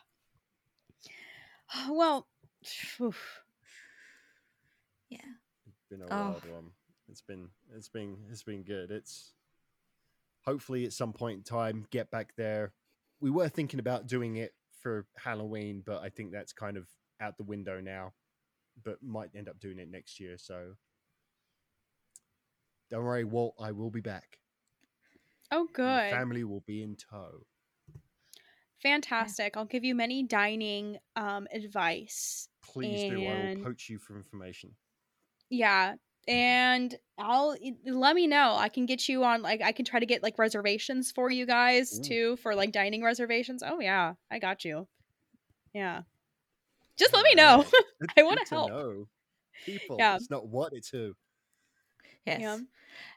[1.91, 2.27] well,
[2.65, 3.13] phew.
[5.11, 5.19] yeah.
[5.67, 6.31] It's been a Oh.
[6.31, 6.71] wild one.
[7.11, 8.91] It's been it's been it's been good.
[8.91, 9.33] It's
[10.43, 12.73] hopefully at some point in time get back there.
[13.21, 16.87] We were thinking about doing it for Halloween, but I think that's kind of
[17.21, 18.13] out the window now.
[18.85, 20.37] But might end up doing it next year.
[20.39, 20.75] So
[22.91, 23.55] don't worry, Walt.
[23.61, 24.39] I will be back.
[25.51, 26.11] oh, and good.
[26.11, 27.45] family will be in tow.
[28.83, 29.57] Fantastic.
[29.57, 32.49] I'll give you many dining um, advice.
[32.63, 33.27] Please do.
[33.27, 34.71] I will poach you for information.
[35.51, 35.95] Yeah.
[36.29, 37.57] And I'll
[37.87, 38.55] let me know.
[38.57, 41.47] I can get you on like I can try to get like reservations for you
[41.47, 42.03] guys Ooh.
[42.03, 43.63] too for like dining reservations.
[43.65, 44.87] Oh yeah, I got you.
[45.73, 46.03] Yeah.
[46.99, 47.59] Just let me know.
[47.59, 47.73] Alright.
[48.17, 48.71] I wanna good to help.
[48.71, 49.09] know.
[49.65, 49.97] People.
[49.99, 50.17] Yeah.
[50.17, 51.15] It's not what it's who.
[52.27, 52.41] Yes.
[52.41, 52.59] Yeah.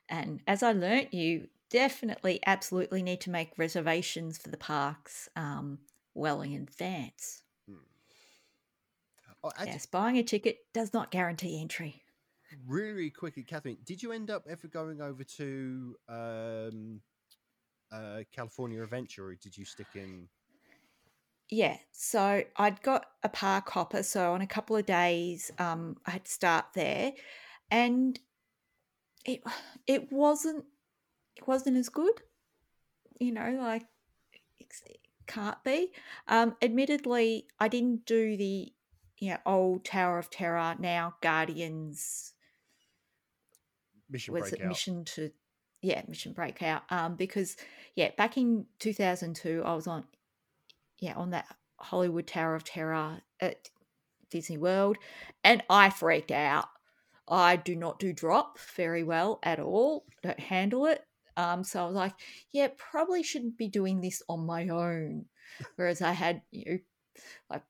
[0.09, 5.79] And as I learnt, you definitely, absolutely need to make reservations for the parks um,
[6.13, 7.43] well in advance.
[9.43, 12.03] Oh, I- Yes, buying a ticket does not guarantee entry.
[12.67, 17.01] really quickly, Catherine, did you end up ever going over to um,
[17.91, 20.27] uh, California Adventure, or did you stick in?
[21.51, 26.11] Yeah, so I'd got a park hopper, so on a couple of days, um, I
[26.11, 27.11] had to start there,
[27.69, 28.17] and
[29.25, 29.43] it
[29.85, 30.63] it wasn't
[31.35, 32.21] it wasn't as good,
[33.19, 33.83] you know, like
[34.59, 34.73] it
[35.27, 35.91] can't be.
[36.29, 38.71] Um, admittedly, I didn't do the
[39.19, 42.33] you know old Tower of Terror now Guardians
[44.09, 45.31] Mission was it mission to
[45.81, 47.55] yeah mission breakout um because
[47.95, 50.03] yeah back in 2002 i was on
[51.01, 51.45] yeah on that
[51.77, 53.69] hollywood tower of terror at
[54.29, 54.97] disney world
[55.43, 56.67] and i freaked out.
[57.27, 61.01] I do not do drop very well at all don't handle it.
[61.37, 62.13] Um so i was like
[62.51, 65.25] yeah probably shouldn't be doing this on my own.
[65.75, 66.79] Whereas i had you know
[67.49, 67.63] like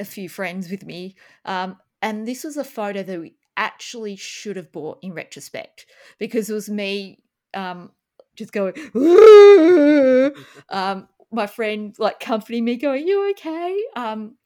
[0.00, 1.16] a few friends with me.
[1.44, 5.86] Um and this was a photo that we actually should have bought in retrospect
[6.18, 7.22] because it was me
[7.54, 7.90] um
[8.36, 8.74] just going
[10.70, 14.36] um my friend like comforting me going you okay um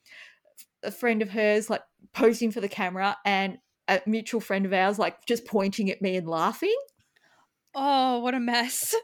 [0.83, 1.83] a friend of hers like
[2.13, 3.59] posing for the camera and
[3.89, 6.77] a mutual friend of ours like just pointing at me and laughing
[7.75, 8.95] Oh, what a mess.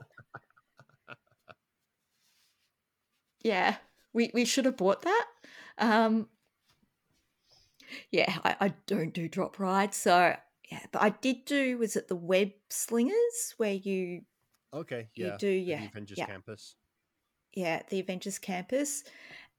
[3.43, 3.77] yeah
[4.13, 5.27] we we should have bought that
[5.79, 6.29] um
[8.11, 10.35] yeah I, I don't do drop rides so
[10.71, 14.23] yeah but i did do was it the web slingers where you
[14.73, 16.27] Okay, yeah You do, yeah, Avengers yeah.
[16.27, 16.75] Campus.
[17.55, 19.05] Yeah, the Avengers campus.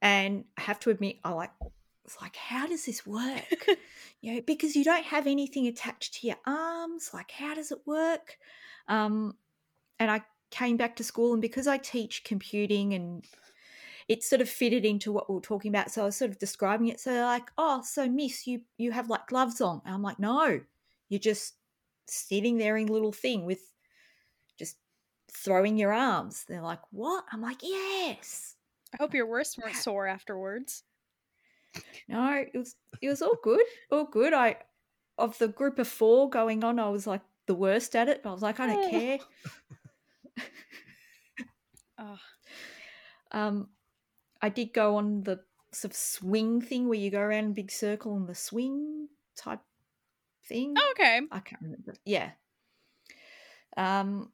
[0.01, 1.51] And I have to admit, I like
[2.05, 3.67] it's like, how does this work?
[4.21, 7.09] you know, because you don't have anything attached to your arms.
[7.13, 8.37] Like, how does it work?
[8.87, 9.35] Um,
[9.99, 13.25] and I came back to school, and because I teach computing and
[14.07, 15.89] it sort of fitted into what we were talking about.
[15.89, 16.99] So I was sort of describing it.
[16.99, 19.81] So they're like, oh, so miss, you you have like gloves on.
[19.85, 20.61] And I'm like, no,
[21.09, 21.55] you're just
[22.07, 23.61] sitting there in a little thing with
[25.31, 26.45] throwing your arms.
[26.47, 27.25] They're like, what?
[27.31, 28.55] I'm like, yes.
[28.93, 30.83] I hope your wrists weren't sore afterwards.
[32.07, 33.59] No, it was it was all good,
[33.91, 34.33] all good.
[34.33, 34.57] I
[35.17, 38.23] of the group of four going on, I was like the worst at it.
[38.23, 38.89] But I was like, I don't Oh.
[38.89, 39.19] care.
[41.97, 42.17] Ugh.
[43.31, 43.67] Um,
[44.41, 45.41] I did go on the
[45.73, 49.09] sort of swing thing where you go around in a big circle on the swing
[49.35, 49.59] type
[50.47, 50.73] thing.
[50.77, 51.19] Oh, okay.
[51.31, 51.95] I can't remember.
[52.05, 52.29] Yeah.
[53.75, 54.31] Um.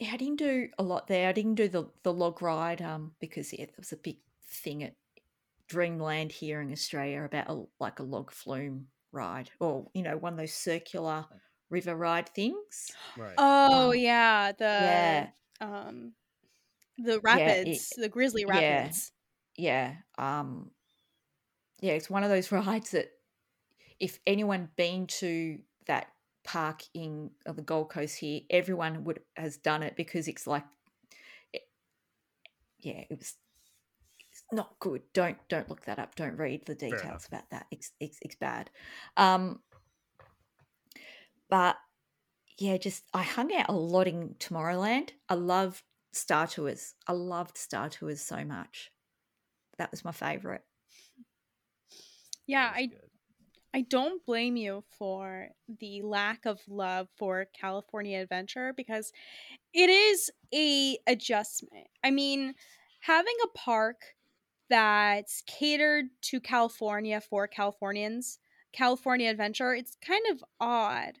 [0.00, 1.28] Yeah, I didn't do a lot there.
[1.28, 4.18] I didn't do the the log ride um because yeah, there was a big
[4.48, 4.96] thing at
[5.68, 10.34] Dreamland here in Australia about a, like a log flume ride or you know one
[10.34, 11.28] of those circular
[11.70, 12.96] river ride things.
[13.16, 13.36] Right.
[13.38, 16.14] Oh Um, yeah, the yeah, um
[16.98, 18.50] the it- rapids, the grizzly yeah.
[18.50, 19.12] rapids.
[19.56, 19.96] yeah.
[20.18, 20.72] Um,
[21.80, 23.10] yeah, it's one of those rides that
[24.00, 26.08] if anyone been to that
[26.44, 30.64] park in uh, the Gold Coast here, everyone would has done it because it's like,
[31.52, 31.62] it,
[32.80, 33.34] yeah, it was.
[34.32, 35.02] It's not good.
[35.12, 36.14] Don't don't look that up.
[36.14, 37.66] Don't read the details about that.
[37.70, 38.70] It's it's, it's bad.
[39.16, 39.60] Um,
[41.48, 41.76] but
[42.58, 45.10] yeah, just I hung out a lot in Tomorrowland.
[45.28, 46.94] I loved Star Tours.
[47.06, 48.92] I loved Star Tours so much.
[49.78, 50.62] That was my favorite.
[52.46, 53.09] Yeah, was I good.
[53.72, 59.12] I don't blame you for the lack of love for California Adventure because
[59.74, 61.88] it is a adjustment.
[62.04, 62.54] I mean,
[63.00, 64.02] having a park
[64.70, 68.38] that's catered to California for Californians,
[68.72, 71.18] California Adventure, it's kind of odd.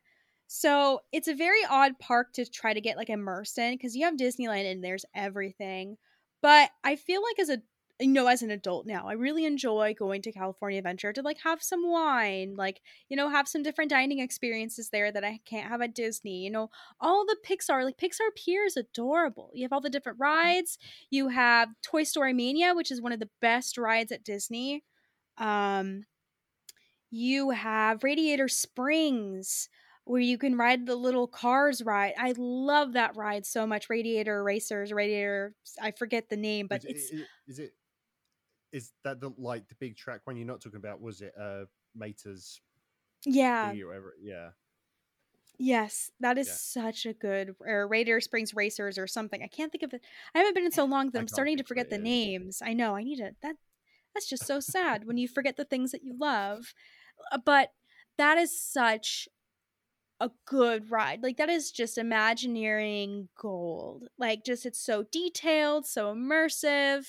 [0.48, 4.04] So, it's a very odd park to try to get like immersed in because you
[4.06, 5.96] have Disneyland and there's everything.
[6.42, 7.62] But I feel like as a
[8.00, 11.38] you know, as an adult now, I really enjoy going to California Adventure to like
[11.44, 15.68] have some wine, like, you know, have some different dining experiences there that I can't
[15.68, 16.38] have at Disney.
[16.44, 16.70] You know,
[17.00, 19.50] all the Pixar, like Pixar Pier is adorable.
[19.54, 20.78] You have all the different rides.
[21.10, 24.82] You have Toy Story Mania, which is one of the best rides at Disney.
[25.38, 26.04] Um,
[27.10, 29.68] you have Radiator Springs,
[30.04, 32.14] where you can ride the little cars ride.
[32.18, 33.90] I love that ride so much.
[33.90, 37.72] Radiator Racers, Radiator, I forget the name, but Which- it's i- i- is it
[38.72, 41.00] is that the like the big track one you're not talking about?
[41.00, 41.64] Was it uh
[41.94, 42.60] Mater's
[43.24, 43.72] yeah?
[44.20, 44.50] Yeah.
[45.58, 46.54] yes, that is Yeah.
[46.54, 49.42] such a good or Radiator Springs Racers or something.
[49.42, 50.02] I can't think of it.
[50.34, 52.04] I haven't been in so long that I'm starting to forget the it is.
[52.04, 52.62] names.
[52.62, 53.56] I know I need to that.
[54.14, 56.74] That's just so sad when you forget the things that you love.
[57.32, 57.72] Uh, But
[58.18, 59.28] that is such
[60.20, 61.22] a good ride.
[61.22, 64.08] Like that is just Imagineering gold.
[64.18, 67.06] Like just it's so detailed, so immersive.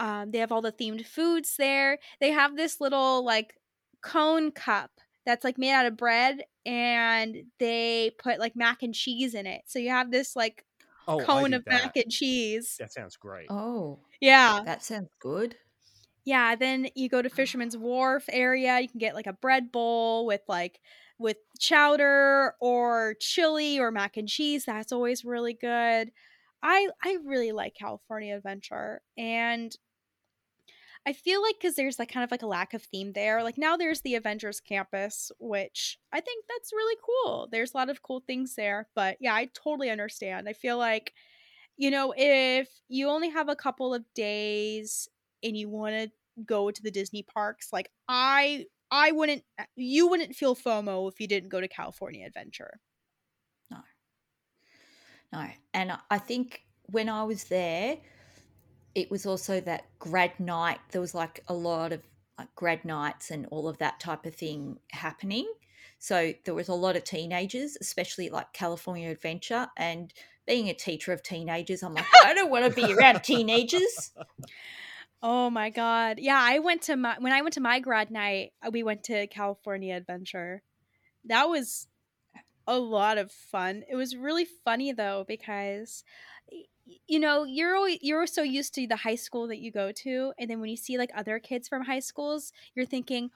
[0.00, 1.98] Um, they have all the themed foods there.
[2.20, 3.54] They have this little like
[4.02, 9.34] cone cup that's like made out of bread and they put like mac and cheese
[9.34, 9.62] in it.
[9.66, 10.64] So you have this like
[11.08, 12.76] Oh, cone did of mac and cheese.
[12.78, 13.48] That sounds great.
[13.48, 14.60] Oh, Yeah.
[14.64, 15.58] that sounds good.
[16.24, 18.80] Yeah, then you go to Fisherman's Wharf area.
[18.80, 20.80] You can get like a bread bowl with like
[21.18, 24.64] with chowder or chili or mac and cheese.
[24.66, 26.12] That's always really good.
[26.62, 29.74] I I really like California Adventure and
[31.08, 33.42] I feel like cuz there's like kind of like a lack of theme there.
[33.42, 37.48] Like now there's the Avengers campus, which I think that's really cool.
[37.50, 40.48] There's a lot of cool things there, but yeah, I totally understand.
[40.48, 41.14] I feel like
[41.78, 45.08] you know, if you only have a couple of days
[45.42, 46.10] and you want to
[46.44, 51.20] go to the Disney parks, like I I wouldn't uh, you wouldn't feel FOMO if
[51.20, 52.80] you didn't go to California Adventure.
[53.70, 53.78] No.
[55.32, 55.46] No.
[55.72, 57.98] And I think when I was there,
[58.98, 60.80] it was also that grad night.
[60.90, 62.02] There was like a lot of
[62.36, 65.46] like grad nights and all of that type of thing happening.
[66.00, 69.68] So there was a lot of teenagers, especially like California Adventure.
[69.76, 70.12] And
[70.48, 74.10] being a teacher of teenagers, I'm like, I don't want to be around teenagers.
[75.22, 76.18] Oh my god.
[76.18, 79.04] Yeah, I went to my when I went to my grad night, uh, we went
[79.04, 80.62] to California Adventure.
[81.24, 81.86] That was
[82.66, 83.84] a lot of fun.
[83.88, 86.02] It was really funny though because
[87.06, 90.32] you know, you're always, you're so used to the high school that you go to
[90.38, 93.30] and then when you see like other kids from high schools, you're thinking,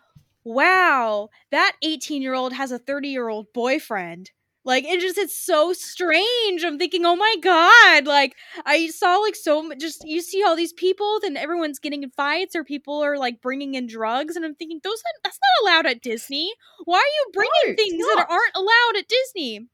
[0.44, 4.30] "Wow, that 18-year-old has a 30-year-old boyfriend."
[4.64, 6.62] Like it just it's so strange.
[6.64, 9.72] I'm thinking, "Oh my god, like I saw like so.
[9.74, 13.42] Just you see all these people, then everyone's getting in fights, or people are like
[13.42, 16.52] bringing in drugs, and I'm thinking those are that's not allowed at Disney.
[16.84, 19.68] Why are you bringing No, things that aren't allowed at Disney?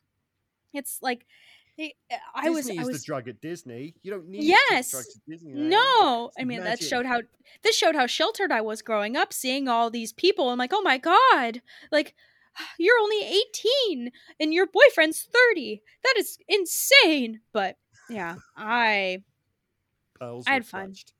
[0.72, 1.26] It's like
[1.78, 1.90] Eh,
[2.34, 3.94] I was, Disney I was the drug at Disney.
[4.02, 4.90] You don't need Yes.
[4.90, 5.52] drugs at Disney.
[5.52, 6.30] no.
[6.38, 7.20] I mean, that showed how
[7.62, 10.50] this showed how sheltered I was growing up, seeing all these people.
[10.50, 12.14] I'm like, oh my god, like
[12.78, 13.22] you're only
[13.92, 14.10] 18
[14.40, 15.82] and your boyfriend's 30.
[16.04, 17.40] That is insane.
[17.52, 17.76] But
[18.10, 19.18] yeah, I
[20.18, 20.86] Pearls I had fun.
[20.86, 21.12] clutched.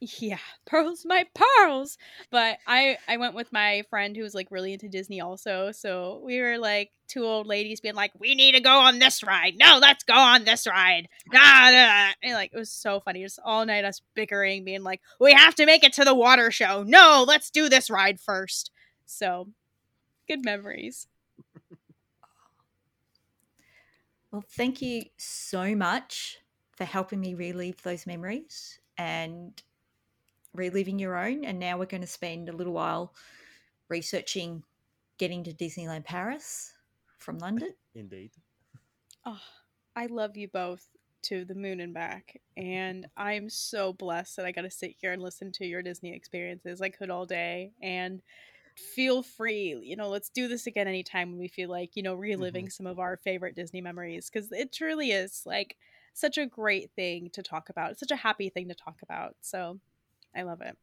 [0.00, 1.98] Yeah pearls my pearls!
[2.30, 6.20] But i i went with my friend who was like really into disney also so
[6.24, 9.54] we were like two old ladies being like we need to go on this ride!
[9.56, 11.08] No let's go on this ride!
[11.34, 12.12] Ah.
[12.22, 15.54] and like it was so funny just all night us bickering being like we have
[15.56, 16.82] to make it to the water show!
[16.86, 18.70] No let's do this ride first!
[19.06, 19.48] So
[20.28, 21.06] good memories.
[24.30, 26.38] Well, thank you so much
[26.76, 29.60] for helping me relive those memories and
[30.58, 31.44] reliving your own.
[31.44, 33.14] And now we're going to spend a little while
[33.88, 34.62] researching
[35.18, 36.72] getting to Disneyland Paris
[37.18, 37.74] from London.
[37.94, 38.30] Indeed.
[39.24, 39.40] Oh,
[39.96, 40.86] I love you both
[41.22, 42.40] to the moon and back.
[42.56, 46.14] And I'm so blessed that I got to sit here and listen to your Disney
[46.14, 46.80] experiences.
[46.80, 47.72] I could all day.
[47.82, 48.22] And
[48.76, 52.14] feel free, you know, let's do this again anytime when we feel like, you know,
[52.14, 52.70] reliving mm-hmm.
[52.70, 54.30] some of our favorite Disney memories.
[54.30, 55.76] Because it truly is like
[56.14, 57.92] such a great thing to talk about.
[57.92, 59.36] It's such a happy thing to talk about.
[59.40, 59.80] So
[60.36, 60.76] I love it.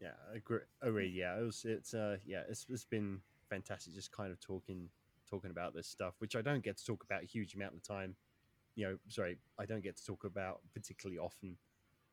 [0.00, 0.58] Yeah, I agree.
[0.80, 1.08] agree.
[1.08, 1.64] Yeah, it was.
[1.64, 1.94] It's.
[1.94, 2.16] Uh.
[2.26, 2.66] Yeah, it's.
[2.68, 3.94] It's been fantastic.
[3.94, 4.88] Just kind of talking,
[5.30, 7.82] talking about this stuff, which I don't get to talk about a huge amount of
[7.82, 8.16] the time.
[8.74, 11.56] You know, sorry, I don't get to talk about particularly often.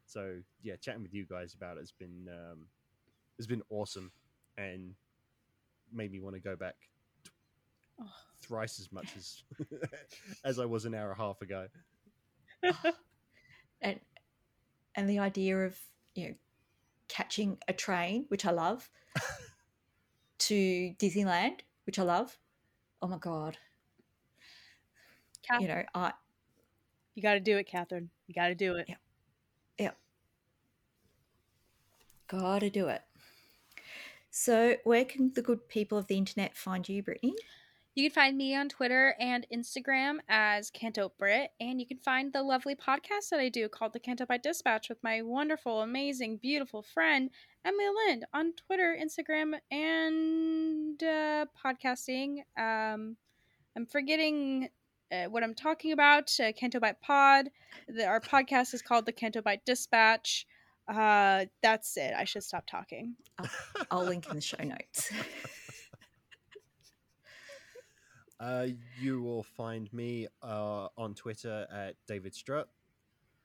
[0.06, 2.68] So yeah, chatting with you guys about it has been um,
[3.38, 4.12] has been awesome,
[4.58, 4.94] and
[5.92, 6.76] made me want to go back
[7.24, 7.32] t-
[8.02, 8.06] Oh.
[8.42, 9.44] thrice as much as
[10.46, 11.68] as I was an hour and a half ago.
[13.82, 14.00] and
[14.96, 15.78] and the idea of
[16.16, 16.36] you know
[17.08, 18.90] catching a train which i love
[20.40, 22.38] to disneyland which i love
[23.02, 23.58] oh my god
[25.48, 26.14] Kath- you know i
[27.16, 28.10] You got to do it, Catherine.
[28.28, 28.86] You got to do it.
[28.88, 28.96] Yeah.
[29.78, 29.92] Yeah.
[32.28, 33.02] gotta do it
[34.30, 37.34] so where can the good people of the internet find you brittany
[38.00, 42.32] You can find me on Twitter and Instagram as Canto Brit, and you can find
[42.32, 46.38] the lovely podcast that I do called the Canto Bight Dispatch with my wonderful, amazing,
[46.38, 47.30] beautiful friend
[47.66, 52.38] Emily Lind on Twitter, Instagram, and uh, podcasting.
[52.58, 53.18] Um,
[53.76, 54.70] I'm forgetting
[55.12, 56.34] uh, what I'm talking about.
[56.40, 57.50] Uh, Canto Bight Pod.
[57.90, 60.48] The, our podcast is called the Canto Bight Dispatch.
[60.88, 62.14] Uh, that's it.
[62.18, 63.16] I should stop talking.
[63.92, 65.12] i'll link in the show notes
[68.40, 68.68] Uh,
[69.00, 72.70] you will find me uh, on Twitter at David Strutt,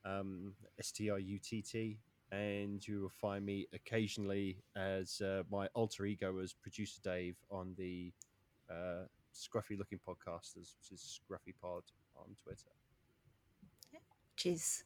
[0.04, 1.98] um, S T R U T T,
[2.30, 7.74] and you will find me occasionally as uh, my alter ego as producer Dave on
[7.76, 8.12] the
[8.70, 11.82] uh, scruffy looking podcasters, which is Scruffy Pod
[12.16, 12.70] on Twitter.
[13.92, 14.84] which is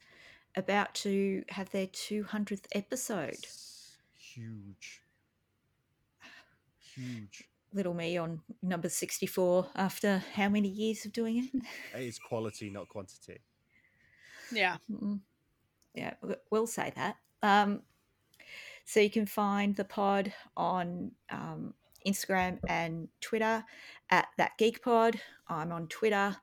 [0.57, 3.35] about to have their 200th episode.
[3.35, 5.03] It's huge.
[6.95, 7.49] Huge.
[7.73, 11.62] Little me on number 64 after how many years of doing it?
[11.99, 13.40] It is quality, not quantity.
[14.53, 14.77] Yeah.
[14.90, 15.20] Mm.
[15.95, 16.15] Yeah,
[16.51, 17.16] we'll say that.
[17.43, 17.82] Um,
[18.85, 21.74] so you can find the pod on um,
[22.07, 23.65] Instagram and Twitter
[24.11, 25.20] at that geek pod.
[25.49, 26.36] I'm on Twitter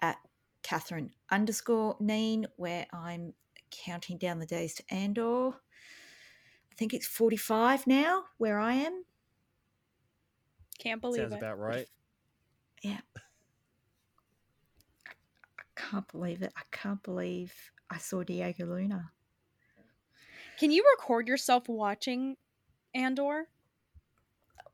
[0.00, 0.18] at
[0.62, 3.32] Catherine underscore Neen, where I'm
[3.70, 5.48] counting down the days to Andor.
[5.48, 9.04] I think it's 45 now where I am.
[10.78, 11.38] Can't believe Sounds it.
[11.38, 11.86] about right.
[12.82, 13.00] Yeah.
[15.58, 16.52] I can't believe it.
[16.56, 17.52] I can't believe
[17.90, 19.10] I saw Diego Luna.
[20.58, 22.36] Can you record yourself watching
[22.94, 23.48] Andor?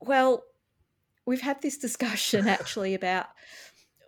[0.00, 0.44] Well,
[1.26, 3.26] we've had this discussion actually about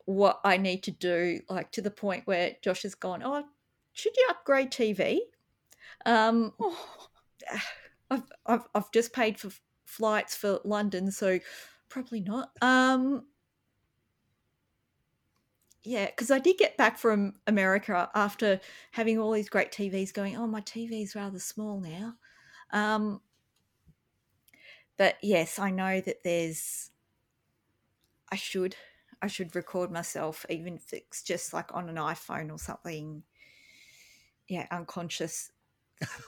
[0.04, 3.44] what I need to do, like to the point where Josh has gone, Oh,
[3.92, 5.18] should you upgrade TV?
[6.04, 7.08] Um, Oh,
[8.10, 9.50] I've, I've, I've just paid for
[9.84, 11.40] flights for London, so
[11.88, 12.50] probably not.
[12.62, 13.24] Um,
[15.86, 18.60] yeah, because I did get back from America after
[18.90, 22.14] having all these great TVs going, oh, my TV is rather small now.
[22.72, 23.20] Um,
[24.96, 26.90] but yes, I know that there's,
[28.32, 28.74] I should,
[29.22, 33.22] I should record myself, even if it's just like on an iPhone or something.
[34.48, 35.52] Yeah, unconscious.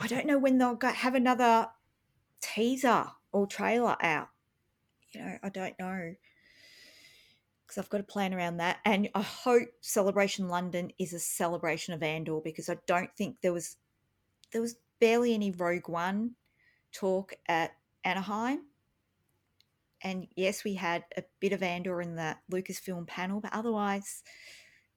[0.00, 1.68] I don't know when they'll go, have another
[2.40, 4.28] teaser or trailer out.
[5.12, 6.14] You know, I don't know
[7.68, 8.78] because I've got a plan around that.
[8.86, 13.52] And I hope Celebration London is a celebration of Andor because I don't think there
[13.52, 13.76] was
[14.52, 16.32] there was barely any Rogue One
[16.92, 17.72] talk at
[18.04, 18.60] Anaheim.
[20.02, 24.22] And yes, we had a bit of Andor in the Lucasfilm panel, but otherwise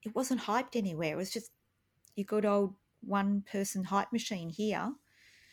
[0.04, 1.14] it wasn't hyped anywhere.
[1.14, 1.52] It was just
[2.16, 4.94] your good old one person hype machine here.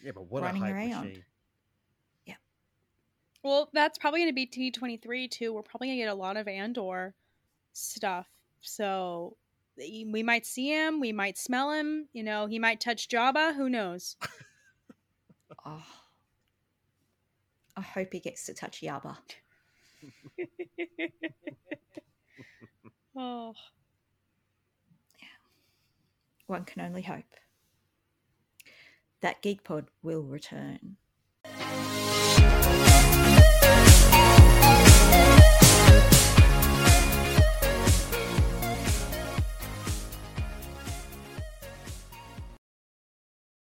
[0.02, 1.08] Yeah, but what Running a hype around.
[1.08, 1.24] machine.
[3.48, 5.54] Well, that's probably going to be D23 too.
[5.54, 7.14] We're probably going to get a lot of Andor
[7.72, 8.28] stuff.
[8.60, 9.38] So
[9.78, 13.70] we might see him, we might smell him, you know, he might touch Jabba, who
[13.70, 14.16] knows?
[15.64, 15.82] Oh,
[17.76, 19.16] I hope he gets to touch Jabba.
[23.16, 23.54] oh.
[26.48, 27.24] One can only hope.
[29.22, 30.98] That Geek Pod will return.